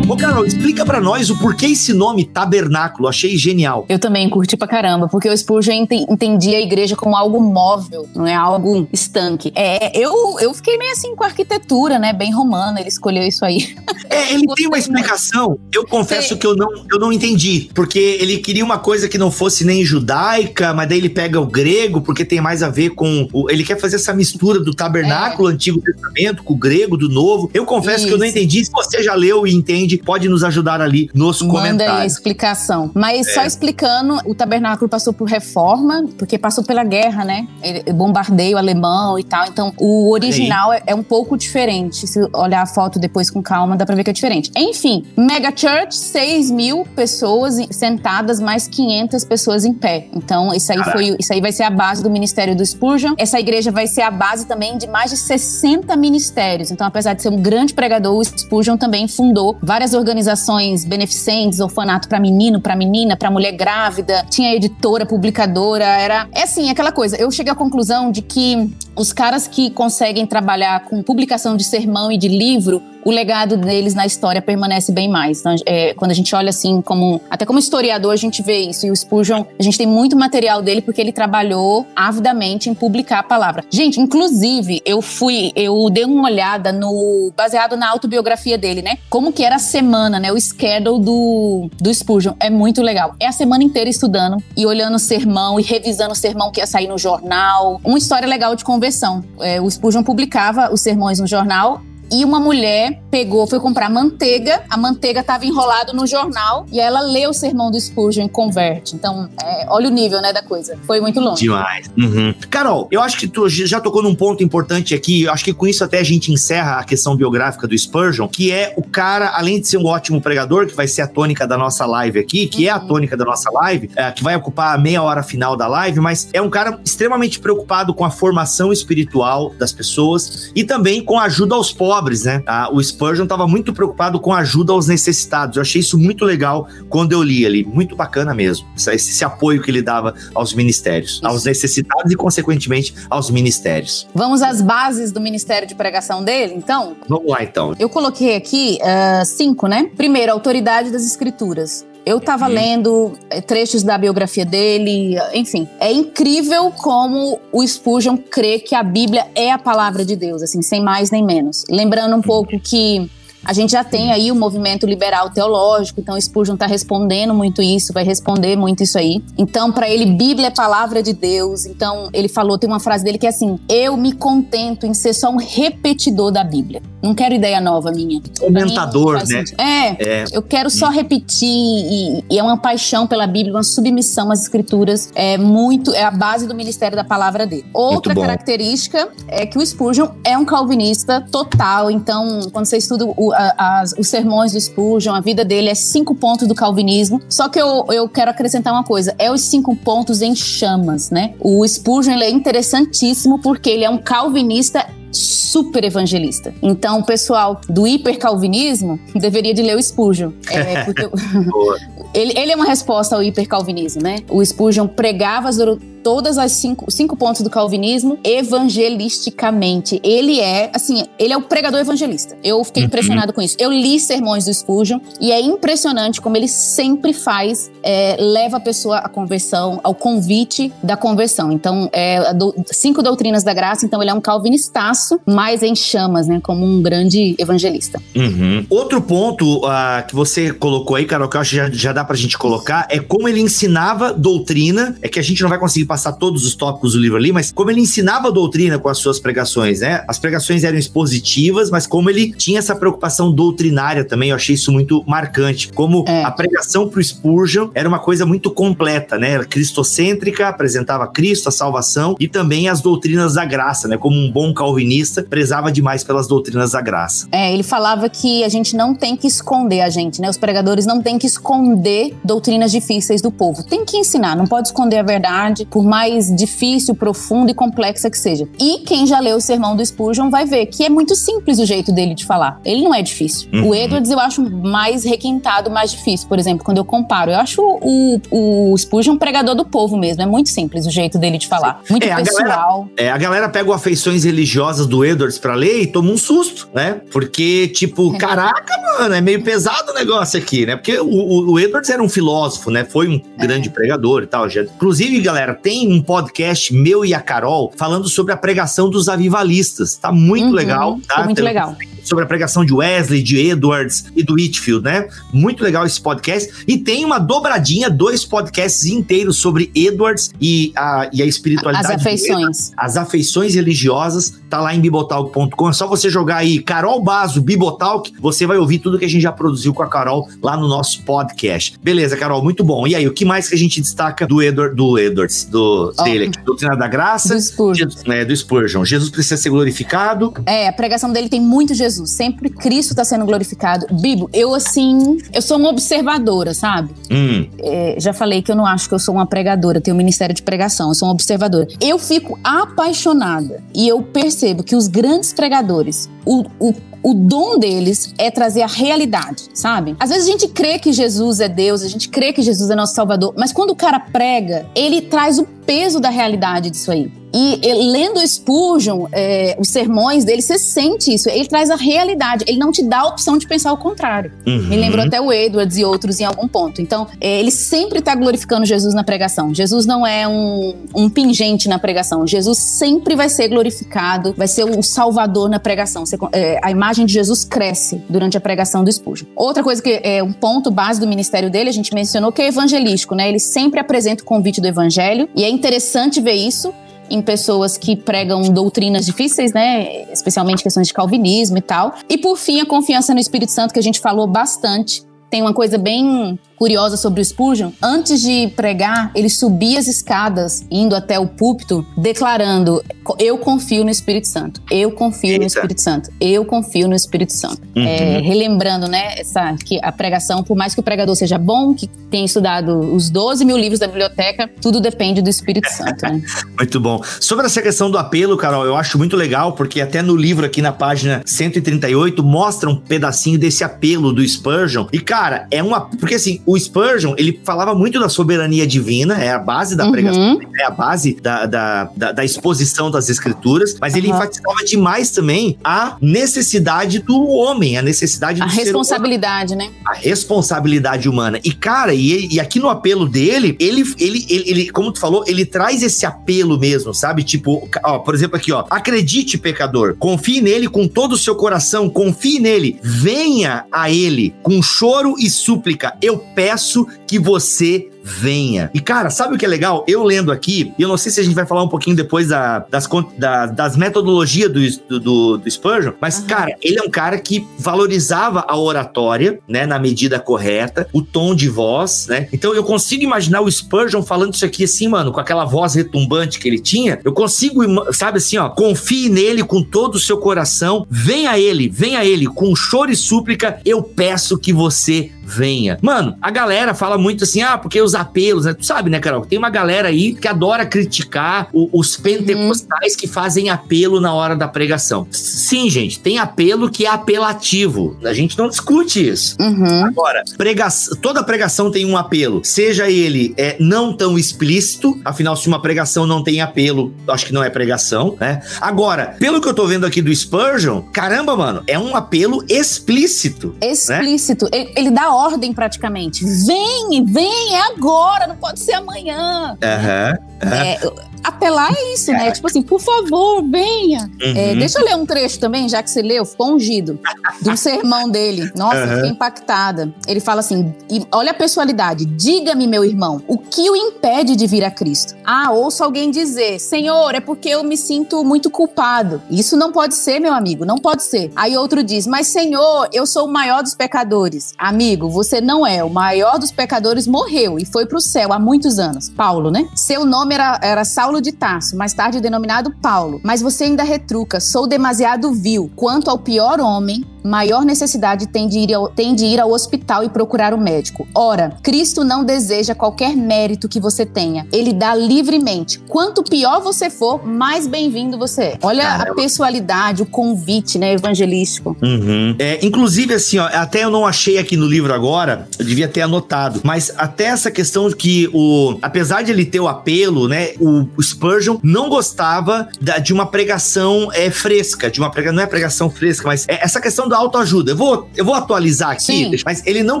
Carol, 0.42 0.46
explica 0.46 0.84
para 0.84 1.00
nós 1.00 1.30
o 1.30 1.38
porquê 1.38 1.66
esse 1.66 1.92
nome 1.92 2.24
tabernáculo. 2.24 3.08
Achei 3.08 3.36
genial. 3.36 3.86
Eu 3.88 3.98
também 3.98 4.28
curti 4.28 4.56
pra 4.56 4.66
caramba, 4.66 5.08
porque 5.08 5.28
o 5.28 5.36
Spurgeon 5.36 5.86
entendia 6.08 6.58
a 6.58 6.60
igreja 6.60 6.96
como 6.96 7.16
algo 7.16 7.40
móvel, 7.40 8.08
não 8.14 8.26
é 8.26 8.34
algo 8.34 8.88
estanque. 8.92 9.52
É, 9.54 9.96
eu, 9.98 10.12
eu 10.40 10.52
fiquei 10.54 10.76
meio 10.76 10.92
assim 10.92 11.14
com 11.14 11.24
a 11.24 11.28
arquitetura, 11.28 11.98
né? 11.98 12.12
Bem 12.12 12.32
romana, 12.32 12.80
ele 12.80 12.88
escolheu 12.88 13.26
isso 13.26 13.44
aí. 13.44 13.74
É, 14.10 14.34
ele 14.34 14.46
tem 14.54 14.66
uma 14.66 14.78
explicação. 14.78 15.58
Eu 15.72 15.86
confesso 15.86 16.36
que 16.36 16.46
eu 16.46 16.54
não, 16.54 16.68
eu 16.90 16.98
não 16.98 17.12
entendi. 17.12 17.70
Porque 17.74 17.98
ele 17.98 18.38
queria 18.38 18.64
uma 18.64 18.78
coisa 18.78 19.08
que 19.08 19.16
não 19.16 19.30
fosse 19.30 19.64
nem 19.64 19.84
judaica, 19.84 20.74
mas 20.74 20.88
daí 20.88 20.98
ele 20.98 21.08
pega 21.08 21.40
o 21.40 21.46
grego, 21.46 22.00
porque 22.00 22.24
tem 22.24 22.40
mais 22.40 22.62
a 22.62 22.68
ver 22.68 22.90
com. 22.90 23.28
O, 23.32 23.50
ele 23.50 23.64
quer 23.64 23.78
fazer 23.78 23.96
essa 23.96 24.12
mistura 24.12 24.60
do 24.60 24.74
tabernáculo 24.74 25.48
é. 25.48 25.52
Antigo 25.52 25.80
Testamento 25.80 26.42
com 26.42 26.54
o 26.54 26.56
grego 26.56 26.96
do 26.96 27.08
Novo. 27.08 27.50
Eu 27.54 27.64
confesso 27.64 28.00
isso. 28.00 28.08
que 28.08 28.14
eu 28.14 28.18
não 28.18 28.26
entendi. 28.26 28.64
Se 28.64 28.70
você 28.70 29.02
já 29.02 29.14
leu 29.14 29.46
e 29.46 29.54
entende, 29.54 29.98
pode 29.98 30.28
nos 30.32 30.42
ajudar 30.44 30.80
ali 30.80 31.10
nos 31.14 31.40
Manda 31.42 31.52
comentários. 31.52 31.86
Manda 31.86 31.98
aí 31.98 32.02
a 32.02 32.06
explicação. 32.06 32.90
Mas 32.94 33.26
é. 33.28 33.34
só 33.34 33.44
explicando, 33.44 34.18
o 34.24 34.34
tabernáculo 34.34 34.88
passou 34.88 35.12
por 35.12 35.28
reforma, 35.28 36.04
porque 36.18 36.38
passou 36.38 36.64
pela 36.64 36.84
guerra, 36.84 37.24
né? 37.24 37.46
Bombardeio 37.94 38.56
alemão 38.56 39.18
e 39.18 39.24
tal. 39.24 39.46
Então, 39.46 39.72
o 39.78 40.10
original 40.12 40.72
é, 40.72 40.82
é, 40.86 40.94
um 40.94 41.02
pouco 41.02 41.36
diferente. 41.36 42.06
Se 42.06 42.20
olhar 42.32 42.62
a 42.62 42.66
foto 42.66 42.98
depois 42.98 43.30
com 43.30 43.42
calma, 43.42 43.76
dá 43.76 43.84
pra 43.84 43.94
ver 43.94 44.04
que 44.04 44.10
é 44.10 44.12
diferente. 44.12 44.50
Enfim, 44.56 45.04
Mega 45.16 45.52
Church, 45.54 45.94
6 45.94 46.50
mil 46.50 46.84
pessoas 46.96 47.56
sentadas, 47.70 48.40
mais 48.40 48.66
500 48.66 49.24
pessoas 49.24 49.64
em 49.64 49.72
pé. 49.72 50.08
Então, 50.14 50.54
isso 50.54 50.72
aí, 50.72 50.82
foi, 50.84 51.16
isso 51.18 51.32
aí 51.32 51.40
vai 51.40 51.52
ser 51.52 51.64
a 51.64 51.70
base 51.70 52.02
do 52.02 52.10
Ministério 52.10 52.56
do 52.56 52.64
Spurgeon. 52.64 53.14
Essa 53.18 53.38
igreja 53.38 53.70
vai 53.70 53.86
ser 53.86 54.02
a 54.02 54.10
base 54.10 54.46
também 54.46 54.78
de 54.78 54.86
mais 54.86 55.10
de 55.10 55.16
60 55.16 55.94
ministérios. 55.96 56.70
Então, 56.70 56.86
apesar 56.86 57.14
de 57.14 57.22
ser 57.22 57.28
um 57.28 57.36
grande 57.36 57.74
pregador, 57.74 58.16
o 58.16 58.24
Spurgeon 58.24 58.76
também 58.76 59.06
fundou 59.06 59.56
várias 59.62 59.94
organizações 60.22 60.84
beneficentes, 60.84 61.60
orfanato 61.60 62.08
para 62.08 62.20
menino, 62.20 62.60
para 62.60 62.76
menina, 62.76 63.16
para 63.16 63.30
mulher 63.30 63.52
grávida, 63.52 64.24
tinha 64.30 64.54
editora, 64.54 65.04
publicadora, 65.04 65.84
era 65.84 66.28
é 66.32 66.42
assim, 66.42 66.70
aquela 66.70 66.92
coisa. 66.92 67.16
Eu 67.16 67.30
cheguei 67.30 67.52
à 67.52 67.56
conclusão 67.56 68.10
de 68.10 68.22
que 68.22 68.70
os 68.96 69.12
caras 69.12 69.48
que 69.48 69.70
conseguem 69.70 70.26
trabalhar 70.26 70.84
com 70.84 71.02
publicação 71.02 71.56
de 71.56 71.64
sermão 71.64 72.10
e 72.10 72.16
de 72.16 72.28
livro 72.28 72.82
o 73.04 73.10
legado 73.10 73.56
deles 73.56 73.94
na 73.94 74.06
história 74.06 74.40
permanece 74.40 74.92
bem 74.92 75.08
mais. 75.08 75.40
Então, 75.40 75.54
é, 75.66 75.94
quando 75.94 76.10
a 76.10 76.14
gente 76.14 76.34
olha 76.34 76.50
assim, 76.50 76.80
como 76.82 77.20
até 77.28 77.44
como 77.44 77.58
historiador, 77.58 78.12
a 78.12 78.16
gente 78.16 78.42
vê 78.42 78.58
isso. 78.60 78.86
E 78.86 78.90
o 78.90 78.96
Spurgeon, 78.96 79.44
a 79.58 79.62
gente 79.62 79.78
tem 79.78 79.86
muito 79.86 80.16
material 80.16 80.62
dele 80.62 80.80
porque 80.80 81.00
ele 81.00 81.12
trabalhou 81.12 81.86
avidamente 81.94 82.68
em 82.68 82.74
publicar 82.74 83.20
a 83.20 83.22
palavra. 83.22 83.64
Gente, 83.70 84.00
inclusive, 84.00 84.80
eu 84.84 85.02
fui, 85.02 85.52
eu 85.54 85.88
dei 85.90 86.04
uma 86.04 86.28
olhada 86.28 86.72
no 86.72 87.32
baseado 87.36 87.76
na 87.76 87.90
autobiografia 87.90 88.56
dele, 88.56 88.82
né? 88.82 88.98
Como 89.08 89.32
que 89.32 89.44
era 89.44 89.56
a 89.56 89.58
semana, 89.58 90.18
né? 90.18 90.32
O 90.32 90.40
schedule 90.40 91.02
do, 91.02 91.70
do 91.80 91.92
Spurgeon 91.92 92.34
é 92.38 92.50
muito 92.50 92.82
legal. 92.82 93.14
É 93.18 93.26
a 93.26 93.32
semana 93.32 93.64
inteira 93.64 93.88
estudando 93.88 94.42
e 94.56 94.66
olhando 94.66 94.94
o 94.96 94.98
sermão 94.98 95.58
e 95.58 95.62
revisando 95.62 96.12
o 96.12 96.16
sermão 96.16 96.50
que 96.50 96.60
ia 96.60 96.66
sair 96.66 96.88
no 96.88 96.98
jornal. 96.98 97.80
Uma 97.84 97.98
história 97.98 98.26
legal 98.26 98.54
de 98.54 98.64
conversão. 98.64 99.24
É, 99.40 99.60
o 99.60 99.70
Spurgeon 99.70 100.02
publicava 100.02 100.72
os 100.72 100.80
sermões 100.80 101.18
no 101.18 101.26
jornal 101.26 101.82
e 102.12 102.24
uma 102.24 102.38
mulher 102.38 103.00
pegou, 103.10 103.46
foi 103.46 103.58
comprar 103.58 103.88
manteiga, 103.88 104.62
a 104.68 104.76
manteiga 104.76 105.20
estava 105.20 105.46
enrolada 105.46 105.92
no 105.94 106.06
jornal 106.06 106.66
e 106.70 106.78
ela 106.78 107.00
leu 107.00 107.30
o 107.30 107.34
sermão 107.34 107.70
do 107.70 107.80
Spurgeon 107.80 108.26
e 108.26 108.28
converte. 108.28 108.94
Então, 108.94 109.30
é, 109.42 109.66
olha 109.68 109.88
o 109.88 109.90
nível, 109.90 110.20
né, 110.20 110.32
da 110.32 110.42
coisa. 110.42 110.78
Foi 110.86 111.00
muito 111.00 111.20
longe. 111.20 111.42
Demais. 111.42 111.90
Uhum. 111.96 112.34
Carol, 112.50 112.88
eu 112.90 113.00
acho 113.00 113.16
que 113.16 113.26
tu 113.26 113.48
já 113.48 113.80
tocou 113.80 114.02
num 114.02 114.14
ponto 114.14 114.42
importante 114.42 114.94
aqui, 114.94 115.22
eu 115.22 115.32
acho 115.32 115.42
que 115.42 115.54
com 115.54 115.66
isso 115.66 115.82
até 115.82 116.00
a 116.00 116.02
gente 116.02 116.30
encerra 116.30 116.80
a 116.80 116.84
questão 116.84 117.16
biográfica 117.16 117.66
do 117.66 117.76
Spurgeon, 117.76 118.28
que 118.28 118.52
é 118.52 118.74
o 118.76 118.82
cara, 118.82 119.32
além 119.34 119.58
de 119.58 119.68
ser 119.68 119.78
um 119.78 119.86
ótimo 119.86 120.20
pregador, 120.20 120.66
que 120.66 120.74
vai 120.74 120.86
ser 120.86 121.02
a 121.02 121.06
tônica 121.06 121.46
da 121.46 121.56
nossa 121.56 121.86
live 121.86 122.18
aqui, 122.18 122.46
que 122.46 122.64
uhum. 122.64 122.68
é 122.68 122.70
a 122.70 122.78
uhum. 122.78 122.88
tônica 122.88 123.16
da 123.16 123.24
nossa 123.24 123.50
live, 123.50 123.90
é, 123.96 124.10
que 124.10 124.22
vai 124.22 124.36
ocupar 124.36 124.74
a 124.74 124.78
meia 124.78 125.02
hora 125.02 125.22
final 125.22 125.56
da 125.56 125.66
live, 125.66 125.98
mas 126.00 126.28
é 126.32 126.42
um 126.42 126.50
cara 126.50 126.78
extremamente 126.84 127.40
preocupado 127.40 127.94
com 127.94 128.04
a 128.04 128.10
formação 128.10 128.70
espiritual 128.70 129.50
das 129.58 129.72
pessoas 129.72 130.50
e 130.54 130.62
também 130.62 131.02
com 131.02 131.18
a 131.18 131.24
ajuda 131.24 131.54
aos 131.54 131.72
pobres 131.72 132.01
pobres, 132.02 132.24
né? 132.24 132.42
Ah, 132.46 132.68
o 132.72 132.82
Spurgeon 132.82 133.24
estava 133.24 133.46
muito 133.46 133.72
preocupado 133.72 134.18
com 134.18 134.32
a 134.32 134.38
ajuda 134.38 134.72
aos 134.72 134.88
necessitados. 134.88 135.56
Eu 135.56 135.62
achei 135.62 135.80
isso 135.80 135.96
muito 135.96 136.24
legal 136.24 136.66
quando 136.88 137.12
eu 137.12 137.22
li 137.22 137.46
ali, 137.46 137.64
muito 137.64 137.94
bacana 137.94 138.34
mesmo. 138.34 138.66
Esse, 138.76 138.92
esse 138.94 139.24
apoio 139.24 139.62
que 139.62 139.70
ele 139.70 139.80
dava 139.80 140.14
aos 140.34 140.52
ministérios, 140.52 141.12
isso. 141.12 141.26
aos 141.26 141.44
necessitados 141.44 142.10
e, 142.10 142.16
consequentemente, 142.16 142.94
aos 143.08 143.30
ministérios. 143.30 144.08
Vamos 144.14 144.42
às 144.42 144.60
bases 144.60 145.12
do 145.12 145.20
ministério 145.20 145.68
de 145.68 145.74
pregação 145.74 146.24
dele, 146.24 146.54
então? 146.56 146.96
Vamos 147.08 147.30
lá, 147.30 147.42
então. 147.42 147.74
Eu 147.78 147.88
coloquei 147.88 148.34
aqui 148.34 148.78
uh, 148.82 149.24
cinco, 149.24 149.68
né? 149.68 149.90
Primeiro, 149.96 150.32
autoridade 150.32 150.90
das 150.90 151.04
escrituras. 151.04 151.86
Eu 152.04 152.20
tava 152.20 152.46
uhum. 152.46 152.52
lendo 152.52 153.12
eh, 153.30 153.40
trechos 153.40 153.82
da 153.82 153.96
biografia 153.96 154.44
dele, 154.44 155.16
enfim. 155.32 155.68
É 155.78 155.92
incrível 155.92 156.72
como 156.72 157.40
o 157.52 157.66
Spurgeon 157.66 158.16
crê 158.16 158.58
que 158.58 158.74
a 158.74 158.82
Bíblia 158.82 159.26
é 159.34 159.52
a 159.52 159.58
palavra 159.58 160.04
de 160.04 160.16
Deus, 160.16 160.42
assim, 160.42 160.62
sem 160.62 160.82
mais 160.82 161.10
nem 161.10 161.24
menos. 161.24 161.64
Lembrando 161.70 162.16
um 162.16 162.22
pouco 162.22 162.58
que 162.58 163.08
a 163.44 163.52
gente 163.52 163.72
já 163.72 163.82
tem 163.82 164.12
aí 164.12 164.30
o 164.30 164.34
movimento 164.34 164.86
liberal 164.86 165.30
teológico, 165.30 166.00
então 166.00 166.20
Spurgeon 166.20 166.54
está 166.54 166.66
respondendo 166.66 167.34
muito 167.34 167.62
isso, 167.62 167.92
vai 167.92 168.04
responder 168.04 168.56
muito 168.56 168.82
isso 168.82 168.98
aí. 168.98 169.22
Então, 169.36 169.72
para 169.72 169.88
ele, 169.88 170.06
Bíblia 170.06 170.48
é 170.48 170.50
palavra 170.50 171.02
de 171.02 171.12
Deus. 171.12 171.66
Então, 171.66 172.08
ele 172.12 172.28
falou, 172.28 172.58
tem 172.58 172.68
uma 172.68 172.80
frase 172.80 173.04
dele 173.04 173.18
que 173.18 173.26
é 173.26 173.30
assim: 173.30 173.58
Eu 173.68 173.96
me 173.96 174.12
contento 174.12 174.86
em 174.86 174.94
ser 174.94 175.12
só 175.12 175.30
um 175.30 175.36
repetidor 175.36 176.30
da 176.30 176.44
Bíblia. 176.44 176.82
Não 177.02 177.14
quero 177.14 177.34
ideia 177.34 177.60
nova 177.60 177.90
minha. 177.90 178.22
Comentador, 178.38 179.14
né? 179.26 179.44
É, 179.58 180.20
é, 180.20 180.24
eu 180.32 180.40
quero 180.40 180.70
só 180.70 180.88
repetir 180.88 181.48
e, 181.48 182.24
e, 182.30 182.38
é 182.38 182.42
uma 182.42 182.56
paixão 182.56 183.08
pela 183.08 183.26
Bíblia, 183.26 183.52
uma 183.52 183.64
submissão 183.64 184.30
às 184.30 184.42
escrituras. 184.42 185.10
É 185.14 185.36
muito, 185.36 185.92
é 185.92 186.04
a 186.04 186.12
base 186.12 186.46
do 186.46 186.54
ministério 186.54 186.96
da 186.96 187.02
palavra 187.02 187.44
dele. 187.44 187.66
Outra 187.74 188.14
característica 188.14 189.08
é 189.26 189.44
que 189.44 189.58
o 189.58 189.66
Spurgeon 189.66 190.10
é 190.22 190.38
um 190.38 190.44
calvinista 190.44 191.20
total. 191.20 191.90
Então, 191.90 192.48
quando 192.52 192.66
você 192.66 192.76
estuda 192.76 193.04
o 193.04 193.31
as, 193.32 193.92
os 193.98 194.08
sermões 194.08 194.52
do 194.52 194.60
Spurgeon, 194.60 195.14
a 195.14 195.20
vida 195.20 195.44
dele 195.44 195.68
é 195.68 195.74
cinco 195.74 196.14
pontos 196.14 196.46
do 196.46 196.54
calvinismo. 196.54 197.20
Só 197.28 197.48
que 197.48 197.60
eu, 197.60 197.86
eu 197.90 198.08
quero 198.08 198.30
acrescentar 198.30 198.72
uma 198.72 198.84
coisa: 198.84 199.14
é 199.18 199.30
os 199.30 199.42
cinco 199.42 199.74
pontos 199.76 200.22
em 200.22 200.34
chamas, 200.34 201.10
né? 201.10 201.34
O 201.40 201.66
Spurgeon 201.66 202.14
ele 202.14 202.24
é 202.24 202.30
interessantíssimo 202.30 203.40
porque 203.40 203.70
ele 203.70 203.84
é 203.84 203.90
um 203.90 203.98
calvinista 203.98 204.86
super 205.12 205.84
evangelista. 205.84 206.54
Então, 206.62 207.00
o 207.00 207.04
pessoal 207.04 207.60
do 207.68 207.86
hipercalvinismo 207.86 208.98
deveria 209.14 209.52
de 209.52 209.62
ler 209.62 209.76
o 209.76 209.82
Spurgeon. 209.82 210.32
É, 210.48 210.84
porque 210.84 211.02
ele, 212.14 212.32
ele 212.38 212.52
é 212.52 212.56
uma 212.56 212.64
resposta 212.64 213.14
ao 213.14 213.22
hipercalvinismo, 213.22 214.02
né? 214.02 214.20
O 214.30 214.44
Spurgeon 214.44 214.88
pregava 214.88 215.48
as 215.48 215.58
todas 216.02 216.38
as 216.38 216.52
cinco, 216.52 216.90
cinco 216.90 217.16
pontos 217.16 217.42
do 217.42 217.50
calvinismo 217.50 218.18
evangelisticamente. 218.24 220.00
Ele 220.02 220.40
é, 220.40 220.70
assim, 220.74 221.04
ele 221.18 221.32
é 221.32 221.36
o 221.36 221.42
pregador 221.42 221.80
evangelista. 221.80 222.36
Eu 222.42 222.62
fiquei 222.64 222.82
uhum. 222.82 222.88
impressionado 222.88 223.32
com 223.32 223.40
isso. 223.40 223.56
Eu 223.58 223.70
li 223.70 223.98
sermões 223.98 224.44
do 224.44 224.52
Spurgeon 224.52 225.00
e 225.20 225.32
é 225.32 225.40
impressionante 225.40 226.20
como 226.20 226.36
ele 226.36 226.48
sempre 226.48 227.12
faz, 227.12 227.70
é, 227.82 228.16
leva 228.18 228.56
a 228.56 228.60
pessoa 228.60 228.98
à 228.98 229.08
conversão, 229.08 229.80
ao 229.82 229.94
convite 229.94 230.72
da 230.82 230.96
conversão. 230.96 231.52
Então, 231.52 231.88
é, 231.92 232.34
do, 232.34 232.54
cinco 232.66 233.02
doutrinas 233.02 233.44
da 233.44 233.54
graça, 233.54 233.86
então 233.86 234.02
ele 234.02 234.10
é 234.10 234.14
um 234.14 234.20
calvinistaço, 234.20 235.20
mas 235.26 235.62
em 235.62 235.74
chamas, 235.74 236.26
né, 236.26 236.40
como 236.42 236.64
um 236.64 236.82
grande 236.82 237.34
evangelista. 237.38 238.00
Uhum. 238.14 238.66
Outro 238.68 239.00
ponto 239.00 239.58
uh, 239.58 240.06
que 240.06 240.14
você 240.14 240.52
colocou 240.52 240.96
aí, 240.96 241.04
Carol, 241.04 241.28
que 241.28 241.36
eu 241.36 241.40
acho 241.40 241.50
que 241.50 241.56
já, 241.56 241.70
já 241.70 241.92
dá 241.92 242.04
pra 242.04 242.16
gente 242.16 242.36
colocar, 242.36 242.86
é 242.90 242.98
como 242.98 243.28
ele 243.28 243.40
ensinava 243.40 244.12
doutrina, 244.12 244.96
é 245.02 245.08
que 245.08 245.18
a 245.18 245.22
gente 245.22 245.42
não 245.42 245.48
vai 245.48 245.58
conseguir 245.58 245.86
passar 245.92 246.12
todos 246.12 246.46
os 246.46 246.54
tópicos 246.54 246.94
do 246.94 247.00
livro 247.00 247.18
ali, 247.18 247.32
mas 247.32 247.52
como 247.52 247.70
ele 247.70 247.82
ensinava 247.82 248.28
a 248.28 248.30
doutrina 248.30 248.78
com 248.78 248.88
as 248.88 248.96
suas 248.96 249.20
pregações, 249.20 249.80
né? 249.80 250.02
As 250.08 250.18
pregações 250.18 250.64
eram 250.64 250.78
expositivas, 250.78 251.70
mas 251.70 251.86
como 251.86 252.08
ele 252.08 252.32
tinha 252.32 252.58
essa 252.58 252.74
preocupação 252.74 253.30
doutrinária 253.30 254.02
também, 254.02 254.30
eu 254.30 254.36
achei 254.36 254.54
isso 254.54 254.72
muito 254.72 255.04
marcante. 255.06 255.70
Como 255.70 256.06
é. 256.08 256.24
a 256.24 256.30
pregação 256.30 256.88
pro 256.88 257.04
Spurgeon 257.04 257.68
era 257.74 257.86
uma 257.86 257.98
coisa 257.98 258.24
muito 258.24 258.50
completa, 258.50 259.18
né? 259.18 259.32
Era 259.32 259.44
cristocêntrica, 259.44 260.48
apresentava 260.48 261.06
Cristo, 261.08 261.50
a 261.50 261.52
salvação 261.52 262.16
e 262.18 262.26
também 262.26 262.70
as 262.70 262.80
doutrinas 262.80 263.34
da 263.34 263.44
graça, 263.44 263.86
né? 263.86 263.98
Como 263.98 264.16
um 264.16 264.32
bom 264.32 264.54
calvinista, 264.54 265.22
prezava 265.22 265.70
demais 265.70 266.02
pelas 266.02 266.26
doutrinas 266.26 266.70
da 266.70 266.80
graça. 266.80 267.28
É, 267.30 267.52
ele 267.52 267.62
falava 267.62 268.08
que 268.08 268.42
a 268.44 268.48
gente 268.48 268.74
não 268.74 268.94
tem 268.94 269.14
que 269.14 269.26
esconder 269.26 269.82
a 269.82 269.90
gente, 269.90 270.22
né? 270.22 270.30
Os 270.30 270.38
pregadores 270.38 270.86
não 270.86 271.02
têm 271.02 271.18
que 271.18 271.26
esconder 271.26 272.16
doutrinas 272.24 272.72
difíceis 272.72 273.20
do 273.20 273.30
povo. 273.30 273.62
Tem 273.62 273.84
que 273.84 273.98
ensinar, 273.98 274.34
não 274.34 274.46
pode 274.46 274.68
esconder 274.68 274.96
a 274.96 275.02
verdade, 275.02 275.66
por 275.66 275.81
por 275.82 275.88
mais 275.88 276.34
difícil, 276.34 276.94
profundo 276.94 277.50
e 277.50 277.54
complexa 277.54 278.08
que 278.08 278.16
seja. 278.16 278.48
E 278.60 278.78
quem 278.80 279.04
já 279.04 279.18
leu 279.18 279.36
o 279.36 279.40
sermão 279.40 279.74
do 279.74 279.84
Spurgeon 279.84 280.30
vai 280.30 280.46
ver 280.46 280.66
que 280.66 280.84
é 280.84 280.88
muito 280.88 281.16
simples 281.16 281.58
o 281.58 281.66
jeito 281.66 281.90
dele 281.90 282.14
de 282.14 282.24
falar. 282.24 282.60
Ele 282.64 282.82
não 282.82 282.94
é 282.94 283.02
difícil. 283.02 283.48
Uhum. 283.52 283.70
O 283.70 283.74
Edwards 283.74 284.10
eu 284.10 284.20
acho 284.20 284.42
mais 284.48 285.02
requintado, 285.04 285.70
mais 285.70 285.90
difícil, 285.90 286.28
por 286.28 286.38
exemplo, 286.38 286.64
quando 286.64 286.78
eu 286.78 286.84
comparo. 286.84 287.32
Eu 287.32 287.38
acho 287.38 287.60
o, 287.60 288.20
o 288.30 288.78
Spurgeon 288.78 289.16
pregador 289.16 289.56
do 289.56 289.64
povo 289.64 289.96
mesmo. 289.96 290.22
É 290.22 290.26
muito 290.26 290.50
simples 290.50 290.86
o 290.86 290.90
jeito 290.90 291.18
dele 291.18 291.36
de 291.36 291.48
falar. 291.48 291.80
Muito 291.90 292.04
é, 292.06 292.14
pessoal. 292.14 292.42
A 292.42 292.44
galera, 292.44 292.86
é, 292.96 293.10
a 293.10 293.18
galera 293.18 293.48
pega 293.48 293.68
o 293.68 293.72
afeições 293.72 294.22
religiosas 294.22 294.86
do 294.86 295.04
Edwards 295.04 295.38
pra 295.38 295.56
ler 295.56 295.82
e 295.82 295.86
toma 295.88 296.12
um 296.12 296.16
susto, 296.16 296.68
né? 296.72 297.00
Porque, 297.10 297.68
tipo, 297.68 298.14
caraca, 298.18 298.72
mano, 298.98 299.14
é 299.14 299.20
meio 299.20 299.42
pesado 299.42 299.90
o 299.90 299.94
negócio 299.94 300.38
aqui, 300.38 300.64
né? 300.64 300.76
Porque 300.76 300.96
o, 301.00 301.50
o 301.50 301.58
Edwards 301.58 301.90
era 301.90 302.02
um 302.02 302.08
filósofo, 302.08 302.70
né? 302.70 302.84
Foi 302.84 303.08
um 303.08 303.20
é. 303.36 303.42
grande 303.42 303.68
pregador 303.68 304.22
e 304.22 304.26
tal. 304.26 304.48
Já. 304.48 304.62
Inclusive, 304.62 305.20
galera, 305.20 305.54
tem 305.54 305.71
um 305.88 306.02
podcast 306.02 306.72
meu 306.74 307.04
e 307.04 307.14
a 307.14 307.20
Carol 307.20 307.72
falando 307.76 308.08
sobre 308.08 308.32
a 308.32 308.36
pregação 308.36 308.88
dos 308.90 309.08
avivalistas. 309.08 309.96
Tá 309.96 310.12
muito 310.12 310.46
uhum, 310.46 310.52
legal, 310.52 311.00
tá? 311.06 311.24
Muito 311.24 311.42
legal 311.42 311.76
sobre 312.04 312.24
a 312.24 312.26
pregação 312.26 312.64
de 312.64 312.72
Wesley, 312.72 313.22
de 313.22 313.38
Edwards 313.38 314.04
e 314.14 314.22
do 314.22 314.34
Whitfield, 314.34 314.84
né? 314.84 315.08
Muito 315.32 315.62
legal 315.62 315.86
esse 315.86 316.00
podcast. 316.00 316.64
E 316.66 316.78
tem 316.78 317.04
uma 317.04 317.18
dobradinha, 317.18 317.88
dois 317.88 318.24
podcasts 318.24 318.84
inteiros 318.84 319.36
sobre 319.36 319.70
Edwards 319.74 320.30
e 320.40 320.72
a, 320.76 321.08
e 321.12 321.22
a 321.22 321.26
espiritualidade. 321.26 321.94
As 321.94 322.00
afeições. 322.00 322.72
as 322.76 322.96
afeições 322.96 323.54
religiosas. 323.54 324.40
Tá 324.48 324.60
lá 324.60 324.74
em 324.74 324.80
bibotalk.com. 324.80 325.70
É 325.70 325.72
só 325.72 325.86
você 325.86 326.10
jogar 326.10 326.36
aí 326.38 326.62
Carol 326.62 327.02
Bazo, 327.02 327.40
Bibotalk. 327.40 328.12
Você 328.20 328.46
vai 328.46 328.58
ouvir 328.58 328.78
tudo 328.78 328.98
que 328.98 329.04
a 329.04 329.08
gente 329.08 329.22
já 329.22 329.32
produziu 329.32 329.72
com 329.72 329.82
a 329.82 329.88
Carol 329.88 330.28
lá 330.42 330.56
no 330.56 330.68
nosso 330.68 331.02
podcast. 331.04 331.78
Beleza, 331.82 332.16
Carol, 332.16 332.42
muito 332.42 332.62
bom. 332.62 332.86
E 332.86 332.94
aí, 332.94 333.06
o 333.06 333.12
que 333.12 333.24
mais 333.24 333.48
que 333.48 333.54
a 333.54 333.58
gente 333.58 333.80
destaca 333.80 334.26
do 334.26 334.42
Edward, 334.42 334.76
do 334.76 334.98
Edwards, 334.98 335.44
do, 335.44 335.94
oh. 335.96 336.02
dele 336.02 336.26
aqui? 336.26 336.38
Doutrina 336.44 336.76
da 336.76 336.86
Graça. 336.86 337.34
Do 337.34 337.40
Spurgeon. 337.40 337.88
É, 338.06 338.24
do 338.24 338.36
Spurgeon. 338.36 338.84
Jesus 338.84 339.10
precisa 339.10 339.36
ser 339.36 339.50
glorificado. 339.50 340.34
É, 340.44 340.68
a 340.68 340.72
pregação 340.72 341.12
dele 341.12 341.28
tem 341.28 341.40
muito 341.40 341.74
Jesus 341.74 341.91
Jesus, 341.92 342.10
sempre 342.10 342.48
Cristo 342.50 342.90
está 342.90 343.04
sendo 343.04 343.24
glorificado. 343.24 343.86
Bibo, 343.92 344.28
eu 344.32 344.54
assim, 344.54 345.18
eu 345.32 345.42
sou 345.42 345.58
uma 345.58 345.68
observadora, 345.68 346.54
sabe? 346.54 346.90
Hum. 347.10 347.48
É, 347.58 347.96
já 347.98 348.12
falei 348.12 348.42
que 348.42 348.50
eu 348.50 348.56
não 348.56 348.66
acho 348.66 348.88
que 348.88 348.94
eu 348.94 348.98
sou 348.98 349.14
uma 349.14 349.26
pregadora, 349.26 349.80
tenho 349.80 349.94
um 349.94 349.98
ministério 349.98 350.34
de 350.34 350.42
pregação, 350.42 350.88
eu 350.88 350.94
sou 350.94 351.08
uma 351.08 351.14
observadora. 351.14 351.68
Eu 351.80 351.98
fico 351.98 352.38
apaixonada 352.42 353.62
e 353.74 353.86
eu 353.86 354.02
percebo 354.02 354.62
que 354.62 354.74
os 354.74 354.88
grandes 354.88 355.32
pregadores, 355.32 356.08
o, 356.24 356.44
o 356.58 356.74
o 357.02 357.14
dom 357.14 357.58
deles 357.58 358.14
é 358.16 358.30
trazer 358.30 358.62
a 358.62 358.66
realidade, 358.68 359.48
sabe? 359.52 359.96
Às 359.98 360.10
vezes 360.10 360.28
a 360.28 360.30
gente 360.30 360.46
crê 360.46 360.78
que 360.78 360.92
Jesus 360.92 361.40
é 361.40 361.48
Deus, 361.48 361.82
a 361.82 361.88
gente 361.88 362.08
crê 362.08 362.32
que 362.32 362.42
Jesus 362.42 362.70
é 362.70 362.76
nosso 362.76 362.94
Salvador, 362.94 363.34
mas 363.36 363.52
quando 363.52 363.70
o 363.70 363.76
cara 363.76 363.98
prega, 363.98 364.66
ele 364.72 365.02
traz 365.02 365.38
o 365.38 365.44
peso 365.66 365.98
da 365.98 366.10
realidade 366.10 366.70
disso 366.70 366.92
aí. 366.92 367.10
E, 367.32 367.60
lendo 367.90 368.26
Spurgeon, 368.26 369.06
é, 369.10 369.56
os 369.58 369.68
sermões 369.68 370.24
dele, 370.24 370.42
você 370.42 370.58
sente 370.58 371.12
isso. 371.14 371.28
Ele 371.28 371.46
traz 371.46 371.70
a 371.70 371.76
realidade. 371.76 372.44
Ele 372.46 372.58
não 372.58 372.70
te 372.70 372.82
dá 372.82 373.00
a 373.00 373.06
opção 373.06 373.38
de 373.38 373.46
pensar 373.46 373.72
o 373.72 373.76
contrário. 373.76 374.32
Uhum. 374.46 374.68
Me 374.68 374.76
lembrou 374.76 375.04
até 375.04 375.20
o 375.20 375.32
Edwards 375.32 375.76
e 375.78 375.84
outros 375.84 376.20
em 376.20 376.24
algum 376.24 376.46
ponto. 376.46 376.82
Então, 376.82 377.06
é, 377.20 377.40
ele 377.40 377.50
sempre 377.50 378.00
está 378.00 378.14
glorificando 378.14 378.66
Jesus 378.66 378.94
na 378.94 379.02
pregação. 379.02 379.54
Jesus 379.54 379.86
não 379.86 380.06
é 380.06 380.28
um, 380.28 380.74
um 380.94 381.08
pingente 381.08 381.68
na 381.68 381.78
pregação. 381.78 382.26
Jesus 382.26 382.58
sempre 382.58 383.16
vai 383.16 383.28
ser 383.28 383.48
glorificado, 383.48 384.34
vai 384.36 384.48
ser 384.48 384.64
o 384.64 384.82
salvador 384.82 385.48
na 385.48 385.58
pregação. 385.58 386.04
Você, 386.04 386.16
é, 386.32 386.58
a 386.62 386.70
imagem 386.70 387.06
de 387.06 387.12
Jesus 387.12 387.44
cresce 387.44 388.02
durante 388.08 388.36
a 388.36 388.40
pregação 388.40 388.84
do 388.84 388.92
Spurgeon. 388.92 389.26
Outra 389.34 389.62
coisa 389.62 389.82
que 389.82 390.00
é 390.02 390.22
um 390.22 390.32
ponto 390.32 390.70
base 390.70 391.00
do 391.00 391.06
ministério 391.06 391.50
dele, 391.50 391.70
a 391.70 391.72
gente 391.72 391.94
mencionou, 391.94 392.30
que 392.30 392.42
é 392.42 392.48
evangelístico, 392.48 393.14
né? 393.14 393.28
Ele 393.28 393.38
sempre 393.38 393.80
apresenta 393.80 394.22
o 394.22 394.26
convite 394.26 394.60
do 394.60 394.66
evangelho. 394.66 395.28
E 395.34 395.44
é 395.44 395.48
interessante 395.48 396.20
ver 396.20 396.34
isso 396.34 396.72
em 397.10 397.20
pessoas 397.20 397.76
que 397.76 397.96
pregam 397.96 398.42
doutrinas 398.42 399.04
difíceis, 399.04 399.52
né? 399.52 400.10
Especialmente 400.12 400.62
questões 400.62 400.86
de 400.86 400.94
calvinismo 400.94 401.58
e 401.58 401.60
tal. 401.60 401.94
E 402.08 402.16
por 402.18 402.36
fim, 402.36 402.60
a 402.60 402.66
confiança 402.66 403.12
no 403.12 403.20
Espírito 403.20 403.52
Santo, 403.52 403.72
que 403.72 403.78
a 403.78 403.82
gente 403.82 404.00
falou 404.00 404.26
bastante. 404.26 405.02
Tem 405.30 405.40
uma 405.40 405.54
coisa 405.54 405.78
bem 405.78 406.38
curiosa 406.56 406.96
sobre 406.96 407.20
o 407.20 407.24
Spurgeon, 407.24 407.70
antes 407.82 408.20
de 408.20 408.48
pregar, 408.54 409.10
ele 409.14 409.28
subia 409.28 409.78
as 409.78 409.86
escadas, 409.86 410.64
indo 410.70 410.94
até 410.94 411.18
o 411.18 411.26
púlpito, 411.26 411.86
declarando: 411.96 412.82
Eu 413.18 413.38
confio 413.38 413.84
no 413.84 413.90
Espírito 413.90 414.28
Santo, 414.28 414.60
eu 414.70 414.92
confio 414.92 415.30
Eita. 415.30 415.40
no 415.40 415.46
Espírito 415.46 415.80
Santo, 415.80 416.10
eu 416.20 416.44
confio 416.44 416.88
no 416.88 416.94
Espírito 416.94 417.32
Santo. 417.32 417.62
Uhum. 417.76 417.82
É, 417.82 418.18
relembrando, 418.20 418.86
né, 418.86 419.18
essa, 419.18 419.54
que 419.64 419.78
a 419.82 419.90
pregação, 419.90 420.42
por 420.42 420.56
mais 420.56 420.74
que 420.74 420.80
o 420.80 420.82
pregador 420.82 421.14
seja 421.16 421.38
bom, 421.38 421.74
que 421.74 421.86
tenha 422.10 422.24
estudado 422.24 422.78
os 422.94 423.10
12 423.10 423.44
mil 423.44 423.56
livros 423.56 423.80
da 423.80 423.86
biblioteca, 423.86 424.48
tudo 424.60 424.80
depende 424.80 425.22
do 425.22 425.30
Espírito 425.30 425.68
Santo. 425.70 426.02
Né? 426.02 426.22
muito 426.56 426.80
bom. 426.80 427.02
Sobre 427.20 427.46
essa 427.46 427.62
questão 427.62 427.90
do 427.90 427.98
apelo, 427.98 428.36
Carol, 428.36 428.64
eu 428.64 428.76
acho 428.76 428.98
muito 428.98 429.16
legal, 429.16 429.52
porque 429.52 429.80
até 429.80 430.02
no 430.02 430.14
livro 430.14 430.44
aqui 430.44 430.60
na 430.60 430.72
página 430.72 431.22
138 431.24 432.22
mostra 432.22 432.68
um 432.68 432.76
pedacinho 432.76 433.38
desse 433.38 433.64
apelo 433.64 434.12
do 434.12 434.26
Spurgeon. 434.26 434.86
E, 434.92 435.00
cara, 435.00 435.46
é 435.50 435.62
uma. 435.62 435.80
Porque 435.80 436.14
assim, 436.14 436.41
o 436.44 436.58
Spurgeon, 436.58 437.14
ele 437.16 437.40
falava 437.44 437.74
muito 437.74 437.98
da 437.98 438.08
soberania 438.08 438.66
divina, 438.66 439.22
é 439.22 439.30
a 439.30 439.38
base 439.38 439.76
da 439.76 439.84
uhum. 439.84 439.92
pregação, 439.92 440.40
é 440.58 440.64
a 440.64 440.70
base 440.70 441.16
da, 441.20 441.46
da, 441.46 441.84
da, 441.96 442.12
da, 442.12 442.24
exposição 442.24 442.90
das 442.90 443.08
escrituras, 443.08 443.76
mas 443.80 443.94
ele 443.94 444.08
uhum. 444.08 444.16
enfatizava 444.16 444.64
demais 444.64 445.10
também 445.10 445.58
a 445.62 445.96
necessidade 446.00 447.00
do 447.00 447.28
homem, 447.28 447.78
a 447.78 447.82
necessidade 447.82 448.42
a 448.42 448.46
do 448.46 448.50
responsabilidade, 448.50 449.54
né? 449.54 449.70
A 449.84 449.94
responsabilidade 449.94 451.08
humana. 451.08 451.38
E, 451.44 451.52
cara, 451.52 451.94
e, 451.94 452.28
e 452.32 452.40
aqui 452.40 452.58
no 452.58 452.68
apelo 452.68 453.08
dele, 453.08 453.56
ele, 453.58 453.82
ele, 453.98 454.26
ele, 454.28 454.50
ele, 454.50 454.70
como 454.70 454.92
tu 454.92 454.98
falou, 454.98 455.24
ele 455.26 455.44
traz 455.44 455.82
esse 455.82 456.04
apelo 456.06 456.58
mesmo, 456.58 456.92
sabe? 456.94 457.22
Tipo, 457.22 457.68
ó, 457.84 457.98
por 457.98 458.14
exemplo, 458.14 458.36
aqui, 458.36 458.52
ó. 458.52 458.64
Acredite, 458.70 459.38
pecador, 459.38 459.96
confie 459.98 460.40
nele 460.40 460.68
com 460.68 460.88
todo 460.88 461.12
o 461.12 461.18
seu 461.18 461.34
coração, 461.34 461.88
confie 461.88 462.38
nele, 462.38 462.78
venha 462.82 463.64
a 463.70 463.90
ele 463.90 464.34
com 464.42 464.62
choro 464.62 465.14
e 465.18 465.28
súplica. 465.30 465.96
Eu 466.00 466.18
peço 466.34 466.86
que 467.06 467.18
você 467.18 467.88
venha. 468.02 468.70
E, 468.74 468.80
cara, 468.80 469.10
sabe 469.10 469.34
o 469.34 469.38
que 469.38 469.44
é 469.44 469.48
legal? 469.48 469.84
Eu 469.86 470.02
lendo 470.02 470.32
aqui, 470.32 470.72
e 470.78 470.82
eu 470.82 470.88
não 470.88 470.96
sei 470.96 471.12
se 471.12 471.20
a 471.20 471.24
gente 471.24 471.34
vai 471.34 471.46
falar 471.46 471.62
um 471.62 471.68
pouquinho 471.68 471.96
depois 471.96 472.28
da, 472.28 472.60
das, 472.70 472.88
da, 473.16 473.46
das 473.46 473.76
metodologias 473.76 474.50
do, 474.88 475.00
do, 475.00 475.38
do 475.38 475.50
Spurgeon, 475.50 475.92
mas, 476.00 476.18
uhum. 476.18 476.26
cara, 476.26 476.56
ele 476.60 476.78
é 476.78 476.82
um 476.82 476.90
cara 476.90 477.18
que 477.18 477.46
valorizava 477.58 478.44
a 478.48 478.56
oratória, 478.56 479.38
né, 479.48 479.66
na 479.66 479.78
medida 479.78 480.18
correta, 480.18 480.86
o 480.92 481.02
tom 481.02 481.34
de 481.34 481.48
voz, 481.48 482.06
né? 482.08 482.28
Então 482.32 482.54
eu 482.54 482.64
consigo 482.64 483.02
imaginar 483.02 483.40
o 483.40 483.50
Spurgeon 483.50 484.02
falando 484.02 484.34
isso 484.34 484.44
aqui 484.44 484.64
assim, 484.64 484.88
mano, 484.88 485.12
com 485.12 485.20
aquela 485.20 485.44
voz 485.44 485.74
retumbante 485.74 486.38
que 486.38 486.48
ele 486.48 486.58
tinha. 486.58 487.00
Eu 487.04 487.12
consigo, 487.12 487.62
sabe 487.92 488.18
assim, 488.18 488.36
ó, 488.36 488.48
confie 488.48 489.08
nele 489.08 489.42
com 489.44 489.62
todo 489.62 489.96
o 489.96 490.00
seu 490.00 490.18
coração, 490.18 490.86
venha 490.90 491.30
a 491.30 491.38
ele, 491.38 491.68
venha 491.68 492.00
a 492.00 492.04
ele, 492.04 492.26
com 492.26 492.54
choro 492.54 492.90
e 492.90 492.96
súplica, 492.96 493.60
eu 493.64 493.82
peço 493.82 494.38
que 494.38 494.52
você 494.52 495.10
venha. 495.22 495.78
Mano, 495.80 496.16
a 496.20 496.30
galera 496.30 496.74
fala 496.74 496.98
muito 496.98 497.24
assim, 497.24 497.42
ah, 497.42 497.56
porque 497.56 497.80
os 497.80 497.91
apelos, 497.94 498.44
né? 498.44 498.54
Tu 498.54 498.64
sabe, 498.64 498.90
né, 498.90 498.98
Carol? 499.00 499.24
Tem 499.24 499.38
uma 499.38 499.50
galera 499.50 499.88
aí 499.88 500.14
que 500.14 500.28
adora 500.28 500.64
criticar 500.64 501.48
o, 501.52 501.68
os 501.72 501.96
pentecostais 501.96 502.92
uhum. 502.92 502.98
que 502.98 503.06
fazem 503.06 503.50
apelo 503.50 504.00
na 504.00 504.12
hora 504.14 504.34
da 504.36 504.48
pregação. 504.48 505.06
Sim, 505.10 505.68
gente, 505.68 505.98
tem 506.00 506.18
apelo 506.18 506.70
que 506.70 506.86
é 506.86 506.88
apelativo. 506.88 507.96
A 508.04 508.12
gente 508.12 508.38
não 508.38 508.48
discute 508.48 509.08
isso. 509.08 509.36
Uhum. 509.40 509.84
Agora, 509.86 510.22
prega 510.36 510.68
toda 511.00 511.22
pregação 511.22 511.70
tem 511.70 511.84
um 511.84 511.96
apelo, 511.96 512.44
seja 512.44 512.88
ele 512.90 513.34
é, 513.36 513.56
não 513.58 513.92
tão 513.96 514.18
explícito, 514.18 515.00
afinal, 515.04 515.36
se 515.36 515.48
uma 515.48 515.60
pregação 515.60 516.06
não 516.06 516.22
tem 516.22 516.40
apelo, 516.40 516.94
acho 517.08 517.26
que 517.26 517.32
não 517.32 517.42
é 517.42 517.50
pregação, 517.50 518.16
né? 518.20 518.40
Agora, 518.60 519.16
pelo 519.18 519.40
que 519.40 519.48
eu 519.48 519.54
tô 519.54 519.66
vendo 519.66 519.86
aqui 519.86 520.00
do 520.00 520.14
Spurgeon, 520.14 520.82
caramba, 520.92 521.36
mano, 521.36 521.62
é 521.66 521.78
um 521.78 521.96
apelo 521.96 522.44
explícito. 522.48 523.56
Né? 523.60 523.70
Explícito. 523.70 524.44
Né? 524.46 524.50
Ele, 524.52 524.72
ele 524.76 524.90
dá 524.90 525.12
ordem 525.12 525.52
praticamente. 525.52 526.24
Vem, 526.24 527.04
vem, 527.04 527.54
é 527.54 527.60
agora, 527.62 527.81
não 528.28 528.36
pode 528.36 528.60
ser 528.60 528.74
amanhã. 528.74 529.56
Uhum. 529.62 530.31
Uhum. 530.44 530.52
É, 530.52 530.78
apelar 531.22 531.72
é 531.72 531.94
isso, 531.94 532.10
né? 532.12 532.28
É. 532.28 532.32
Tipo 532.32 532.46
assim, 532.46 532.62
por 532.62 532.80
favor, 532.80 533.42
venha. 533.42 534.10
Uhum. 534.20 534.36
É, 534.36 534.54
deixa 534.54 534.80
eu 534.80 534.84
ler 534.84 534.96
um 534.96 535.06
trecho 535.06 535.38
também, 535.38 535.68
já 535.68 535.82
que 535.82 535.90
você 535.90 536.02
leu, 536.02 536.24
ficou 536.24 536.54
ungido, 536.54 536.98
do 537.40 537.56
sermão 537.56 538.08
dele. 538.08 538.50
Nossa, 538.56 538.84
uhum. 538.84 538.94
fiquei 538.96 539.10
impactada. 539.10 539.92
Ele 540.06 540.20
fala 540.20 540.40
assim: 540.40 540.74
olha 541.12 541.30
a 541.30 541.34
personalidade, 541.34 542.04
diga-me, 542.04 542.66
meu 542.66 542.84
irmão, 542.84 543.22
o 543.26 543.38
que 543.38 543.70
o 543.70 543.76
impede 543.76 544.36
de 544.36 544.46
vir 544.46 544.64
a 544.64 544.70
Cristo? 544.70 545.14
Ah, 545.24 545.50
ouço 545.52 545.84
alguém 545.84 546.10
dizer, 546.10 546.58
Senhor, 546.58 547.14
é 547.14 547.20
porque 547.20 547.48
eu 547.48 547.62
me 547.62 547.76
sinto 547.76 548.24
muito 548.24 548.50
culpado. 548.50 549.22
Isso 549.30 549.56
não 549.56 549.72
pode 549.72 549.94
ser, 549.94 550.18
meu 550.18 550.34
amigo, 550.34 550.64
não 550.64 550.76
pode 550.76 551.02
ser. 551.02 551.30
Aí 551.36 551.56
outro 551.56 551.82
diz, 551.82 552.06
mas 552.06 552.26
Senhor, 552.26 552.88
eu 552.92 553.06
sou 553.06 553.26
o 553.26 553.32
maior 553.32 553.62
dos 553.62 553.74
pecadores. 553.74 554.54
Amigo, 554.58 555.08
você 555.08 555.40
não 555.40 555.66
é. 555.66 555.82
O 555.84 555.90
maior 555.90 556.38
dos 556.38 556.50
pecadores 556.50 557.06
morreu 557.06 557.58
e 557.58 557.64
foi 557.64 557.86
para 557.86 557.98
o 557.98 558.00
céu 558.00 558.32
há 558.32 558.38
muitos 558.38 558.78
anos. 558.78 559.08
Paulo, 559.08 559.50
né? 559.50 559.68
Seu 559.74 560.04
nome 560.04 560.31
era, 560.32 560.58
era 560.62 560.84
Saulo 560.84 561.12
Saulo 561.12 561.20
de 561.20 561.32
Tarso, 561.32 561.76
mais 561.76 561.92
tarde 561.92 562.20
denominado 562.20 562.74
Paulo. 562.80 563.20
Mas 563.22 563.42
você 563.42 563.64
ainda 563.64 563.82
retruca: 563.82 564.40
sou 564.40 564.66
demasiado 564.66 565.32
vil. 565.32 565.70
Quanto 565.76 566.08
ao 566.08 566.18
pior 566.18 566.60
homem, 566.60 567.04
maior 567.24 567.64
necessidade 567.64 568.26
tem 568.26 568.48
de, 568.48 568.58
ir 568.58 568.74
ao, 568.74 568.88
tem 568.88 569.14
de 569.14 569.24
ir 569.24 569.40
ao 569.40 569.50
hospital 569.50 570.04
e 570.04 570.08
procurar 570.08 570.54
o 570.54 570.58
médico. 570.58 571.06
Ora, 571.14 571.56
Cristo 571.62 572.04
não 572.04 572.24
deseja 572.24 572.74
qualquer 572.74 573.16
mérito 573.16 573.68
que 573.68 573.80
você 573.80 574.04
tenha. 574.06 574.46
Ele 574.52 574.72
dá 574.72 574.94
livremente. 574.94 575.78
Quanto 575.88 576.22
pior 576.22 576.60
você 576.60 576.90
for, 576.90 577.26
mais 577.26 577.66
bem-vindo 577.66 578.18
você 578.18 578.42
é. 578.42 578.58
Olha 578.62 578.82
Caramba. 578.82 579.10
a 579.10 579.14
pessoalidade, 579.14 580.02
o 580.02 580.06
convite, 580.06 580.78
né, 580.78 580.92
evangelístico. 580.92 581.76
Uhum. 581.80 582.34
É, 582.38 582.64
inclusive, 582.64 583.14
assim, 583.14 583.38
ó, 583.38 583.46
até 583.46 583.84
eu 583.84 583.90
não 583.90 584.06
achei 584.06 584.38
aqui 584.38 584.56
no 584.56 584.66
livro 584.66 584.92
agora, 584.92 585.48
eu 585.58 585.64
devia 585.64 585.88
ter 585.88 586.02
anotado, 586.02 586.60
mas 586.62 586.92
até 586.96 587.24
essa 587.24 587.50
questão 587.50 587.88
de 587.88 587.96
que 587.96 588.28
o, 588.32 588.78
apesar 588.82 589.22
de 589.22 589.30
ele 589.30 589.44
ter 589.44 589.60
o 589.60 589.68
apelo, 589.68 590.28
né, 590.28 590.52
o, 590.60 590.86
o 590.96 591.02
Spurgeon 591.02 591.58
não 591.62 591.88
gostava 591.88 592.68
da, 592.80 592.98
de 592.98 593.12
uma 593.12 593.26
pregação 593.26 594.10
é, 594.12 594.30
fresca, 594.30 594.90
de 594.90 595.00
uma 595.00 595.10
pregação, 595.10 595.36
não 595.36 595.42
é 595.42 595.46
pregação 595.46 595.90
fresca, 595.90 596.26
mas 596.26 596.46
é 596.48 596.62
essa 596.62 596.80
questão 596.80 597.08
da 597.12 597.18
autoajuda. 597.18 597.72
Eu 597.72 597.76
vou, 597.76 598.08
eu 598.16 598.24
vou 598.24 598.34
atualizar 598.34 598.90
aqui, 598.90 599.04
Sim. 599.04 599.30
mas 599.44 599.62
ele 599.66 599.82
não 599.82 600.00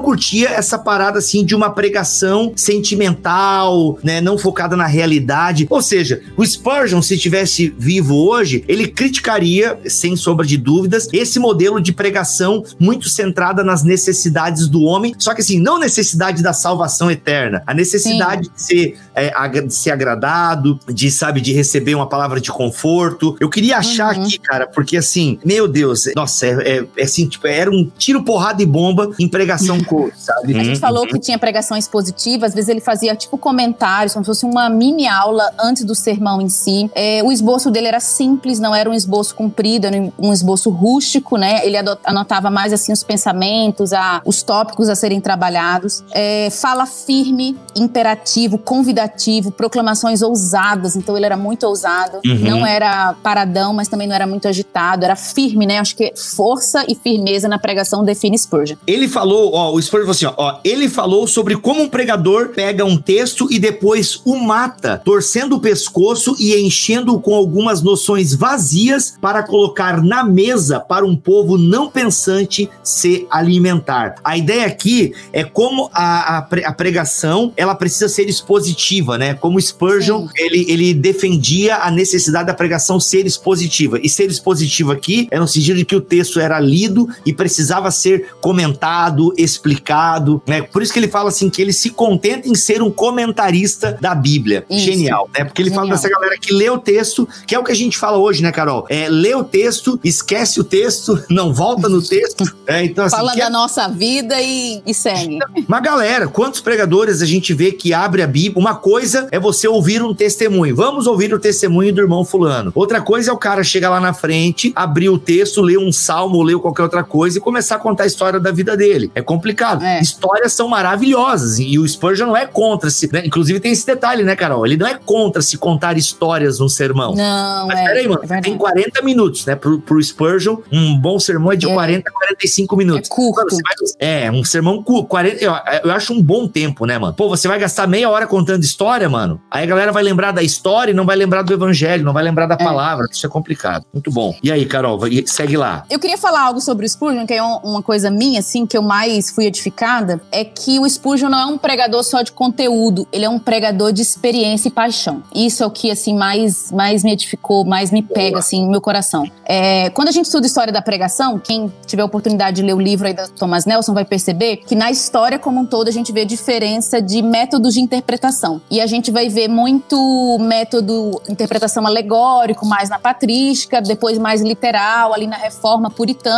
curtia 0.00 0.48
essa 0.48 0.78
parada 0.78 1.18
assim 1.18 1.44
de 1.44 1.54
uma 1.54 1.70
pregação 1.70 2.52
sentimental, 2.56 3.98
né, 4.02 4.20
não 4.20 4.38
focada 4.38 4.76
na 4.76 4.86
realidade. 4.86 5.66
Ou 5.68 5.82
seja, 5.82 6.22
o 6.36 6.44
Spurgeon, 6.44 7.02
se 7.02 7.18
tivesse 7.18 7.74
vivo 7.78 8.16
hoje, 8.16 8.64
ele 8.66 8.88
criticaria, 8.88 9.78
sem 9.86 10.16
sombra 10.16 10.46
de 10.46 10.56
dúvidas, 10.56 11.08
esse 11.12 11.38
modelo 11.38 11.80
de 11.80 11.92
pregação 11.92 12.64
muito 12.78 13.08
centrada 13.08 13.62
nas 13.62 13.82
necessidades 13.82 14.66
do 14.68 14.82
homem, 14.82 15.14
só 15.18 15.34
que 15.34 15.42
assim, 15.42 15.58
não 15.58 15.78
necessidade 15.78 16.42
da 16.42 16.52
salvação 16.52 17.10
eterna, 17.10 17.62
a 17.66 17.74
necessidade 17.74 18.46
Sim. 18.46 18.52
de 18.54 18.62
ser, 18.62 18.98
é, 19.14 19.60
de 19.60 19.74
ser 19.74 19.90
agradado, 19.90 20.78
de, 20.88 21.10
sabe, 21.10 21.40
de 21.40 21.52
receber 21.52 21.94
uma 21.94 22.08
palavra 22.08 22.40
de 22.40 22.50
conforto. 22.50 23.36
Eu 23.38 23.50
queria 23.50 23.76
achar 23.76 24.16
uhum. 24.16 24.22
aqui, 24.22 24.38
cara, 24.38 24.66
porque 24.66 24.96
assim, 24.96 25.38
meu 25.44 25.68
Deus, 25.68 26.04
nossa, 26.16 26.46
é, 26.46 26.78
é, 26.78 26.84
é 26.96 27.01
assim, 27.02 27.28
tipo, 27.28 27.46
era 27.46 27.70
um 27.70 27.90
tiro, 27.98 28.22
porrada 28.22 28.62
e 28.62 28.66
bomba 28.66 29.10
em 29.18 29.28
pregação 29.28 29.82
coach, 29.84 30.14
sabe? 30.16 30.58
A 30.58 30.64
gente 30.64 30.78
falou 30.78 31.06
que 31.06 31.18
tinha 31.18 31.38
pregações 31.38 31.88
positivas, 31.88 32.50
às 32.50 32.54
vezes 32.54 32.68
ele 32.68 32.80
fazia 32.80 33.14
tipo 33.14 33.36
comentários, 33.38 34.12
como 34.12 34.24
se 34.24 34.28
fosse 34.28 34.44
uma 34.44 34.68
mini 34.68 35.06
aula 35.06 35.52
antes 35.60 35.84
do 35.84 35.94
sermão 35.94 36.40
em 36.40 36.48
si. 36.48 36.90
É, 36.94 37.22
o 37.22 37.32
esboço 37.32 37.70
dele 37.70 37.88
era 37.88 38.00
simples, 38.00 38.58
não 38.58 38.74
era 38.74 38.88
um 38.88 38.94
esboço 38.94 39.34
comprido, 39.34 39.86
era 39.86 40.12
um 40.18 40.32
esboço 40.32 40.70
rústico, 40.70 41.36
né? 41.36 41.64
Ele 41.64 41.76
anotava 42.04 42.50
mais 42.50 42.72
assim 42.72 42.92
os 42.92 43.02
pensamentos, 43.02 43.92
a, 43.92 44.22
os 44.24 44.42
tópicos 44.42 44.88
a 44.88 44.94
serem 44.94 45.20
trabalhados. 45.20 46.04
É, 46.12 46.48
fala 46.50 46.86
firme, 46.86 47.56
imperativo, 47.74 48.58
convidativo, 48.58 49.50
proclamações 49.50 50.22
ousadas. 50.22 50.96
Então 50.96 51.16
ele 51.16 51.26
era 51.26 51.36
muito 51.36 51.66
ousado, 51.66 52.18
uhum. 52.24 52.38
não 52.38 52.66
era 52.66 53.14
paradão, 53.22 53.72
mas 53.72 53.88
também 53.88 54.06
não 54.06 54.14
era 54.14 54.26
muito 54.26 54.48
agitado, 54.48 55.04
era 55.04 55.16
firme, 55.16 55.66
né? 55.66 55.78
Acho 55.78 55.96
que 55.96 56.12
força 56.16 56.84
e 56.88 56.91
firmeza 56.94 57.48
na 57.48 57.58
pregação 57.58 58.04
define 58.04 58.38
Spurgeon. 58.38 58.76
Ele 58.86 59.08
falou, 59.08 59.52
ó, 59.54 59.72
o 59.72 59.80
Spurgeon 59.80 60.06
falou 60.06 60.10
assim, 60.10 60.26
ó, 60.26 60.34
ó, 60.36 60.60
ele 60.64 60.88
falou 60.88 61.26
sobre 61.26 61.56
como 61.56 61.82
um 61.82 61.88
pregador 61.88 62.48
pega 62.48 62.84
um 62.84 62.96
texto 62.96 63.48
e 63.50 63.58
depois 63.58 64.20
o 64.24 64.36
mata, 64.36 65.00
torcendo 65.04 65.56
o 65.56 65.60
pescoço 65.60 66.36
e 66.38 66.54
enchendo-o 66.60 67.20
com 67.20 67.34
algumas 67.34 67.82
noções 67.82 68.34
vazias 68.34 69.14
para 69.20 69.42
colocar 69.42 70.02
na 70.02 70.24
mesa 70.24 70.80
para 70.80 71.06
um 71.06 71.16
povo 71.16 71.56
não 71.58 71.88
pensante 71.88 72.68
se 72.82 73.26
alimentar. 73.30 74.16
A 74.24 74.36
ideia 74.36 74.66
aqui 74.66 75.12
é 75.32 75.44
como 75.44 75.90
a, 75.92 76.38
a, 76.38 76.48
a 76.64 76.72
pregação 76.72 77.52
ela 77.56 77.74
precisa 77.74 78.08
ser 78.08 78.28
expositiva, 78.28 79.16
né? 79.16 79.34
Como 79.34 79.60
Spurgeon 79.60 80.26
ele, 80.36 80.66
ele 80.68 80.94
defendia 80.94 81.76
a 81.76 81.90
necessidade 81.90 82.46
da 82.46 82.54
pregação 82.54 82.98
ser 82.98 83.26
expositiva. 83.26 83.98
E 84.02 84.08
ser 84.08 84.30
expositiva 84.30 84.92
aqui 84.92 85.28
é 85.30 85.38
no 85.38 85.48
sentido 85.48 85.76
de 85.76 85.84
que 85.84 85.96
o 85.96 86.00
texto 86.00 86.40
era 86.40 86.58
lido 86.58 86.81
e 87.24 87.32
precisava 87.32 87.90
ser 87.90 88.30
comentado, 88.40 89.32
explicado, 89.36 90.42
né? 90.46 90.62
Por 90.62 90.82
isso 90.82 90.92
que 90.92 90.98
ele 90.98 91.08
fala 91.08 91.28
assim 91.28 91.50
que 91.50 91.60
ele 91.60 91.72
se 91.72 91.90
contenta 91.90 92.48
em 92.48 92.54
ser 92.54 92.82
um 92.82 92.90
comentarista 92.90 93.96
da 94.00 94.14
Bíblia. 94.14 94.64
Isso. 94.68 94.84
Genial, 94.84 95.28
né? 95.36 95.44
Porque 95.44 95.62
ele 95.62 95.68
Genial. 95.68 95.86
fala 95.86 95.96
dessa 95.96 96.08
galera 96.08 96.36
que 96.38 96.52
lê 96.52 96.70
o 96.70 96.78
texto, 96.78 97.28
que 97.46 97.54
é 97.54 97.58
o 97.58 97.64
que 97.64 97.72
a 97.72 97.76
gente 97.76 97.98
fala 97.98 98.18
hoje, 98.18 98.42
né, 98.42 98.50
Carol? 98.50 98.86
É, 98.88 99.08
lê 99.08 99.34
o 99.34 99.44
texto, 99.44 99.98
esquece 100.02 100.60
o 100.60 100.64
texto, 100.64 101.22
não 101.28 101.52
volta 101.52 101.88
no 101.88 102.02
texto. 102.02 102.44
É, 102.66 102.84
então, 102.84 103.04
assim, 103.04 103.16
fala 103.16 103.34
da 103.34 103.46
é... 103.46 103.50
nossa 103.50 103.88
vida 103.88 104.40
e, 104.40 104.82
e 104.86 104.94
segue. 104.94 105.38
Mas 105.68 105.82
galera, 105.82 106.28
quantos 106.28 106.60
pregadores 106.60 107.22
a 107.22 107.26
gente 107.26 107.52
vê 107.54 107.72
que 107.72 107.92
abre 107.92 108.22
a 108.22 108.26
Bíblia? 108.26 108.58
Uma 108.58 108.74
coisa 108.74 109.28
é 109.30 109.38
você 109.38 109.68
ouvir 109.68 110.02
um 110.02 110.14
testemunho. 110.14 110.74
Vamos 110.74 111.06
ouvir 111.06 111.32
o 111.34 111.38
testemunho 111.38 111.92
do 111.92 112.00
irmão 112.00 112.24
fulano. 112.24 112.72
Outra 112.74 113.00
coisa 113.00 113.30
é 113.30 113.32
o 113.32 113.38
cara 113.38 113.62
chegar 113.62 113.90
lá 113.90 114.00
na 114.00 114.12
frente, 114.12 114.72
abrir 114.74 115.08
o 115.08 115.18
texto, 115.18 115.60
ler 115.60 115.78
um 115.78 115.92
salmo, 115.92 116.42
ler 116.42 116.58
qualquer 116.58 116.71
outra 116.80 117.02
coisa 117.02 117.38
e 117.38 117.40
começar 117.40 117.76
a 117.76 117.78
contar 117.78 118.04
a 118.04 118.06
história 118.06 118.38
da 118.38 118.50
vida 118.50 118.76
dele. 118.76 119.10
É 119.14 119.20
complicado. 119.20 119.84
É. 119.84 120.00
Histórias 120.00 120.52
são 120.52 120.68
maravilhosas 120.68 121.58
e 121.58 121.78
o 121.78 121.86
Spurgeon 121.86 122.26
não 122.26 122.36
é 122.36 122.46
contra 122.46 122.90
se, 122.90 123.12
né? 123.12 123.22
inclusive 123.24 123.60
tem 123.60 123.72
esse 123.72 123.86
detalhe, 123.86 124.22
né, 124.22 124.36
Carol? 124.36 124.64
Ele 124.64 124.76
não 124.76 124.86
é 124.86 124.94
contra 124.94 125.42
se 125.42 125.58
contar 125.58 125.96
histórias 125.96 126.58
no 126.58 126.68
sermão. 126.68 127.14
Não, 127.14 127.66
Mas 127.66 127.80
é, 127.80 127.84
peraí, 127.84 128.08
mano, 128.08 128.22
é 128.28 128.40
tem 128.40 128.56
40 128.56 129.02
minutos, 129.02 129.44
né? 129.46 129.56
Pro, 129.56 129.80
pro 129.80 130.02
Spurgeon, 130.02 130.58
um 130.70 130.98
bom 130.98 131.18
sermão 131.18 131.52
é 131.52 131.56
de 131.56 131.68
é. 131.68 131.74
40 131.74 132.08
a 132.08 132.12
45 132.12 132.76
minutos. 132.76 133.10
É 133.10 133.14
curto. 133.14 133.54
Mano, 133.54 133.62
vai, 133.62 134.08
é, 134.08 134.30
um 134.30 134.44
sermão 134.44 134.82
curto. 134.82 135.08
40, 135.08 135.44
eu, 135.44 135.52
eu 135.84 135.92
acho 135.92 136.12
um 136.12 136.22
bom 136.22 136.46
tempo, 136.46 136.86
né, 136.86 136.98
mano? 136.98 137.14
Pô, 137.14 137.28
você 137.28 137.48
vai 137.48 137.58
gastar 137.58 137.86
meia 137.86 138.08
hora 138.08 138.26
contando 138.26 138.62
história, 138.62 139.08
mano. 139.08 139.40
Aí 139.50 139.64
a 139.64 139.66
galera 139.66 139.92
vai 139.92 140.02
lembrar 140.02 140.32
da 140.32 140.42
história 140.42 140.92
e 140.92 140.94
não 140.94 141.04
vai 141.04 141.16
lembrar 141.16 141.42
do 141.42 141.52
evangelho, 141.52 142.04
não 142.04 142.12
vai 142.12 142.22
lembrar 142.22 142.46
da 142.46 142.54
é. 142.54 142.58
palavra. 142.58 143.06
Isso 143.10 143.26
é 143.26 143.28
complicado. 143.28 143.84
Muito 143.92 144.10
bom. 144.10 144.34
E 144.42 144.50
aí, 144.50 144.64
Carol, 144.66 144.98
segue 145.26 145.56
lá. 145.56 145.84
Eu 145.90 145.98
queria 145.98 146.18
falar 146.18 146.42
algo 146.42 146.60
sobre 146.62 146.86
o 146.86 146.88
Spurgeon, 146.88 147.26
que 147.26 147.34
é 147.34 147.42
uma 147.42 147.82
coisa 147.82 148.10
minha, 148.10 148.40
assim, 148.40 148.66
que 148.66 148.76
eu 148.76 148.82
mais 148.82 149.30
fui 149.30 149.46
edificada, 149.46 150.20
é 150.30 150.44
que 150.44 150.78
o 150.78 150.88
Spurgeon 150.88 151.28
não 151.28 151.38
é 151.38 151.46
um 151.46 151.58
pregador 151.58 152.02
só 152.02 152.22
de 152.22 152.32
conteúdo, 152.32 153.06
ele 153.12 153.24
é 153.24 153.28
um 153.28 153.38
pregador 153.38 153.92
de 153.92 154.02
experiência 154.02 154.68
e 154.68 154.70
paixão. 154.70 155.22
Isso 155.34 155.62
é 155.62 155.66
o 155.66 155.70
que, 155.70 155.90
assim, 155.90 156.14
mais, 156.14 156.72
mais 156.72 157.02
me 157.02 157.12
edificou, 157.12 157.64
mais 157.64 157.90
me 157.90 158.02
pega, 158.02 158.38
assim, 158.38 158.64
no 158.64 158.70
meu 158.70 158.80
coração. 158.80 159.24
É, 159.44 159.90
quando 159.90 160.08
a 160.08 160.12
gente 160.12 160.26
estuda 160.26 160.46
história 160.46 160.72
da 160.72 160.80
pregação, 160.80 161.38
quem 161.38 161.72
tiver 161.86 162.04
oportunidade 162.04 162.56
de 162.56 162.62
ler 162.62 162.74
o 162.74 162.80
livro 162.80 163.06
aí 163.06 163.14
da 163.14 163.28
Thomas 163.28 163.66
Nelson 163.66 163.92
vai 163.92 164.04
perceber 164.04 164.58
que 164.58 164.74
na 164.74 164.90
história 164.90 165.38
como 165.38 165.60
um 165.60 165.66
todo 165.66 165.88
a 165.88 165.90
gente 165.90 166.12
vê 166.12 166.24
diferença 166.24 167.00
de 167.02 167.22
métodos 167.22 167.74
de 167.74 167.80
interpretação. 167.80 168.60
E 168.70 168.80
a 168.80 168.86
gente 168.86 169.10
vai 169.10 169.28
ver 169.28 169.48
muito 169.48 170.38
método 170.40 171.20
interpretação 171.28 171.86
alegórico, 171.86 172.64
mais 172.66 172.88
na 172.88 172.98
patrística, 172.98 173.80
depois 173.80 174.18
mais 174.18 174.40
literal, 174.40 175.12
ali 175.12 175.26
na 175.26 175.36
reforma, 175.36 175.90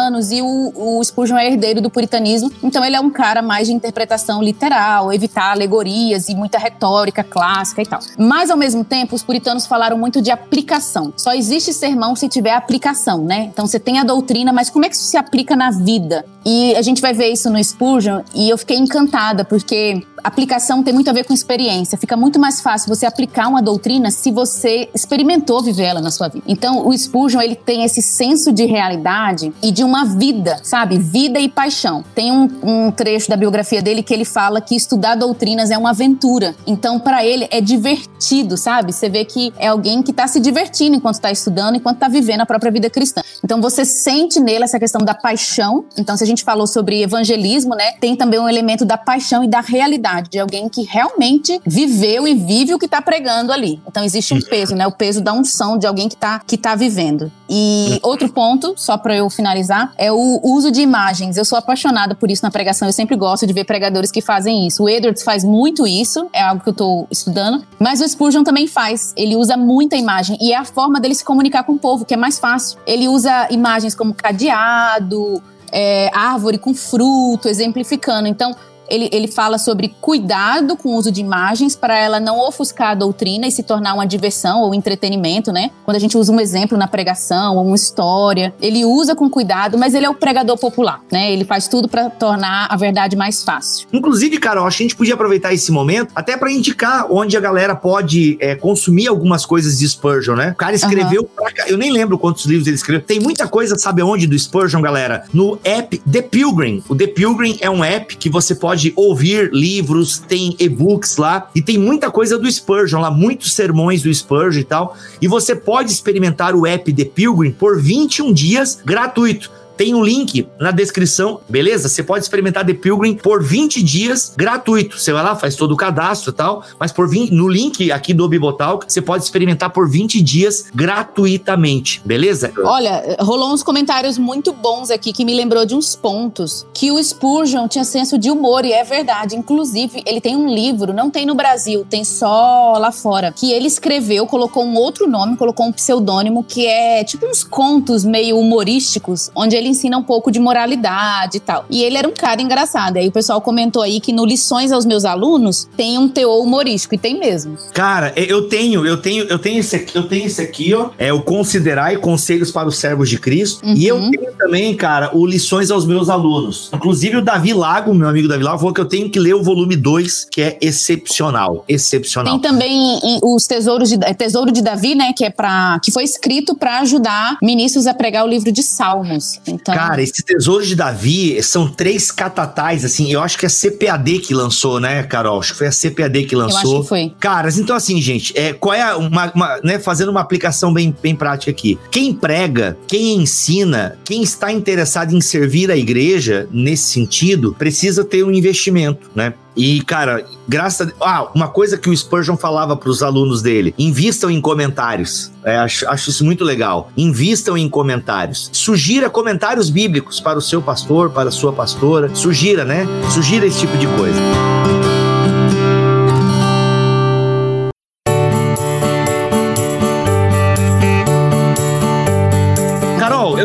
puritanos, 0.04 0.30
e 0.30 0.42
o, 0.42 0.72
o 0.74 1.02
Spurgeon 1.02 1.38
é 1.38 1.46
herdeiro 1.46 1.80
do 1.80 1.88
puritanismo, 1.88 2.52
então 2.62 2.84
ele 2.84 2.96
é 2.96 3.00
um 3.00 3.10
cara 3.10 3.40
mais 3.40 3.68
de 3.68 3.72
interpretação 3.72 4.42
literal, 4.42 5.12
evitar 5.12 5.52
alegorias 5.52 6.28
e 6.28 6.34
muita 6.34 6.58
retórica 6.58 7.22
clássica 7.22 7.82
e 7.82 7.86
tal. 7.86 8.00
Mas 8.18 8.50
ao 8.50 8.56
mesmo 8.56 8.84
tempo, 8.84 9.14
os 9.14 9.22
puritanos 9.22 9.66
falaram 9.66 9.96
muito 9.96 10.20
de 10.20 10.30
aplicação. 10.30 11.12
Só 11.16 11.32
existe 11.32 11.72
sermão 11.72 12.14
se 12.14 12.28
tiver 12.28 12.52
aplicação, 12.52 13.24
né? 13.24 13.50
Então 13.52 13.66
você 13.66 13.78
tem 13.78 13.98
a 13.98 14.04
doutrina, 14.04 14.52
mas 14.52 14.70
como 14.70 14.84
é 14.84 14.88
que 14.88 14.96
isso 14.96 15.04
se 15.04 15.16
aplica 15.16 15.56
na 15.56 15.70
vida? 15.70 16.24
E 16.44 16.74
a 16.76 16.82
gente 16.82 17.00
vai 17.00 17.14
ver 17.14 17.28
isso 17.28 17.48
no 17.48 17.62
Spurgeon 17.62 18.22
e 18.34 18.50
eu 18.50 18.58
fiquei 18.58 18.76
encantada 18.76 19.44
porque 19.44 20.02
aplicação 20.24 20.82
tem 20.82 20.94
muito 20.94 21.10
a 21.10 21.12
ver 21.12 21.24
com 21.24 21.34
experiência. 21.34 21.98
Fica 21.98 22.16
muito 22.16 22.40
mais 22.40 22.62
fácil 22.62 22.88
você 22.88 23.04
aplicar 23.04 23.46
uma 23.46 23.60
doutrina 23.60 24.10
se 24.10 24.32
você 24.32 24.88
experimentou 24.94 25.62
viver 25.62 25.84
ela 25.84 26.00
na 26.00 26.10
sua 26.10 26.28
vida. 26.28 26.44
Então, 26.48 26.88
o 26.88 26.96
Spurgeon, 26.96 27.42
ele 27.42 27.54
tem 27.54 27.84
esse 27.84 28.00
senso 28.00 28.50
de 28.50 28.64
realidade 28.64 29.52
e 29.62 29.70
de 29.70 29.84
uma 29.84 30.06
vida, 30.06 30.58
sabe? 30.62 30.98
Vida 30.98 31.38
e 31.38 31.48
paixão. 31.48 32.02
Tem 32.14 32.32
um, 32.32 32.48
um 32.62 32.90
trecho 32.90 33.28
da 33.28 33.36
biografia 33.36 33.82
dele 33.82 34.02
que 34.02 34.14
ele 34.14 34.24
fala 34.24 34.62
que 34.62 34.74
estudar 34.74 35.14
doutrinas 35.14 35.70
é 35.70 35.76
uma 35.76 35.90
aventura. 35.90 36.56
Então, 36.66 36.98
para 36.98 37.24
ele, 37.24 37.46
é 37.50 37.60
divertido, 37.60 38.56
sabe? 38.56 38.92
Você 38.92 39.10
vê 39.10 39.26
que 39.26 39.52
é 39.58 39.68
alguém 39.68 40.02
que 40.02 40.10
está 40.10 40.26
se 40.26 40.40
divertindo 40.40 40.96
enquanto 40.96 41.16
está 41.16 41.30
estudando, 41.30 41.76
enquanto 41.76 41.96
está 41.96 42.08
vivendo 42.08 42.40
a 42.40 42.46
própria 42.46 42.72
vida 42.72 42.88
cristã. 42.88 43.20
Então, 43.44 43.60
você 43.60 43.84
sente 43.84 44.40
nele 44.40 44.64
essa 44.64 44.78
questão 44.78 45.02
da 45.02 45.12
paixão. 45.12 45.84
Então, 45.98 46.16
se 46.16 46.24
a 46.24 46.26
gente 46.26 46.42
falou 46.42 46.66
sobre 46.66 47.02
evangelismo, 47.02 47.74
né? 47.74 47.92
Tem 48.00 48.16
também 48.16 48.40
um 48.40 48.48
elemento 48.48 48.86
da 48.86 48.96
paixão 48.96 49.44
e 49.44 49.48
da 49.48 49.60
realidade 49.60 50.13
de 50.22 50.38
alguém 50.38 50.68
que 50.68 50.82
realmente 50.82 51.60
viveu 51.66 52.26
e 52.26 52.34
vive 52.34 52.74
o 52.74 52.78
que 52.78 52.86
está 52.86 53.00
pregando 53.00 53.52
ali. 53.52 53.80
Então 53.86 54.04
existe 54.04 54.34
um 54.34 54.40
peso, 54.40 54.74
né? 54.74 54.86
O 54.86 54.92
peso 54.92 55.20
da 55.20 55.32
unção 55.32 55.78
de 55.78 55.86
alguém 55.86 56.08
que 56.08 56.14
está 56.14 56.40
que 56.40 56.56
tá 56.56 56.74
vivendo. 56.74 57.30
E 57.48 57.98
outro 58.02 58.28
ponto, 58.28 58.74
só 58.76 58.96
para 58.96 59.14
eu 59.14 59.28
finalizar, 59.28 59.92
é 59.98 60.10
o 60.10 60.40
uso 60.42 60.70
de 60.70 60.80
imagens. 60.80 61.36
Eu 61.36 61.44
sou 61.44 61.58
apaixonada 61.58 62.14
por 62.14 62.30
isso 62.30 62.42
na 62.42 62.50
pregação. 62.50 62.88
Eu 62.88 62.92
sempre 62.92 63.16
gosto 63.16 63.46
de 63.46 63.52
ver 63.52 63.64
pregadores 63.64 64.10
que 64.10 64.20
fazem 64.20 64.66
isso. 64.66 64.84
O 64.84 64.88
Edwards 64.88 65.22
faz 65.22 65.44
muito 65.44 65.86
isso, 65.86 66.28
é 66.32 66.42
algo 66.42 66.62
que 66.62 66.68
eu 66.68 66.72
estou 66.72 67.06
estudando. 67.10 67.64
Mas 67.78 68.00
o 68.00 68.08
Spurgeon 68.08 68.42
também 68.42 68.66
faz. 68.66 69.12
Ele 69.16 69.36
usa 69.36 69.56
muita 69.56 69.96
imagem 69.96 70.36
e 70.40 70.52
é 70.52 70.56
a 70.56 70.64
forma 70.64 71.00
dele 71.00 71.14
se 71.14 71.24
comunicar 71.24 71.64
com 71.64 71.72
o 71.72 71.78
povo, 71.78 72.04
que 72.04 72.14
é 72.14 72.16
mais 72.16 72.38
fácil. 72.38 72.78
Ele 72.86 73.08
usa 73.08 73.48
imagens 73.50 73.94
como 73.94 74.14
cadeado, 74.14 75.42
é, 75.70 76.10
árvore 76.14 76.58
com 76.58 76.72
fruto, 76.74 77.48
exemplificando. 77.48 78.28
Então, 78.28 78.54
ele, 78.88 79.08
ele 79.12 79.28
fala 79.28 79.58
sobre 79.58 79.94
cuidado 80.00 80.76
com 80.76 80.90
o 80.90 80.96
uso 80.96 81.10
de 81.10 81.20
imagens 81.20 81.76
para 81.76 81.98
ela 81.98 82.20
não 82.20 82.38
ofuscar 82.40 82.90
a 82.90 82.94
doutrina 82.94 83.46
e 83.46 83.52
se 83.52 83.62
tornar 83.62 83.94
uma 83.94 84.06
diversão 84.06 84.62
ou 84.62 84.74
entretenimento, 84.74 85.52
né? 85.52 85.70
Quando 85.84 85.96
a 85.96 86.00
gente 86.00 86.16
usa 86.16 86.32
um 86.32 86.40
exemplo 86.40 86.76
na 86.76 86.86
pregação 86.86 87.56
ou 87.56 87.66
uma 87.66 87.76
história, 87.76 88.54
ele 88.60 88.84
usa 88.84 89.14
com 89.14 89.28
cuidado, 89.28 89.78
mas 89.78 89.94
ele 89.94 90.06
é 90.06 90.10
o 90.10 90.14
pregador 90.14 90.58
popular, 90.58 91.00
né? 91.10 91.32
Ele 91.32 91.44
faz 91.44 91.68
tudo 91.68 91.88
para 91.88 92.10
tornar 92.10 92.66
a 92.70 92.76
verdade 92.76 93.16
mais 93.16 93.42
fácil. 93.42 93.86
Inclusive, 93.92 94.38
Carol, 94.38 94.66
acho 94.66 94.78
que 94.78 94.82
a 94.82 94.86
gente 94.86 94.96
podia 94.96 95.14
aproveitar 95.14 95.52
esse 95.52 95.70
momento 95.72 96.12
até 96.14 96.36
para 96.36 96.50
indicar 96.50 97.06
onde 97.10 97.36
a 97.36 97.40
galera 97.40 97.74
pode 97.74 98.36
é, 98.40 98.54
consumir 98.54 99.08
algumas 99.08 99.46
coisas 99.46 99.78
de 99.78 99.88
Spurgeon, 99.88 100.34
né? 100.34 100.50
O 100.50 100.56
cara 100.56 100.74
escreveu, 100.74 101.22
uhum. 101.22 101.28
pra, 101.34 101.68
eu 101.68 101.76
nem 101.76 101.90
lembro 101.90 102.18
quantos 102.18 102.44
livros 102.44 102.66
ele 102.66 102.76
escreveu. 102.76 103.04
Tem 103.06 103.20
muita 103.20 103.46
coisa, 103.46 103.76
sabe 103.76 104.02
onde, 104.02 104.26
do 104.26 104.38
Spurgeon, 104.38 104.80
galera? 104.80 105.24
No 105.32 105.58
app 105.64 105.98
The 105.98 106.22
Pilgrim. 106.22 106.82
O 106.88 106.94
The 106.94 107.06
Pilgrim 107.08 107.58
é 107.60 107.70
um 107.70 107.84
app 107.84 108.16
que 108.16 108.28
você 108.28 108.54
pode 108.54 108.83
ouvir 108.96 109.50
livros, 109.52 110.18
tem 110.18 110.56
e-books 110.58 111.16
lá 111.16 111.48
e 111.54 111.62
tem 111.62 111.78
muita 111.78 112.10
coisa 112.10 112.38
do 112.38 112.50
Spurgeon 112.50 113.00
lá, 113.00 113.10
muitos 113.10 113.52
sermões 113.52 114.02
do 114.02 114.12
Spurgeon 114.12 114.60
e 114.60 114.64
tal. 114.64 114.96
E 115.20 115.28
você 115.28 115.54
pode 115.54 115.92
experimentar 115.92 116.54
o 116.54 116.66
app 116.66 116.92
The 116.92 117.04
Pilgrim 117.04 117.52
por 117.52 117.80
21 117.80 118.32
dias 118.32 118.80
gratuito. 118.84 119.50
Tem 119.76 119.94
um 119.94 120.02
link 120.02 120.46
na 120.58 120.70
descrição, 120.70 121.40
beleza? 121.48 121.88
Você 121.88 122.02
pode 122.02 122.24
experimentar 122.24 122.64
The 122.64 122.74
Pilgrim 122.74 123.14
por 123.14 123.42
20 123.42 123.82
dias 123.82 124.32
gratuito. 124.36 124.98
Você 124.98 125.12
vai 125.12 125.22
lá, 125.22 125.34
faz 125.34 125.56
todo 125.56 125.72
o 125.72 125.76
cadastro 125.76 126.30
e 126.30 126.34
tal, 126.34 126.64
mas 126.78 126.92
por 126.92 127.08
20, 127.08 127.32
no 127.32 127.48
link 127.48 127.90
aqui 127.90 128.14
do 128.14 128.28
Bibotalk, 128.28 128.86
você 128.88 129.02
pode 129.02 129.24
experimentar 129.24 129.70
por 129.70 129.88
20 129.88 130.20
dias 130.22 130.66
gratuitamente, 130.74 132.00
beleza? 132.04 132.52
Olha, 132.62 133.16
rolou 133.20 133.52
uns 133.52 133.62
comentários 133.62 134.16
muito 134.18 134.52
bons 134.52 134.90
aqui 134.90 135.12
que 135.12 135.24
me 135.24 135.34
lembrou 135.34 135.66
de 135.66 135.74
uns 135.74 135.96
pontos 135.96 136.66
que 136.72 136.92
o 136.92 137.02
Spurgeon 137.02 137.68
tinha 137.68 137.84
senso 137.84 138.16
de 138.18 138.30
humor 138.30 138.64
e 138.64 138.72
é 138.72 138.84
verdade. 138.84 139.36
Inclusive, 139.36 140.02
ele 140.06 140.20
tem 140.20 140.36
um 140.36 140.48
livro, 140.48 140.92
não 140.92 141.10
tem 141.10 141.26
no 141.26 141.34
Brasil, 141.34 141.84
tem 141.88 142.04
só 142.04 142.76
lá 142.78 142.92
fora, 142.92 143.32
que 143.32 143.52
ele 143.52 143.66
escreveu, 143.66 144.26
colocou 144.26 144.64
um 144.64 144.74
outro 144.76 145.08
nome, 145.08 145.36
colocou 145.36 145.66
um 145.66 145.72
pseudônimo 145.72 146.44
que 146.44 146.66
é 146.66 147.02
tipo 147.04 147.26
uns 147.26 147.42
contos 147.42 148.04
meio 148.04 148.38
humorísticos, 148.38 149.30
onde 149.34 149.56
ele 149.56 149.63
ele 149.64 149.70
ensina 149.70 149.96
um 149.96 150.02
pouco 150.02 150.30
de 150.30 150.38
moralidade 150.38 151.38
e 151.38 151.40
tal. 151.40 151.64
E 151.70 151.82
ele 151.82 151.96
era 151.96 152.08
um 152.08 152.12
cara 152.12 152.40
engraçado. 152.40 152.96
Aí 152.96 153.08
o 153.08 153.12
pessoal 153.12 153.40
comentou 153.40 153.82
aí 153.82 154.00
que 154.00 154.12
no 154.12 154.24
Lições 154.24 154.72
aos 154.72 154.84
meus 154.84 155.04
alunos 155.04 155.68
tem 155.76 155.98
um 155.98 156.08
teor 156.08 156.42
humorístico, 156.42 156.94
e 156.94 156.98
tem 156.98 157.18
mesmo. 157.18 157.56
Cara, 157.72 158.12
eu 158.16 158.48
tenho, 158.48 158.86
eu 158.86 158.96
tenho, 158.96 159.24
eu 159.24 159.38
tenho 159.38 159.60
esse 159.60 159.76
aqui, 159.76 159.96
eu 159.96 160.06
tenho 160.06 160.26
esse 160.26 160.40
aqui, 160.40 160.74
ó. 160.74 160.90
É 160.98 161.12
o 161.12 161.22
Considerai 161.22 161.96
Conselhos 161.96 162.50
para 162.50 162.68
os 162.68 162.76
Servos 162.76 163.08
de 163.08 163.18
Cristo. 163.18 163.64
Uhum. 163.64 163.74
E 163.74 163.86
eu 163.86 163.96
uhum. 163.96 164.10
tenho 164.10 164.32
também, 164.36 164.74
cara, 164.76 165.16
o 165.16 165.26
Lições 165.26 165.70
aos 165.70 165.86
meus 165.86 166.08
alunos. 166.08 166.70
Inclusive 166.72 167.16
o 167.16 167.22
Davi 167.22 167.52
Lago, 167.52 167.94
meu 167.94 168.08
amigo 168.08 168.28
Davi 168.28 168.42
Lago, 168.42 168.58
falou 168.58 168.74
que 168.74 168.80
eu 168.80 168.88
tenho 168.88 169.10
que 169.10 169.18
ler 169.18 169.34
o 169.34 169.42
volume 169.42 169.76
2, 169.76 170.28
que 170.30 170.42
é 170.42 170.58
excepcional. 170.60 171.64
Excepcional. 171.68 172.38
Tem 172.38 172.50
também 172.50 172.98
os 173.22 173.46
Tesouros 173.46 173.88
de 173.88 173.98
Tesouro 174.14 174.52
de 174.52 174.62
Davi, 174.62 174.94
né? 174.94 175.12
Que 175.12 175.24
é 175.24 175.30
para 175.30 175.78
que 175.82 175.90
foi 175.90 176.04
escrito 176.04 176.54
para 176.54 176.80
ajudar 176.80 177.38
ministros 177.42 177.86
a 177.86 177.94
pregar 177.94 178.24
o 178.24 178.28
livro 178.28 178.50
de 178.52 178.62
Salmos. 178.62 179.40
Então... 179.54 179.74
Cara, 179.74 180.02
esses 180.02 180.22
tesouros 180.22 180.68
de 180.68 180.76
Davi 180.76 181.42
são 181.42 181.68
três 181.68 182.10
catatais, 182.10 182.84
assim. 182.84 183.12
Eu 183.12 183.22
acho 183.22 183.38
que 183.38 183.46
é 183.46 183.48
a 183.48 183.50
CPAD 183.50 184.18
que 184.20 184.34
lançou, 184.34 184.80
né, 184.80 185.02
Carol? 185.02 185.40
Acho 185.40 185.52
que 185.52 185.58
foi 185.58 185.66
a 185.68 185.72
CPAD 185.72 186.24
que 186.24 186.36
lançou. 186.36 186.60
Eu 186.60 186.78
acho 186.78 186.82
que 186.82 186.88
foi. 186.88 187.12
Caras, 187.18 187.58
então 187.58 187.74
assim, 187.74 188.00
gente, 188.00 188.36
é, 188.36 188.52
qual 188.52 188.74
é 188.74 188.94
uma, 188.94 189.32
uma, 189.32 189.60
né, 189.62 189.78
fazendo 189.78 190.10
uma 190.10 190.20
aplicação 190.20 190.72
bem, 190.72 190.94
bem 191.02 191.14
prática 191.14 191.50
aqui. 191.50 191.78
Quem 191.90 192.12
prega, 192.12 192.76
quem 192.86 193.16
ensina, 193.16 193.98
quem 194.04 194.22
está 194.22 194.52
interessado 194.52 195.14
em 195.14 195.20
servir 195.20 195.70
a 195.70 195.76
igreja 195.76 196.48
nesse 196.50 196.84
sentido, 196.84 197.54
precisa 197.58 198.04
ter 198.04 198.24
um 198.24 198.30
investimento, 198.30 199.10
né? 199.14 199.34
E, 199.56 199.82
cara, 199.82 200.24
graças 200.48 200.92
a... 201.00 201.18
Ah, 201.18 201.30
uma 201.34 201.48
coisa 201.48 201.78
que 201.78 201.88
o 201.88 201.96
Spurgeon 201.96 202.36
falava 202.36 202.76
para 202.76 202.88
os 202.88 203.02
alunos 203.02 203.42
dele: 203.42 203.74
invistam 203.78 204.30
em 204.30 204.40
comentários. 204.40 205.30
É, 205.44 205.56
acho, 205.56 205.88
acho 205.88 206.10
isso 206.10 206.24
muito 206.24 206.44
legal. 206.44 206.90
Invistam 206.96 207.56
em 207.56 207.68
comentários. 207.68 208.50
Sugira 208.52 209.10
comentários 209.10 209.70
bíblicos 209.70 210.20
para 210.20 210.38
o 210.38 210.42
seu 210.42 210.60
pastor, 210.60 211.10
para 211.10 211.28
a 211.28 211.32
sua 211.32 211.52
pastora. 211.52 212.14
Sugira, 212.14 212.64
né? 212.64 212.86
Sugira 213.12 213.46
esse 213.46 213.60
tipo 213.60 213.76
de 213.76 213.86
coisa. 213.86 214.83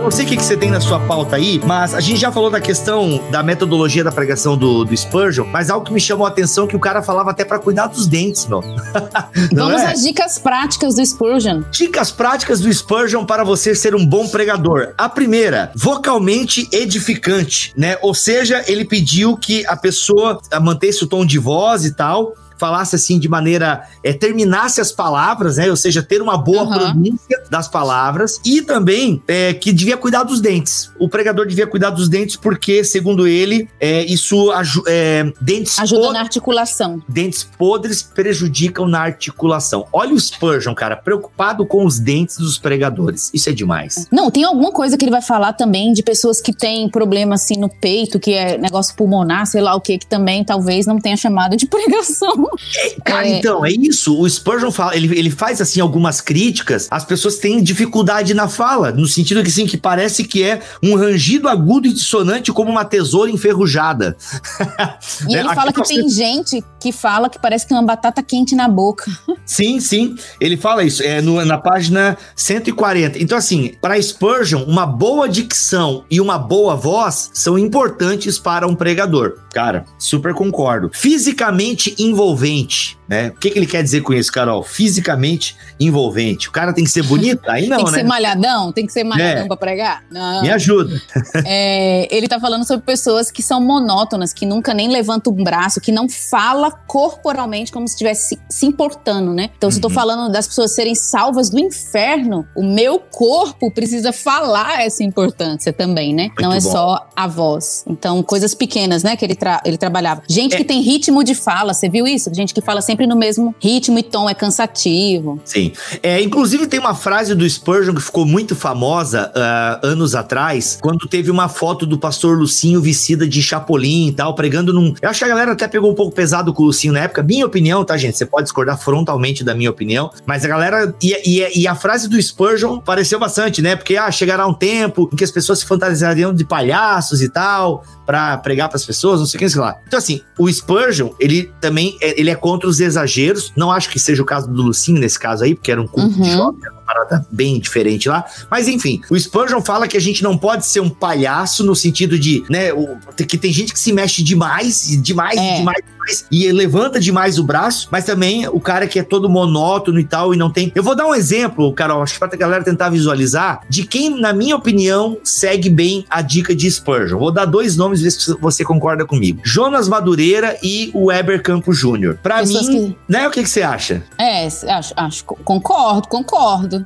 Não 0.09 0.15
sei 0.15 0.25
o 0.25 0.27
que, 0.27 0.37
que 0.37 0.43
você 0.43 0.57
tem 0.57 0.71
na 0.71 0.81
sua 0.81 0.99
pauta 0.99 1.35
aí, 1.35 1.61
mas 1.63 1.93
a 1.93 1.99
gente 1.99 2.19
já 2.19 2.31
falou 2.31 2.49
da 2.49 2.59
questão 2.59 3.21
da 3.29 3.43
metodologia 3.43 4.03
da 4.03 4.11
pregação 4.11 4.57
do, 4.57 4.83
do 4.83 4.97
Spurgeon, 4.97 5.45
mas 5.45 5.69
algo 5.69 5.85
que 5.85 5.93
me 5.93 5.99
chamou 5.99 6.25
a 6.25 6.29
atenção 6.31 6.65
é 6.65 6.67
que 6.67 6.75
o 6.75 6.79
cara 6.79 7.03
falava 7.03 7.29
até 7.29 7.45
para 7.45 7.59
cuidar 7.59 7.85
dos 7.85 8.07
dentes, 8.07 8.47
meu. 8.47 8.59
Vamos 9.53 9.83
é? 9.83 9.91
às 9.91 10.01
dicas 10.01 10.39
práticas 10.39 10.95
do 10.95 11.05
Spurgeon. 11.05 11.61
Dicas 11.69 12.09
práticas 12.09 12.59
do 12.59 12.73
Spurgeon 12.73 13.23
para 13.23 13.43
você 13.43 13.75
ser 13.75 13.93
um 13.93 14.03
bom 14.03 14.27
pregador. 14.27 14.95
A 14.97 15.07
primeira, 15.07 15.71
vocalmente 15.75 16.67
edificante, 16.71 17.71
né? 17.77 17.95
Ou 18.01 18.15
seja, 18.15 18.63
ele 18.65 18.85
pediu 18.85 19.37
que 19.37 19.63
a 19.67 19.77
pessoa 19.77 20.41
mantesse 20.59 21.03
o 21.03 21.07
tom 21.07 21.23
de 21.23 21.37
voz 21.37 21.85
e 21.85 21.91
tal, 21.91 22.33
falasse 22.59 22.95
assim 22.95 23.17
de 23.17 23.29
maneira. 23.29 23.87
É, 24.03 24.13
terminasse 24.13 24.81
as 24.81 24.91
palavras, 24.91 25.57
né? 25.57 25.69
Ou 25.69 25.77
seja, 25.77 26.03
ter 26.03 26.21
uma 26.21 26.37
boa 26.37 26.63
uhum. 26.63 26.69
pronúncia 26.69 27.43
das 27.49 27.67
palavras. 27.67 28.39
E 28.45 28.61
também 28.61 29.21
é, 29.27 29.53
que 29.53 29.71
devia 29.71 29.97
cuidar 29.97 30.23
dos 30.23 30.41
dentes. 30.41 30.91
O 30.99 31.07
pregador 31.07 31.47
devia 31.47 31.65
cuidar 31.65 31.89
dos 31.89 32.09
dentes 32.09 32.35
porque, 32.35 32.83
segundo 32.83 33.27
ele, 33.27 33.69
é, 33.79 34.03
isso 34.05 34.51
é, 34.87 35.31
dentes 35.41 35.79
ajuda 35.79 36.01
podres, 36.01 36.13
na 36.13 36.19
articulação. 36.21 37.01
Dentes 37.07 37.43
podres 37.43 38.03
prejudicam 38.03 38.87
na 38.87 38.99
articulação. 38.99 39.87
Olha 39.93 40.13
o 40.13 40.19
Spurgeon, 40.19 40.75
cara, 40.75 40.95
preocupado 40.95 41.65
com 41.65 41.85
os 41.85 41.99
dentes 41.99 42.37
dos 42.37 42.57
pregadores. 42.57 43.29
Isso 43.33 43.49
é 43.49 43.53
demais. 43.53 44.07
Não, 44.11 44.29
tem 44.29 44.43
alguma 44.43 44.71
coisa 44.71 44.97
que 44.97 45.05
ele 45.05 45.11
vai 45.11 45.21
falar 45.21 45.53
também 45.53 45.93
de 45.93 46.03
pessoas 46.03 46.41
que 46.41 46.53
têm 46.53 46.89
problema 46.89 47.35
assim 47.35 47.55
no 47.55 47.69
peito, 47.69 48.19
que 48.19 48.33
é 48.33 48.57
negócio 48.57 48.95
pulmonar, 48.95 49.45
sei 49.45 49.61
lá 49.61 49.75
o 49.75 49.81
que, 49.81 49.97
que 49.97 50.07
também 50.07 50.43
talvez 50.43 50.85
não 50.85 50.99
tenha 50.99 51.15
chamado 51.15 51.55
de 51.55 51.65
pregação. 51.67 52.48
É, 52.77 52.95
cara, 53.03 53.27
é. 53.27 53.37
então, 53.37 53.65
é 53.65 53.71
isso. 53.71 54.17
O 54.17 54.29
Spurgeon 54.29 54.71
fala, 54.71 54.95
ele, 54.95 55.17
ele 55.17 55.29
faz 55.29 55.61
assim 55.61 55.79
algumas 55.79 56.21
críticas, 56.21 56.87
as 56.89 57.05
pessoas 57.05 57.37
têm 57.37 57.61
dificuldade 57.61 58.33
na 58.33 58.47
fala, 58.47 58.91
no 58.91 59.07
sentido 59.07 59.41
que 59.43 59.49
assim, 59.49 59.65
que 59.65 59.77
parece 59.77 60.23
que 60.23 60.43
é 60.43 60.61
um 60.83 60.95
rangido 60.95 61.47
agudo 61.47 61.87
e 61.87 61.93
dissonante 61.93 62.51
como 62.51 62.71
uma 62.71 62.85
tesoura 62.85 63.31
enferrujada. 63.31 64.15
E 65.27 65.35
ele 65.35 65.49
é, 65.49 65.55
fala 65.55 65.73
que 65.73 65.83
tem 65.83 66.09
gente 66.09 66.63
que 66.79 66.91
fala 66.91 67.29
que 67.29 67.39
parece 67.39 67.65
que 67.65 67.69
tem 67.69 67.77
uma 67.77 67.85
batata 67.85 68.23
quente 68.23 68.55
na 68.55 68.67
boca. 68.67 69.05
Sim, 69.45 69.79
sim. 69.79 70.15
Ele 70.39 70.55
fala 70.55 70.83
isso, 70.83 71.01
é 71.03 71.21
no, 71.21 71.43
na 71.43 71.57
página 71.57 72.17
140. 72.35 73.17
Então, 73.19 73.37
assim, 73.37 73.73
para 73.81 73.99
Spurgeon, 74.01 74.63
uma 74.63 74.85
boa 74.85 75.27
dicção 75.27 76.03
e 76.09 76.21
uma 76.21 76.37
boa 76.37 76.75
voz 76.75 77.31
são 77.33 77.57
importantes 77.57 78.37
para 78.37 78.67
um 78.67 78.75
pregador. 78.75 79.39
Cara, 79.51 79.85
super 79.97 80.33
concordo. 80.33 80.91
Fisicamente 80.93 81.95
envolvente 82.39 82.99
né? 83.09 83.29
O 83.29 83.39
que, 83.39 83.49
que 83.49 83.57
ele 83.57 83.65
quer 83.65 83.81
dizer 83.81 84.01
com 84.01 84.13
isso, 84.13 84.31
Carol? 84.31 84.61
Fisicamente 84.61 85.57
envolvente. 85.79 86.47
O 86.47 86.51
cara 86.51 86.71
tem 86.71 86.83
que 86.83 86.91
ser 86.91 87.01
bonito? 87.01 87.41
Aí 87.49 87.67
não, 87.67 87.77
tem 87.77 87.85
que 87.85 87.91
né? 87.91 87.97
ser 87.97 88.03
malhadão? 88.03 88.71
Tem 88.71 88.85
que 88.85 88.93
ser 88.93 89.03
malhadão 89.03 89.45
é. 89.45 89.47
pra 89.47 89.57
pregar? 89.57 90.03
Não. 90.11 90.43
Me 90.43 90.51
ajuda. 90.51 91.01
é, 91.43 92.07
ele 92.15 92.27
tá 92.27 92.39
falando 92.39 92.67
sobre 92.67 92.85
pessoas 92.85 93.31
que 93.31 93.41
são 93.41 93.59
monótonas, 93.59 94.31
que 94.31 94.45
nunca 94.45 94.75
nem 94.75 94.89
levantam 94.89 95.33
um 95.33 95.43
braço, 95.43 95.81
que 95.81 95.91
não 95.91 96.07
fala 96.07 96.69
corporalmente 96.69 97.71
como 97.71 97.87
se 97.87 97.95
estivesse 97.95 98.35
se, 98.35 98.39
se, 98.47 98.65
importando, 98.67 99.33
né? 99.33 99.49
Então, 99.57 99.71
se 99.71 99.77
eu 99.77 99.81
tô 99.81 99.87
uhum. 99.87 99.93
falando 99.95 100.31
das 100.31 100.47
pessoas 100.47 100.75
serem 100.75 100.93
salvas 100.93 101.49
do 101.49 101.59
inferno, 101.59 102.47
o 102.55 102.61
meu 102.61 102.99
corpo 102.99 103.71
precisa 103.71 104.13
falar 104.13 104.85
essa 104.85 105.03
importância 105.03 105.73
também, 105.73 106.13
né? 106.13 106.25
Muito 106.25 106.41
não 106.43 106.53
é 106.53 106.61
bom. 106.61 106.71
só 106.71 107.07
a 107.15 107.25
voz. 107.25 107.83
Então, 107.87 108.21
coisas 108.21 108.53
pequenas, 108.53 109.01
né, 109.01 109.15
que 109.15 109.25
ele, 109.25 109.35
tra 109.35 109.63
ele 109.65 109.77
trabalhava. 109.77 110.21
Gente 110.29 110.53
é. 110.53 110.57
que 110.57 110.63
tem 110.63 110.81
ritmo 110.81 111.23
de 111.23 111.33
fala, 111.33 111.73
você 111.73 111.89
viu 111.89 112.05
isso? 112.05 112.28
Gente 112.33 112.53
que 112.53 112.61
fala 112.61 112.81
sempre 112.81 113.05
no 113.07 113.15
mesmo 113.15 113.55
ritmo 113.61 113.99
e 113.99 114.03
tom, 114.03 114.29
é 114.29 114.33
cansativo. 114.33 115.39
Sim. 115.43 115.71
É, 116.01 116.21
inclusive 116.21 116.67
tem 116.67 116.79
uma 116.79 116.95
frase 116.95 117.35
do 117.35 117.47
Spurgeon 117.49 117.93
que 117.93 118.01
ficou 118.01 118.25
muito 118.25 118.55
famosa 118.55 119.31
uh, 119.35 119.85
anos 119.85 120.15
atrás, 120.15 120.77
quando 120.81 121.07
teve 121.07 121.31
uma 121.31 121.49
foto 121.49 121.85
do 121.85 121.97
pastor 121.97 122.37
Lucinho 122.37 122.81
vestida 122.81 123.27
de 123.27 123.41
chapolim 123.41 124.07
e 124.07 124.11
tal, 124.11 124.35
pregando 124.35 124.73
num. 124.73 124.93
Eu 125.01 125.09
acho 125.09 125.19
que 125.19 125.25
a 125.25 125.29
galera 125.29 125.51
até 125.53 125.67
pegou 125.67 125.91
um 125.91 125.95
pouco 125.95 126.13
pesado 126.13 126.53
com 126.53 126.63
o 126.63 126.65
Lucinho 126.67 126.93
na 126.93 127.01
época. 127.01 127.23
Minha 127.23 127.45
opinião, 127.45 127.83
tá, 127.83 127.97
gente? 127.97 128.17
Você 128.17 128.25
pode 128.25 128.43
discordar 128.43 128.77
frontalmente 128.77 129.43
da 129.43 129.53
minha 129.53 129.69
opinião, 129.69 130.11
mas 130.25 130.45
a 130.45 130.47
galera. 130.47 130.93
E, 131.01 131.13
e, 131.25 131.61
e 131.61 131.67
a 131.67 131.75
frase 131.75 132.07
do 132.07 132.21
Spurgeon 132.21 132.79
pareceu 132.79 133.19
bastante, 133.19 133.61
né? 133.61 133.75
Porque 133.75 133.97
ah, 133.97 134.11
chegará 134.11 134.45
um 134.47 134.53
tempo 134.53 135.09
em 135.11 135.15
que 135.15 135.23
as 135.23 135.31
pessoas 135.31 135.59
se 135.59 135.65
fantasiariam 135.65 136.33
de 136.33 136.45
palhaços 136.45 137.21
e 137.21 137.29
tal, 137.29 137.83
para 138.05 138.37
pregar 138.37 138.67
para 138.69 138.75
as 138.75 138.85
pessoas, 138.85 139.19
não 139.19 139.27
sei 139.27 139.37
o 139.37 139.39
que, 139.39 139.49
sei 139.49 139.61
lá. 139.61 139.77
Então, 139.87 139.99
assim, 139.99 140.21
o 140.37 140.51
Spurgeon, 140.51 141.11
ele 141.19 141.51
também 141.61 141.97
é, 142.01 142.18
ele 142.19 142.29
é 142.29 142.35
contra 142.35 142.67
os 142.67 142.79
exageros. 142.79 143.53
Não 143.55 143.71
acho 143.71 143.89
que 143.89 143.99
seja 143.99 144.21
o 144.21 144.25
caso 144.25 144.49
do 144.49 144.61
Lucinho 144.61 144.99
nesse 144.99 145.17
caso 145.17 145.43
aí, 145.43 145.55
porque 145.55 145.71
era 145.71 145.81
um 145.81 145.87
culto 145.87 146.17
uhum. 146.17 146.21
de 146.21 146.31
jovem, 146.31 146.61
parada 146.89 147.25
bem 147.29 147.59
diferente 147.59 148.09
lá. 148.09 148.25
Mas 148.49 148.67
enfim, 148.67 149.01
o 149.09 149.19
Spurgeon 149.19 149.61
fala 149.61 149.87
que 149.87 149.95
a 149.95 150.01
gente 150.01 150.23
não 150.23 150.35
pode 150.35 150.65
ser 150.65 150.79
um 150.79 150.89
palhaço 150.89 151.63
no 151.63 151.75
sentido 151.75 152.17
de, 152.17 152.43
né, 152.49 152.73
o, 152.73 152.97
que 153.27 153.37
tem 153.37 153.53
gente 153.53 153.71
que 153.73 153.79
se 153.79 153.93
mexe 153.93 154.23
demais, 154.23 154.87
demais, 155.01 155.37
é. 155.37 155.57
demais, 155.57 155.83
demais, 155.85 156.25
e 156.31 156.51
levanta 156.51 156.99
demais 156.99 157.37
o 157.37 157.43
braço, 157.43 157.87
mas 157.91 158.05
também 158.05 158.47
o 158.47 158.59
cara 158.59 158.87
que 158.87 158.97
é 158.97 159.03
todo 159.03 159.29
monótono 159.29 159.99
e 159.99 160.03
tal, 160.03 160.33
e 160.33 160.37
não 160.37 160.49
tem. 160.49 160.71
Eu 160.73 160.81
vou 160.81 160.95
dar 160.95 161.05
um 161.05 161.13
exemplo, 161.13 161.71
Carol, 161.73 162.01
acho 162.01 162.13
que 162.13 162.19
pra 162.19 162.27
galera 162.29 162.63
tentar 162.63 162.89
visualizar, 162.89 163.61
de 163.69 163.85
quem, 163.85 164.19
na 164.19 164.33
minha 164.33 164.55
opinião, 164.55 165.17
segue 165.23 165.69
bem 165.69 166.05
a 166.09 166.21
dica 166.21 166.55
de 166.55 166.69
Spurgeon. 166.69 167.19
Vou 167.19 167.31
dar 167.31 167.45
dois 167.45 167.75
nomes, 167.77 168.01
ver 168.01 168.11
se 168.11 168.33
você 168.39 168.63
concorda 168.63 169.05
comigo. 169.05 169.41
Jonas 169.43 169.87
Madureira 169.87 170.57
e 170.63 170.89
o 170.93 171.05
Weber 171.05 171.43
Campo 171.43 171.71
Júnior. 171.71 172.17
Pra 172.23 172.39
Pessoas 172.39 172.67
mim, 172.67 172.95
que... 173.07 173.11
né, 173.11 173.27
o 173.27 173.31
que, 173.31 173.43
que 173.43 173.49
você 173.49 173.61
acha? 173.61 174.03
É, 174.17 174.47
acho, 174.47 174.93
acho, 174.95 175.25
concordo, 175.25 176.07
concordo. 176.07 176.78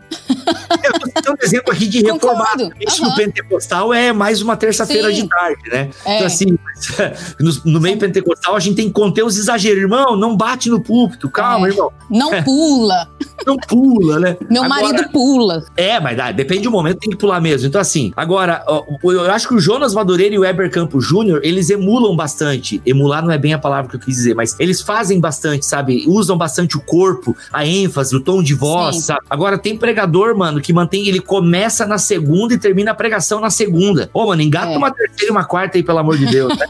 Eu 1.16 1.22
tô 1.22 1.32
um 1.32 1.36
exemplo 1.42 1.72
aqui 1.72 1.88
de 1.88 2.02
reformado. 2.02 2.72
Isso 2.80 3.04
uhum. 3.04 3.10
no 3.10 3.16
pentecostal 3.16 3.94
é 3.94 4.12
mais 4.12 4.42
uma 4.42 4.56
terça-feira 4.56 5.12
de 5.12 5.28
tarde, 5.28 5.70
né? 5.70 5.90
É. 6.06 6.16
Então, 6.16 6.28
assim, 6.28 6.46
no, 7.40 7.74
no 7.74 7.80
meio 7.80 7.96
Sim. 7.96 8.00
pentecostal 8.00 8.56
a 8.56 8.60
gente 8.60 8.76
tem 8.76 8.88
que 8.88 8.94
conter 8.94 9.24
os 9.24 9.38
exageros. 9.38 9.82
Irmão, 9.84 10.16
não 10.16 10.36
bate 10.36 10.70
no 10.70 10.82
púlpito, 10.82 11.30
calma, 11.30 11.68
é. 11.68 11.72
irmão. 11.72 11.92
Não 12.10 12.44
pula. 12.44 13.10
não 13.46 13.58
pula, 13.58 14.20
né? 14.20 14.38
Meu 14.50 14.64
agora, 14.64 14.82
marido 14.82 15.10
pula. 15.10 15.66
É, 15.76 16.00
mas 16.00 16.18
dá, 16.18 16.32
depende 16.32 16.64
do 16.64 16.72
momento, 16.72 17.00
tem 17.00 17.10
que 17.10 17.18
pular 17.18 17.40
mesmo. 17.40 17.68
Então, 17.68 17.80
assim, 17.80 18.12
agora, 18.16 18.64
eu 19.04 19.32
acho 19.32 19.48
que 19.48 19.54
o 19.54 19.60
Jonas 19.60 19.94
Madureira 19.94 20.36
e 20.36 20.38
o 20.38 20.42
Weber 20.42 20.70
Campos 20.72 21.06
Júnior, 21.06 21.42
eles 21.44 21.70
emulam 21.70 22.16
bastante. 22.16 22.82
Emular 22.86 23.24
não 23.24 23.32
é 23.32 23.38
bem 23.38 23.54
a 23.54 23.60
palavra 23.60 23.90
que 23.90 23.96
eu 23.96 24.00
quis 24.00 24.16
dizer, 24.16 24.36
mas 24.36 24.56
eles 24.60 24.82
fazem 24.82 25.20
bastante, 25.20 25.66
sabe? 25.66 26.06
Usam 26.08 26.38
bastante 26.38 26.78
o 26.78 26.82
corpo, 26.82 27.36
a 27.52 27.66
ênfase, 27.66 28.16
o 28.16 28.20
tom 28.20 28.42
de 28.42 28.54
voz, 28.54 28.98
Sim. 28.98 29.02
sabe? 29.02 29.22
Agora, 29.30 29.58
tem 29.58 29.78
pregador, 29.84 30.34
mano, 30.34 30.62
que 30.62 30.72
mantém, 30.72 31.10
ele 31.10 31.20
começa 31.20 31.86
na 31.86 31.98
segunda 31.98 32.54
e 32.54 32.58
termina 32.58 32.92
a 32.92 32.94
pregação 32.94 33.42
na 33.42 33.50
segunda. 33.50 34.10
Ô, 34.14 34.28
mano, 34.28 34.42
engata 34.42 34.72
é. 34.72 34.78
uma 34.78 34.90
terceira 34.90 35.28
e 35.28 35.30
uma 35.30 35.44
quarta 35.44 35.78
aí, 35.78 35.84
pelo 35.84 36.00
amor 36.00 36.18
de 36.18 36.26
Deus. 36.26 36.58
Né? 36.58 36.66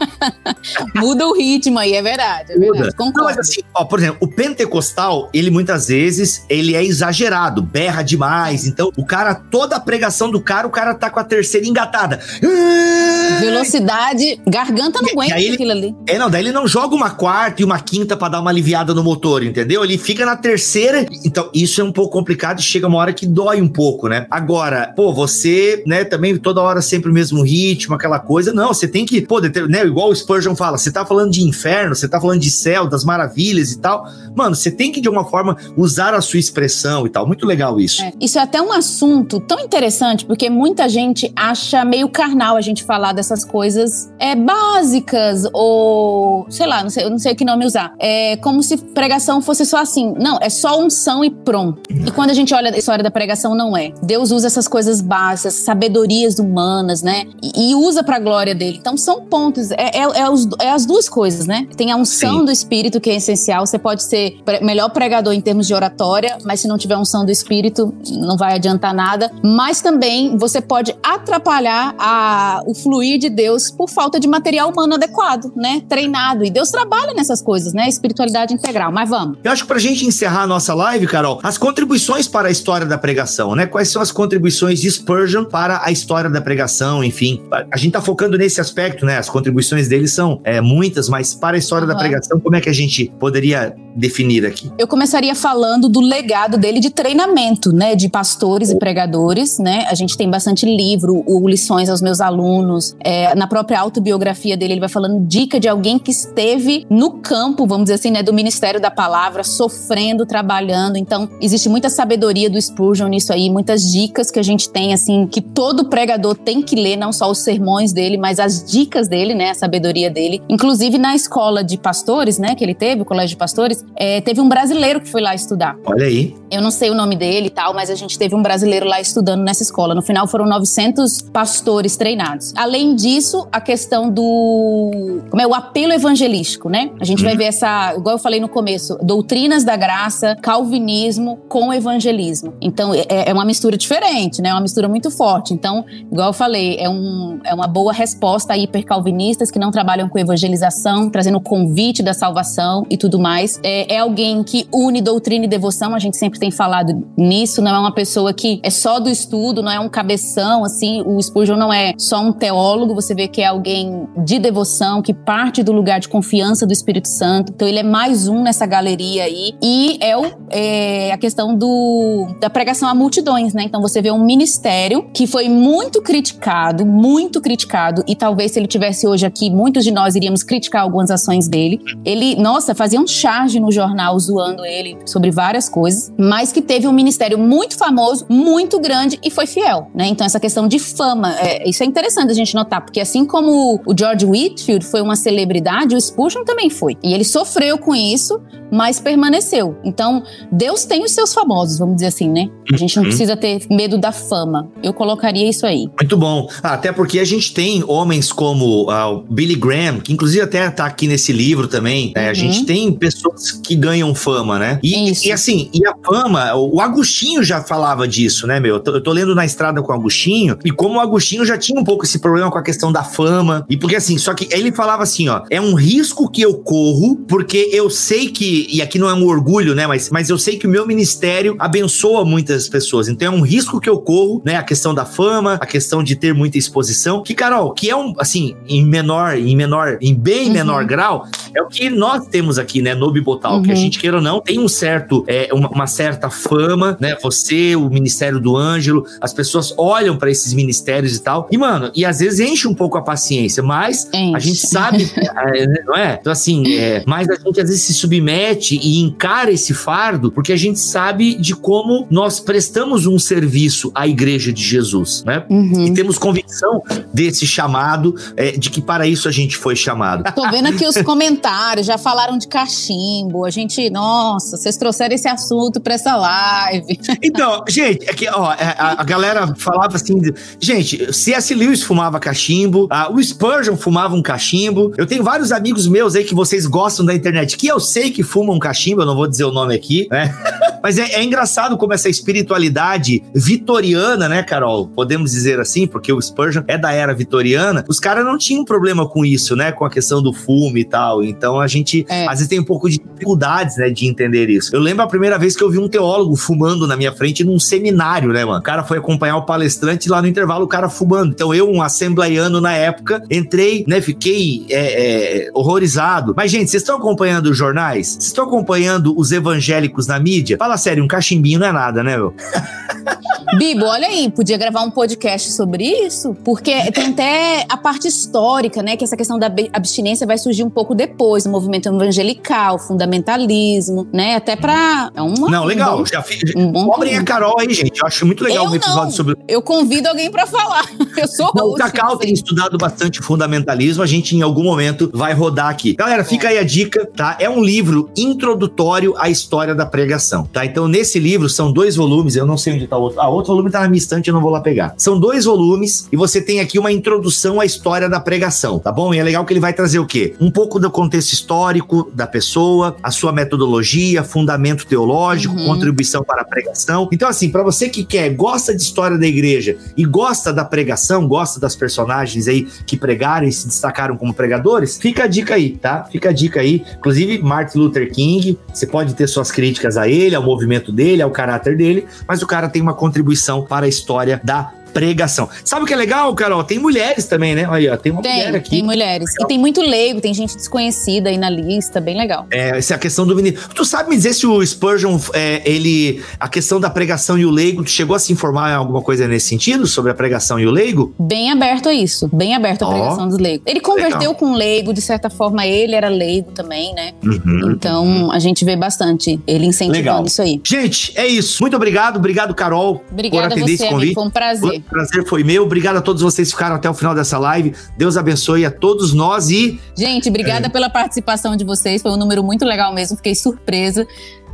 Muda 0.96 1.24
o 1.24 1.32
ritmo 1.32 1.78
aí, 1.78 1.92
é 1.92 2.02
verdade. 2.02 2.50
É 2.50 2.56
Muda. 2.56 2.72
verdade. 2.72 2.96
Concordo. 2.96 3.18
Não, 3.18 3.24
mas 3.26 3.38
assim, 3.38 3.60
ó, 3.72 3.84
por 3.84 4.00
exemplo, 4.00 4.18
o 4.20 4.26
pentecostal, 4.26 5.30
ele 5.32 5.48
muitas 5.48 5.86
vezes, 5.86 6.44
ele 6.48 6.74
é 6.74 6.82
exagerado, 6.82 7.62
berra 7.62 8.02
demais. 8.02 8.66
Então, 8.66 8.90
o 8.96 9.06
cara, 9.06 9.32
toda 9.32 9.76
a 9.76 9.80
pregação 9.80 10.28
do 10.28 10.40
cara, 10.40 10.66
o 10.66 10.70
cara 10.70 10.92
tá 10.92 11.08
com 11.08 11.20
a 11.20 11.24
terceira 11.24 11.68
engatada. 11.68 12.18
Velocidade, 13.38 14.40
garganta 14.44 15.00
não 15.00 15.10
aguenta 15.10 15.38
ele, 15.38 15.54
aquilo 15.54 15.70
ali. 15.70 15.94
É, 16.08 16.18
não, 16.18 16.28
daí 16.28 16.42
ele 16.42 16.50
não 16.50 16.66
joga 16.66 16.96
uma 16.96 17.10
quarta 17.10 17.62
e 17.62 17.64
uma 17.64 17.78
quinta 17.78 18.16
para 18.16 18.30
dar 18.30 18.40
uma 18.40 18.50
aliviada 18.50 18.92
no 18.92 19.04
motor, 19.04 19.44
entendeu? 19.44 19.84
Ele 19.84 19.96
fica 19.96 20.26
na 20.26 20.34
terceira. 20.34 21.06
Então, 21.24 21.48
isso 21.54 21.80
é 21.80 21.84
um 21.84 21.92
pouco 21.92 22.10
complicado 22.10 22.58
e 22.58 22.62
chega 22.62 22.88
uma 22.88 22.98
hora 22.98 23.03
que 23.12 23.26
dói 23.26 23.60
um 23.60 23.68
pouco, 23.68 24.08
né? 24.08 24.26
Agora, 24.30 24.92
pô, 24.94 25.12
você, 25.12 25.82
né, 25.86 26.04
também 26.04 26.36
toda 26.36 26.60
hora 26.60 26.80
sempre 26.82 27.10
o 27.10 27.14
mesmo 27.14 27.42
ritmo, 27.42 27.94
aquela 27.94 28.18
coisa. 28.18 28.52
Não, 28.52 28.68
você 28.68 28.88
tem 28.88 29.04
que, 29.04 29.20
pô, 29.20 29.40
né, 29.40 29.84
igual 29.84 30.10
o 30.10 30.14
Spurgeon 30.14 30.54
fala, 30.54 30.78
você 30.78 30.90
tá 30.90 31.04
falando 31.04 31.30
de 31.30 31.42
inferno, 31.42 31.94
você 31.94 32.08
tá 32.08 32.20
falando 32.20 32.40
de 32.40 32.50
céu, 32.50 32.88
das 32.88 33.04
maravilhas 33.04 33.72
e 33.72 33.78
tal. 33.78 34.06
Mano, 34.34 34.54
você 34.54 34.70
tem 34.70 34.90
que, 34.92 35.00
de 35.00 35.08
alguma 35.08 35.24
forma, 35.24 35.56
usar 35.76 36.14
a 36.14 36.20
sua 36.20 36.38
expressão 36.38 37.06
e 37.06 37.10
tal. 37.10 37.26
Muito 37.26 37.46
legal 37.46 37.80
isso. 37.80 38.02
É, 38.02 38.12
isso 38.20 38.38
é 38.38 38.42
até 38.42 38.60
um 38.60 38.72
assunto 38.72 39.40
tão 39.40 39.60
interessante, 39.60 40.24
porque 40.24 40.48
muita 40.48 40.88
gente 40.88 41.32
acha 41.36 41.84
meio 41.84 42.08
carnal 42.08 42.56
a 42.56 42.60
gente 42.60 42.84
falar 42.84 43.12
dessas 43.12 43.44
coisas 43.44 44.12
é, 44.18 44.34
básicas 44.34 45.48
ou, 45.52 46.46
sei 46.50 46.66
lá, 46.66 46.82
não 46.82 46.90
sei, 46.90 47.08
não 47.08 47.18
sei 47.18 47.34
que 47.34 47.44
nome 47.44 47.66
usar. 47.66 47.94
É 47.98 48.36
como 48.36 48.62
se 48.62 48.76
pregação 48.76 49.40
fosse 49.40 49.64
só 49.64 49.78
assim. 49.78 50.14
Não, 50.18 50.38
é 50.40 50.48
só 50.48 50.80
unção 50.80 51.24
e 51.24 51.30
pronto. 51.30 51.82
E 51.90 52.10
quando 52.10 52.30
a 52.30 52.34
gente 52.34 52.54
olha 52.54 52.70
a 52.70 52.72
história 52.94 53.02
da 53.02 53.10
pregação, 53.10 53.54
não 53.54 53.76
é. 53.76 53.92
Deus 54.02 54.30
usa 54.30 54.46
essas 54.46 54.68
coisas 54.68 55.00
básicas, 55.00 55.54
sabedorias 55.54 56.38
humanas, 56.38 57.02
né? 57.02 57.24
E, 57.42 57.70
e 57.70 57.74
usa 57.74 58.04
pra 58.04 58.18
glória 58.18 58.54
dele. 58.54 58.78
Então 58.80 58.96
são 58.96 59.22
pontos, 59.22 59.70
é, 59.72 59.98
é, 59.98 60.20
é, 60.20 60.30
os, 60.30 60.48
é 60.60 60.70
as 60.70 60.86
duas 60.86 61.08
coisas, 61.08 61.46
né? 61.46 61.66
Tem 61.76 61.90
a 61.90 61.96
unção 61.96 62.38
Sim. 62.40 62.44
do 62.44 62.52
Espírito, 62.52 63.00
que 63.00 63.10
é 63.10 63.16
essencial. 63.16 63.66
Você 63.66 63.78
pode 63.78 64.04
ser 64.04 64.36
melhor 64.62 64.90
pregador 64.90 65.32
em 65.32 65.40
termos 65.40 65.66
de 65.66 65.74
oratória, 65.74 66.38
mas 66.44 66.60
se 66.60 66.68
não 66.68 66.78
tiver 66.78 66.96
unção 66.96 67.24
do 67.24 67.32
Espírito, 67.32 67.92
não 68.10 68.36
vai 68.36 68.54
adiantar 68.54 68.94
nada. 68.94 69.30
Mas 69.42 69.80
também 69.80 70.36
você 70.36 70.60
pode 70.60 70.94
atrapalhar 71.02 71.94
a, 71.98 72.62
o 72.66 72.74
fluir 72.74 73.18
de 73.18 73.28
Deus 73.28 73.70
por 73.70 73.88
falta 73.88 74.20
de 74.20 74.28
material 74.28 74.70
humano 74.70 74.94
adequado, 74.94 75.52
né? 75.56 75.82
Treinado. 75.88 76.44
E 76.44 76.50
Deus 76.50 76.70
trabalha 76.70 77.12
nessas 77.12 77.42
coisas, 77.42 77.72
né? 77.72 77.88
Espiritualidade 77.88 78.54
integral. 78.54 78.92
Mas 78.92 79.08
vamos. 79.08 79.38
Eu 79.42 79.50
acho 79.50 79.62
que 79.62 79.68
pra 79.68 79.78
gente 79.78 80.06
encerrar 80.06 80.42
a 80.42 80.46
nossa 80.46 80.74
live, 80.74 81.06
Carol, 81.06 81.40
as 81.42 81.58
contribuições 81.58 82.28
para 82.28 82.48
a 82.48 82.50
história 82.50 82.83
da 82.86 82.98
pregação, 82.98 83.54
né? 83.54 83.66
Quais 83.66 83.88
são 83.88 84.00
as 84.00 84.12
contribuições 84.12 84.80
de 84.80 84.90
Spurgeon 84.90 85.44
para 85.44 85.80
a 85.84 85.90
história 85.90 86.30
da 86.30 86.40
pregação, 86.40 87.02
enfim. 87.02 87.42
A 87.70 87.76
gente 87.76 87.92
tá 87.92 88.00
focando 88.00 88.36
nesse 88.36 88.60
aspecto, 88.60 89.04
né? 89.04 89.18
As 89.18 89.28
contribuições 89.28 89.88
dele 89.88 90.08
são 90.08 90.40
é, 90.44 90.60
muitas, 90.60 91.08
mas 91.08 91.34
para 91.34 91.56
a 91.56 91.58
história 91.58 91.86
da 91.86 91.96
pregação, 91.96 92.40
como 92.40 92.56
é 92.56 92.60
que 92.60 92.68
a 92.68 92.72
gente 92.72 93.12
poderia 93.18 93.74
definir 93.94 94.44
aqui? 94.44 94.70
Eu 94.78 94.88
começaria 94.88 95.34
falando 95.34 95.88
do 95.88 96.00
legado 96.00 96.58
dele 96.58 96.80
de 96.80 96.90
treinamento, 96.90 97.72
né? 97.72 97.94
De 97.94 98.08
pastores 98.08 98.70
e 98.70 98.78
pregadores, 98.78 99.58
né? 99.58 99.86
A 99.88 99.94
gente 99.94 100.16
tem 100.16 100.28
bastante 100.28 100.66
livro, 100.66 101.22
o 101.26 101.48
Lições 101.48 101.88
aos 101.88 102.02
meus 102.02 102.20
alunos. 102.20 102.96
É, 103.04 103.34
na 103.34 103.46
própria 103.46 103.78
autobiografia 103.78 104.56
dele, 104.56 104.74
ele 104.74 104.80
vai 104.80 104.88
falando 104.88 105.24
dica 105.26 105.60
de 105.60 105.68
alguém 105.68 105.98
que 105.98 106.10
esteve 106.10 106.86
no 106.90 107.18
campo, 107.18 107.66
vamos 107.66 107.84
dizer 107.84 107.94
assim, 107.94 108.10
né? 108.10 108.22
Do 108.22 108.32
ministério 108.32 108.80
da 108.80 108.90
palavra, 108.90 109.44
sofrendo, 109.44 110.26
trabalhando. 110.26 110.96
Então, 110.96 111.28
existe 111.40 111.68
muita 111.68 111.88
sabedoria 111.88 112.50
do 112.50 112.58
Spurgeon 112.64 113.08
nisso 113.08 113.32
aí, 113.32 113.50
muitas 113.50 113.90
dicas 113.92 114.30
que 114.30 114.38
a 114.38 114.42
gente 114.42 114.68
tem, 114.68 114.92
assim, 114.92 115.26
que 115.26 115.40
todo 115.40 115.86
pregador 115.86 116.34
tem 116.36 116.62
que 116.62 116.76
ler, 116.76 116.96
não 116.96 117.12
só 117.12 117.30
os 117.30 117.38
sermões 117.38 117.92
dele, 117.92 118.16
mas 118.16 118.38
as 118.38 118.64
dicas 118.64 119.08
dele, 119.08 119.34
né? 119.34 119.50
A 119.50 119.54
sabedoria 119.54 120.10
dele. 120.10 120.42
Inclusive, 120.48 120.98
na 120.98 121.14
escola 121.14 121.62
de 121.62 121.76
pastores, 121.76 122.38
né? 122.38 122.54
Que 122.54 122.64
ele 122.64 122.74
teve, 122.74 123.02
o 123.02 123.04
colégio 123.04 123.30
de 123.30 123.36
pastores, 123.36 123.84
é, 123.96 124.20
teve 124.20 124.40
um 124.40 124.48
brasileiro 124.48 125.00
que 125.00 125.08
foi 125.08 125.20
lá 125.20 125.34
estudar. 125.34 125.76
Olha 125.84 126.06
aí. 126.06 126.34
Eu 126.50 126.62
não 126.62 126.70
sei 126.70 126.90
o 126.90 126.94
nome 126.94 127.16
dele 127.16 127.48
e 127.48 127.50
tal, 127.50 127.74
mas 127.74 127.90
a 127.90 127.94
gente 127.94 128.18
teve 128.18 128.34
um 128.34 128.42
brasileiro 128.42 128.86
lá 128.86 129.00
estudando 129.00 129.42
nessa 129.42 129.62
escola. 129.62 129.94
No 129.94 130.02
final 130.02 130.26
foram 130.26 130.46
900 130.46 131.22
pastores 131.22 131.96
treinados. 131.96 132.52
Além 132.56 132.94
disso, 132.94 133.46
a 133.50 133.60
questão 133.60 134.10
do 134.10 135.20
como 135.30 135.42
é 135.42 135.46
o 135.46 135.54
apelo 135.54 135.92
evangelístico, 135.92 136.68
né? 136.68 136.90
A 137.00 137.04
gente 137.04 137.20
uhum. 137.20 137.28
vai 137.28 137.36
ver 137.36 137.44
essa, 137.44 137.94
igual 137.96 138.16
eu 138.16 138.18
falei 138.18 138.40
no 138.40 138.48
começo, 138.48 138.96
doutrinas 139.02 139.64
da 139.64 139.76
graça, 139.76 140.36
calvinismo 140.40 141.38
com 141.48 141.72
evangelismo. 141.72 142.53
Então 142.60 142.94
é, 142.94 143.04
é 143.08 143.32
uma 143.32 143.44
mistura 143.44 143.76
diferente, 143.76 144.40
né? 144.40 144.48
É 144.48 144.52
uma 144.52 144.60
mistura 144.60 144.88
muito 144.88 145.10
forte. 145.10 145.52
Então, 145.52 145.84
igual 146.10 146.28
eu 146.28 146.32
falei, 146.32 146.76
é, 146.78 146.88
um, 146.88 147.40
é 147.44 147.54
uma 147.54 147.66
boa 147.66 147.92
resposta 147.92 148.52
a 148.52 148.58
hipercalvinistas 148.58 149.50
que 149.50 149.58
não 149.58 149.70
trabalham 149.70 150.08
com 150.08 150.18
evangelização, 150.18 151.10
trazendo 151.10 151.38
o 151.38 151.40
convite 151.40 152.02
da 152.02 152.14
salvação 152.14 152.86
e 152.88 152.96
tudo 152.96 153.18
mais. 153.18 153.60
É, 153.62 153.94
é 153.94 153.98
alguém 153.98 154.42
que 154.42 154.66
une 154.72 155.00
doutrina 155.00 155.44
e 155.44 155.48
devoção. 155.48 155.94
A 155.94 155.98
gente 155.98 156.16
sempre 156.16 156.38
tem 156.38 156.50
falado 156.50 157.04
nisso. 157.16 157.60
Não 157.60 157.74
é 157.74 157.78
uma 157.78 157.92
pessoa 157.92 158.32
que 158.32 158.60
é 158.62 158.70
só 158.70 158.98
do 158.98 159.08
estudo, 159.08 159.62
não 159.62 159.70
é 159.70 159.78
um 159.78 159.88
cabeção 159.88 160.64
assim. 160.64 161.02
O 161.04 161.20
Spurgeon 161.20 161.56
não 161.56 161.72
é 161.72 161.94
só 161.98 162.20
um 162.20 162.32
teólogo. 162.32 162.94
Você 162.94 163.14
vê 163.14 163.28
que 163.28 163.40
é 163.40 163.46
alguém 163.46 164.06
de 164.24 164.38
devoção 164.38 165.02
que 165.02 165.12
parte 165.12 165.62
do 165.62 165.72
lugar 165.72 166.00
de 166.00 166.08
confiança 166.08 166.66
do 166.66 166.72
Espírito 166.72 167.08
Santo. 167.08 167.52
Então 167.54 167.66
ele 167.66 167.78
é 167.78 167.82
mais 167.82 168.28
um 168.28 168.42
nessa 168.42 168.66
galeria 168.66 169.24
aí. 169.24 169.54
E 169.62 169.98
é, 170.00 170.16
o, 170.16 170.24
é 170.50 171.12
a 171.12 171.18
questão 171.18 171.54
do, 171.56 172.26
da 172.44 172.50
pregação 172.50 172.86
a 172.86 172.94
multidões, 172.94 173.54
né? 173.54 173.62
Então 173.62 173.80
você 173.80 174.02
vê 174.02 174.10
um 174.10 174.22
ministério 174.22 175.08
que 175.14 175.26
foi 175.26 175.48
muito 175.48 176.02
criticado, 176.02 176.84
muito 176.84 177.40
criticado. 177.40 178.04
E 178.06 178.14
talvez 178.14 178.52
se 178.52 178.58
ele 178.58 178.66
tivesse 178.66 179.06
hoje 179.06 179.24
aqui, 179.24 179.48
muitos 179.48 179.82
de 179.82 179.90
nós 179.90 180.14
iríamos 180.14 180.42
criticar 180.42 180.82
algumas 180.82 181.10
ações 181.10 181.48
dele. 181.48 181.80
Ele, 182.04 182.36
nossa, 182.36 182.74
fazia 182.74 183.00
um 183.00 183.06
charge 183.06 183.58
no 183.58 183.72
jornal 183.72 184.20
zoando 184.20 184.62
ele 184.62 184.98
sobre 185.06 185.30
várias 185.30 185.70
coisas, 185.70 186.12
mas 186.18 186.52
que 186.52 186.60
teve 186.60 186.86
um 186.86 186.92
ministério 186.92 187.38
muito 187.38 187.78
famoso, 187.78 188.26
muito 188.28 188.78
grande 188.78 189.18
e 189.24 189.30
foi 189.30 189.46
fiel, 189.46 189.88
né? 189.94 190.06
Então 190.08 190.26
essa 190.26 190.38
questão 190.38 190.68
de 190.68 190.78
fama, 190.78 191.34
é, 191.38 191.66
isso 191.66 191.82
é 191.82 191.86
interessante 191.86 192.30
a 192.30 192.34
gente 192.34 192.54
notar, 192.54 192.84
porque 192.84 193.00
assim 193.00 193.24
como 193.24 193.80
o 193.86 193.98
George 193.98 194.26
Whitfield 194.26 194.84
foi 194.84 195.00
uma 195.00 195.16
celebridade, 195.16 195.96
o 195.96 196.00
Spurgeon 196.00 196.44
também 196.44 196.68
foi. 196.68 196.98
E 197.02 197.14
ele 197.14 197.24
sofreu 197.24 197.78
com 197.78 197.94
isso, 197.94 198.38
mas 198.70 199.00
permaneceu. 199.00 199.76
Então, 199.84 200.22
Deus 200.50 200.84
tem 200.84 201.04
os 201.04 201.12
seus 201.12 201.32
famosos, 201.32 201.78
vamos 201.78 201.94
dizer 201.94 202.08
assim, 202.08 202.28
né? 202.34 202.50
A 202.72 202.76
gente 202.76 202.96
não 202.96 203.04
uhum. 203.04 203.08
precisa 203.08 203.36
ter 203.36 203.62
medo 203.70 203.96
da 203.96 204.10
fama. 204.10 204.68
Eu 204.82 204.92
colocaria 204.92 205.48
isso 205.48 205.64
aí. 205.64 205.88
Muito 205.98 206.16
bom. 206.16 206.48
Ah, 206.62 206.74
até 206.74 206.92
porque 206.92 207.20
a 207.20 207.24
gente 207.24 207.54
tem 207.54 207.84
homens 207.86 208.32
como 208.32 208.90
uh, 208.90 209.18
o 209.18 209.20
Billy 209.32 209.54
Graham, 209.54 210.00
que 210.00 210.12
inclusive 210.12 210.42
até 210.42 210.68
tá 210.70 210.86
aqui 210.86 211.06
nesse 211.06 211.32
livro 211.32 211.68
também. 211.68 212.12
Né? 212.14 212.24
Uhum. 212.24 212.30
A 212.30 212.34
gente 212.34 212.64
tem 212.64 212.92
pessoas 212.92 213.52
que 213.52 213.76
ganham 213.76 214.14
fama, 214.14 214.58
né? 214.58 214.80
E, 214.82 215.12
e, 215.26 215.32
assim, 215.32 215.70
e 215.72 215.84
e 215.84 215.86
a 215.86 215.94
fama, 216.02 216.54
o 216.54 216.80
Agostinho 216.80 217.42
já 217.42 217.62
falava 217.62 218.08
disso, 218.08 218.46
né, 218.46 218.58
meu? 218.58 218.76
Eu 218.76 218.80
tô, 218.80 218.90
eu 218.92 219.02
tô 219.02 219.12
lendo 219.12 219.34
na 219.34 219.44
estrada 219.44 219.82
com 219.82 219.92
o 219.92 219.94
Agostinho, 219.94 220.56
e 220.64 220.70
como 220.70 220.96
o 220.96 221.00
Agostinho 221.00 221.44
já 221.44 221.58
tinha 221.58 221.78
um 221.78 221.84
pouco 221.84 222.04
esse 222.04 222.18
problema 222.18 222.50
com 222.50 222.56
a 222.56 222.62
questão 222.62 222.90
da 222.90 223.04
fama, 223.04 223.66
e 223.68 223.76
porque 223.76 223.94
assim, 223.94 224.16
só 224.16 224.32
que 224.32 224.48
ele 224.50 224.72
falava 224.72 225.02
assim, 225.02 225.28
ó, 225.28 225.42
é 225.50 225.60
um 225.60 225.74
risco 225.74 226.30
que 226.30 226.40
eu 226.40 226.54
corro, 226.54 227.16
porque 227.28 227.68
eu 227.70 227.90
sei 227.90 228.28
que, 228.28 228.66
e 228.70 228.80
aqui 228.80 228.98
não 228.98 229.10
é 229.10 229.14
um 229.14 229.26
orgulho, 229.26 229.74
né, 229.74 229.86
mas, 229.86 230.08
mas 230.08 230.30
eu 230.30 230.38
sei 230.38 230.56
que 230.56 230.66
o 230.66 230.70
meu 230.70 230.86
ministério 230.86 231.54
abençoa 231.58 232.23
muitas 232.24 232.68
pessoas, 232.68 233.08
então 233.08 233.32
é 233.32 233.36
um 233.36 233.42
risco 233.42 233.80
que 233.80 233.88
eu 233.88 233.98
corro, 233.98 234.42
né, 234.44 234.56
a 234.56 234.62
questão 234.62 234.94
da 234.94 235.04
fama, 235.04 235.54
a 235.60 235.66
questão 235.66 236.02
de 236.02 236.16
ter 236.16 236.34
muita 236.34 236.58
exposição, 236.58 237.22
que, 237.22 237.34
Carol, 237.34 237.72
que 237.72 237.90
é 237.90 237.96
um, 237.96 238.14
assim, 238.18 238.56
em 238.68 238.84
menor, 238.84 239.36
em 239.36 239.56
menor, 239.56 239.98
em 240.00 240.14
bem 240.14 240.48
uhum. 240.48 240.52
menor 240.52 240.84
grau, 240.84 241.26
é 241.54 241.62
o 241.62 241.68
que 241.68 241.88
nós 241.90 242.26
temos 242.26 242.58
aqui, 242.58 242.82
né, 242.82 242.94
no 242.94 243.10
Bibotal, 243.12 243.56
uhum. 243.56 243.62
que 243.62 243.72
a 243.72 243.74
gente 243.74 243.98
queira 243.98 244.16
ou 244.16 244.22
não, 244.22 244.40
tem 244.40 244.58
um 244.58 244.68
certo, 244.68 245.24
é, 245.26 245.48
uma, 245.52 245.68
uma 245.68 245.86
certa 245.86 246.30
fama, 246.30 246.96
né, 247.00 247.16
você, 247.22 247.76
o 247.76 247.88
Ministério 247.88 248.40
do 248.40 248.56
Ângelo, 248.56 249.04
as 249.20 249.32
pessoas 249.32 249.74
olham 249.76 250.16
para 250.16 250.30
esses 250.30 250.52
ministérios 250.52 251.16
e 251.16 251.22
tal, 251.22 251.48
e, 251.50 251.58
mano, 251.58 251.90
e 251.94 252.04
às 252.04 252.18
vezes 252.18 252.40
enche 252.40 252.66
um 252.68 252.74
pouco 252.74 252.98
a 252.98 253.02
paciência, 253.02 253.62
mas 253.62 254.08
enche. 254.12 254.36
a 254.36 254.38
gente 254.38 254.66
sabe, 254.66 255.10
é, 255.54 255.66
né, 255.66 255.82
não 255.86 255.96
é? 255.96 256.18
Então, 256.20 256.32
assim, 256.32 256.76
é, 256.76 257.02
mas 257.06 257.28
a 257.28 257.36
gente 257.36 257.60
às 257.60 257.68
vezes 257.68 257.82
se 257.82 257.94
submete 257.94 258.78
e 258.82 259.00
encara 259.00 259.50
esse 259.50 259.74
fardo, 259.74 260.30
porque 260.30 260.52
a 260.52 260.56
gente 260.56 260.78
sabe 260.78 261.34
de 261.34 261.54
como 261.54 262.06
nós 262.14 262.38
prestamos 262.38 263.06
um 263.06 263.18
serviço 263.18 263.90
à 263.92 264.06
igreja 264.06 264.52
de 264.52 264.62
Jesus, 264.62 265.24
né? 265.24 265.44
Uhum. 265.50 265.86
E 265.86 265.94
temos 265.94 266.16
convicção 266.16 266.80
desse 267.12 267.44
chamado, 267.44 268.14
é, 268.36 268.52
de 268.52 268.70
que 268.70 268.80
para 268.80 269.04
isso 269.04 269.28
a 269.28 269.32
gente 269.32 269.56
foi 269.56 269.74
chamado. 269.74 270.22
Tô 270.32 270.48
vendo 270.48 270.68
aqui 270.68 270.86
os 270.86 270.96
comentários, 271.02 271.88
já 271.88 271.98
falaram 271.98 272.38
de 272.38 272.46
cachimbo, 272.46 273.44
a 273.44 273.50
gente, 273.50 273.90
nossa, 273.90 274.56
vocês 274.56 274.76
trouxeram 274.76 275.12
esse 275.12 275.26
assunto 275.26 275.80
para 275.80 275.94
essa 275.94 276.14
live. 276.14 277.00
Então, 277.20 277.64
gente, 277.68 278.08
é 278.08 278.14
que, 278.14 278.28
ó, 278.28 278.52
é, 278.52 278.76
a, 278.78 279.00
a 279.00 279.04
galera 279.04 279.52
falava 279.56 279.96
assim, 279.96 280.20
gente, 280.60 281.12
C.S. 281.12 281.52
Lewis 281.52 281.82
fumava 281.82 282.20
cachimbo, 282.20 282.86
a, 282.90 283.10
o 283.10 283.20
Spurgeon 283.20 283.76
fumava 283.76 284.14
um 284.14 284.22
cachimbo, 284.22 284.92
eu 284.96 285.04
tenho 285.04 285.24
vários 285.24 285.50
amigos 285.50 285.88
meus 285.88 286.14
aí 286.14 286.22
que 286.22 286.34
vocês 286.34 286.64
gostam 286.64 287.04
da 287.04 287.12
internet, 287.12 287.56
que 287.56 287.66
eu 287.66 287.80
sei 287.80 288.12
que 288.12 288.22
fumam 288.22 288.56
cachimbo, 288.60 289.02
eu 289.02 289.06
não 289.06 289.16
vou 289.16 289.26
dizer 289.26 289.44
o 289.44 289.50
nome 289.50 289.74
aqui, 289.74 290.06
né? 290.12 290.32
Mas 290.84 290.98
é, 290.98 291.14
é, 291.14 291.24
engraçado 291.24 291.78
como 291.78 291.94
essa 291.94 292.03
espiritualidade 292.08 293.22
vitoriana, 293.34 294.28
né, 294.28 294.42
Carol? 294.42 294.88
Podemos 294.88 295.32
dizer 295.32 295.60
assim, 295.60 295.86
porque 295.86 296.12
o 296.12 296.20
Spurgeon 296.20 296.62
é 296.66 296.78
da 296.78 296.92
era 296.92 297.14
vitoriana. 297.14 297.84
Os 297.88 297.98
caras 297.98 298.24
não 298.24 298.38
tinham 298.38 298.64
problema 298.64 299.08
com 299.08 299.24
isso, 299.24 299.56
né? 299.56 299.72
Com 299.72 299.84
a 299.84 299.90
questão 299.90 300.22
do 300.22 300.32
fumo 300.32 300.76
e 300.78 300.84
tal. 300.84 301.22
Então 301.22 301.60
a 301.60 301.66
gente 301.66 302.04
é. 302.08 302.24
às 302.26 302.34
vezes 302.34 302.48
tem 302.48 302.60
um 302.60 302.64
pouco 302.64 302.88
de 302.88 302.98
dificuldades, 302.98 303.76
né, 303.76 303.90
de 303.90 304.06
entender 304.06 304.48
isso. 304.48 304.74
Eu 304.74 304.80
lembro 304.80 305.02
a 305.02 305.06
primeira 305.06 305.38
vez 305.38 305.56
que 305.56 305.62
eu 305.62 305.70
vi 305.70 305.78
um 305.78 305.88
teólogo 305.88 306.36
fumando 306.36 306.86
na 306.86 306.96
minha 306.96 307.12
frente 307.12 307.44
num 307.44 307.58
seminário, 307.58 308.32
né, 308.32 308.44
mano? 308.44 308.58
O 308.58 308.62
cara 308.62 308.82
foi 308.82 308.98
acompanhar 308.98 309.36
o 309.36 309.42
palestrante 309.42 310.08
lá 310.08 310.20
no 310.20 310.28
intervalo, 310.28 310.64
o 310.64 310.68
cara 310.68 310.88
fumando. 310.88 311.32
Então 311.32 311.54
eu, 311.54 311.70
um 311.70 311.82
assembleiano 311.82 312.60
na 312.60 312.72
época, 312.72 313.22
entrei, 313.30 313.84
né, 313.86 314.00
fiquei 314.00 314.66
é, 314.70 315.46
é, 315.46 315.50
horrorizado. 315.54 316.34
Mas, 316.36 316.50
gente, 316.50 316.70
vocês 316.70 316.82
estão 316.82 316.96
acompanhando 316.96 317.46
os 317.46 317.56
jornais? 317.56 318.08
Vocês 318.08 318.26
estão 318.26 318.44
acompanhando 318.44 319.18
os 319.18 319.32
evangélicos 319.32 320.06
na 320.06 320.18
mídia? 320.18 320.56
Fala 320.58 320.76
sério, 320.76 321.02
um 321.02 321.08
cachimbinho 321.08 321.60
não 321.60 321.66
é 321.66 321.72
nada, 321.72 321.93
né, 322.02 322.16
meu? 322.16 322.34
Bibo, 323.58 323.84
olha 323.86 324.08
aí, 324.08 324.30
podia 324.30 324.56
gravar 324.56 324.82
um 324.82 324.90
podcast 324.90 325.52
sobre 325.52 325.84
isso, 325.84 326.36
porque 326.44 326.90
tem 326.92 327.06
até 327.06 327.66
a 327.68 327.76
parte 327.76 328.08
histórica, 328.08 328.82
né? 328.82 328.96
Que 328.96 329.04
essa 329.04 329.16
questão 329.16 329.38
da 329.38 329.50
abstinência 329.72 330.26
vai 330.26 330.38
surgir 330.38 330.64
um 330.64 330.70
pouco 330.70 330.94
depois, 330.94 331.46
o 331.46 331.50
movimento 331.50 331.88
evangelical, 331.88 332.78
fundamentalismo, 332.78 334.06
né? 334.12 334.34
Até 334.36 334.56
pra. 334.56 335.10
É 335.14 335.22
uma, 335.22 335.50
não, 335.50 335.64
legal. 335.64 335.94
Um 335.94 335.98
bom, 335.98 336.06
já 336.06 336.22
fiz. 336.22 336.52
Um 336.56 336.72
Cobrem 336.72 337.16
a 337.16 337.24
Carol 337.24 337.58
aí, 337.58 337.72
gente. 337.72 338.00
Eu 338.00 338.06
acho 338.06 338.26
muito 338.26 338.42
legal 338.44 338.64
eu 338.64 338.70
um 338.70 338.74
episódio 338.74 339.04
não. 339.04 339.10
sobre. 339.10 339.36
Eu 339.48 339.62
convido 339.62 340.08
alguém 340.08 340.30
pra 340.30 340.46
falar. 340.46 340.84
Eu 341.16 341.28
sou 341.28 341.52
não, 341.54 341.68
O 341.68 341.74
Cacau 341.74 342.16
tem 342.16 342.32
estudado 342.32 342.76
bastante 342.76 343.20
fundamentalismo. 343.20 344.02
A 344.02 344.06
gente, 344.06 344.34
em 344.34 344.42
algum 344.42 344.64
momento, 344.64 345.10
vai 345.14 345.32
rodar 345.32 345.68
aqui. 345.68 345.94
Galera, 345.94 346.24
fica 346.24 346.48
aí 346.48 346.58
a 346.58 346.64
dica, 346.64 347.08
tá? 347.16 347.36
É 347.38 347.48
um 347.48 347.62
livro 347.62 348.10
introdutório 348.16 349.14
à 349.16 349.30
história 349.30 349.74
da 349.74 349.86
pregação, 349.86 350.44
tá? 350.44 350.64
Então, 350.66 350.88
nesse 350.88 351.20
livro, 351.20 351.48
são 351.48 351.72
dois 351.72 351.94
volumes. 351.94 352.34
Eu 352.34 352.44
não 352.44 352.56
sei 352.56 352.74
onde 352.74 352.86
tá 352.88 352.96
o 352.96 353.02
outro. 353.02 353.20
Ah, 353.20 353.28
outro 353.28 353.43
volume 353.46 353.70
tá 353.70 353.80
na 353.80 353.88
minha 353.88 353.98
estante, 353.98 354.28
eu 354.28 354.34
não 354.34 354.40
vou 354.40 354.50
lá 354.50 354.60
pegar. 354.60 354.94
São 354.96 355.18
dois 355.18 355.44
volumes 355.44 356.08
e 356.12 356.16
você 356.16 356.40
tem 356.40 356.60
aqui 356.60 356.78
uma 356.78 356.92
introdução 356.92 357.60
à 357.60 357.64
história 357.64 358.08
da 358.08 358.20
pregação, 358.20 358.78
tá 358.78 358.92
bom? 358.92 359.12
E 359.14 359.18
é 359.18 359.22
legal 359.22 359.44
que 359.44 359.52
ele 359.52 359.60
vai 359.60 359.72
trazer 359.72 359.98
o 359.98 360.06
quê? 360.06 360.34
Um 360.40 360.50
pouco 360.50 360.78
do 360.78 360.90
contexto 360.90 361.32
histórico 361.32 362.10
da 362.14 362.26
pessoa, 362.26 362.96
a 363.02 363.10
sua 363.10 363.32
metodologia, 363.32 364.22
fundamento 364.22 364.86
teológico, 364.86 365.54
uhum. 365.54 365.66
contribuição 365.66 366.22
para 366.22 366.42
a 366.42 366.44
pregação. 366.44 367.08
Então, 367.12 367.28
assim, 367.28 367.50
para 367.50 367.62
você 367.62 367.88
que 367.88 368.04
quer, 368.04 368.30
gosta 368.30 368.74
de 368.74 368.82
história 368.82 369.18
da 369.18 369.26
igreja 369.26 369.76
e 369.96 370.04
gosta 370.04 370.52
da 370.52 370.64
pregação, 370.64 371.26
gosta 371.26 371.60
das 371.60 371.76
personagens 371.76 372.48
aí 372.48 372.66
que 372.86 372.96
pregaram 372.96 373.46
e 373.46 373.52
se 373.52 373.66
destacaram 373.66 374.16
como 374.16 374.32
pregadores, 374.32 374.98
fica 374.98 375.24
a 375.24 375.26
dica 375.26 375.54
aí, 375.54 375.70
tá? 375.76 376.04
Fica 376.10 376.30
a 376.30 376.32
dica 376.32 376.60
aí. 376.60 376.84
Inclusive, 376.98 377.42
Martin 377.42 377.78
Luther 377.78 378.10
King, 378.12 378.58
você 378.72 378.86
pode 378.86 379.14
ter 379.14 379.26
suas 379.26 379.50
críticas 379.50 379.96
a 379.96 380.08
ele, 380.08 380.34
ao 380.34 380.42
movimento 380.42 380.92
dele, 380.92 381.22
ao 381.22 381.30
caráter 381.30 381.76
dele, 381.76 382.06
mas 382.26 382.42
o 382.42 382.46
cara 382.46 382.68
tem 382.68 382.80
uma 382.80 382.94
contribuição 382.94 383.23
contribuição 383.24 383.64
para 383.64 383.86
a 383.86 383.88
história 383.88 384.40
da 384.44 384.70
pregação. 384.94 385.48
Sabe 385.64 385.82
o 385.82 385.86
que 385.86 385.92
é 385.92 385.96
legal, 385.96 386.32
Carol? 386.34 386.62
Tem 386.62 386.78
mulheres 386.78 387.26
também, 387.26 387.54
né? 387.54 387.66
Aí, 387.68 387.88
ó, 387.88 387.96
tem 387.96 388.12
uma 388.12 388.22
tem, 388.22 388.36
mulher 388.36 388.54
aqui. 388.54 388.70
Tem 388.70 388.82
mulheres. 388.82 389.28
Legal. 389.32 389.44
E 389.44 389.48
tem 389.48 389.58
muito 389.58 389.82
leigo, 389.82 390.20
tem 390.20 390.32
gente 390.32 390.56
desconhecida 390.56 391.28
aí 391.28 391.36
na 391.36 391.50
lista, 391.50 392.00
bem 392.00 392.16
legal. 392.16 392.46
É, 392.50 392.78
essa 392.78 392.94
é 392.94 392.96
a 392.96 392.98
questão 392.98 393.26
do 393.26 393.34
menino. 393.34 393.58
Tu 393.74 393.84
sabe 393.84 394.08
me 394.08 394.16
dizer 394.16 394.32
se 394.32 394.46
o 394.46 394.64
Spurgeon, 394.64 395.18
é, 395.32 395.60
ele. 395.68 396.22
A 396.38 396.48
questão 396.48 396.78
da 396.78 396.88
pregação 396.88 397.36
e 397.36 397.44
o 397.44 397.50
leigo, 397.50 397.82
tu 397.82 397.90
chegou 397.90 398.14
a 398.14 398.18
se 398.18 398.32
informar 398.32 398.70
em 398.70 398.74
alguma 398.74 399.02
coisa 399.02 399.26
nesse 399.26 399.48
sentido, 399.48 399.86
sobre 399.86 400.12
a 400.12 400.14
pregação 400.14 400.60
e 400.60 400.66
o 400.66 400.70
leigo? 400.70 401.14
Bem 401.18 401.50
aberto 401.50 401.88
a 401.88 401.94
isso, 401.94 402.28
bem 402.32 402.54
aberto 402.54 402.84
a 402.84 402.88
pregação 402.88 403.28
dos 403.28 403.38
leigos. 403.38 403.64
Ele 403.66 403.80
converteu 403.80 404.18
legal. 404.18 404.34
com 404.36 404.54
leigo, 404.54 404.94
de 404.94 405.00
certa 405.00 405.28
forma, 405.28 405.66
ele 405.66 405.94
era 405.94 406.08
leigo 406.08 406.52
também, 406.52 406.94
né? 406.94 407.12
Uhum, 407.24 407.72
então, 407.72 408.06
uhum. 408.06 408.30
a 408.30 408.38
gente 408.38 408.64
vê 408.64 408.76
bastante 408.76 409.40
ele 409.46 409.66
incentivando 409.66 409.98
legal. 409.98 410.24
isso 410.24 410.40
aí. 410.40 410.60
Gente, 410.64 411.12
é 411.16 411.26
isso. 411.26 411.62
Muito 411.62 411.74
obrigado, 411.74 412.16
obrigado, 412.16 412.54
Carol. 412.54 413.02
Obrigada 413.10 413.48
por 413.48 413.52
atender 413.52 413.76
você, 413.76 413.84
esse 413.84 413.92
convite. 413.92 414.04
Amigo, 414.04 414.20
foi 414.20 414.24
um 414.24 414.30
prazer 414.30 414.83
prazer 414.84 415.26
foi 415.26 415.42
meu. 415.42 415.64
Obrigado 415.64 415.96
a 415.96 416.00
todos 416.00 416.22
vocês 416.22 416.48
que 416.48 416.54
ficaram 416.54 416.76
até 416.76 416.88
o 416.88 416.94
final 416.94 417.14
dessa 417.14 417.38
live. 417.38 417.74
Deus 417.96 418.16
abençoe 418.16 418.64
a 418.64 418.70
todos 418.70 419.12
nós 419.12 419.50
e. 419.50 419.80
Gente, 419.96 420.28
obrigada 420.28 420.66
é... 420.66 420.68
pela 420.68 420.88
participação 420.88 421.56
de 421.56 421.64
vocês. 421.64 422.02
Foi 422.02 422.10
um 422.10 422.16
número 422.16 422.42
muito 422.42 422.64
legal 422.64 422.94
mesmo. 422.94 423.16
Fiquei 423.16 423.34
surpresa. 423.34 424.06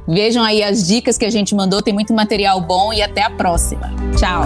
Vejam 0.09 0.43
aí 0.43 0.62
as 0.62 0.87
dicas 0.87 1.16
que 1.16 1.24
a 1.24 1.31
gente 1.31 1.55
mandou. 1.55 1.83
Tem 1.83 1.95
muito 1.95 2.12
material 2.12 2.61
bom 2.61 2.93
e 2.93 3.03
até 3.03 3.22
a 3.22 3.31
próxima. 3.31 3.93
Tchau. 4.16 4.45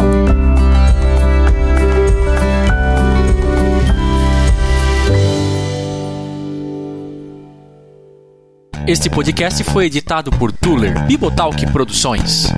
Este 8.86 9.08
podcast 9.08 9.64
foi 9.64 9.86
editado 9.86 10.30
por 10.30 10.52
Tuller 10.52 11.06
Bibotalk 11.06 11.66
Produções. 11.72 12.52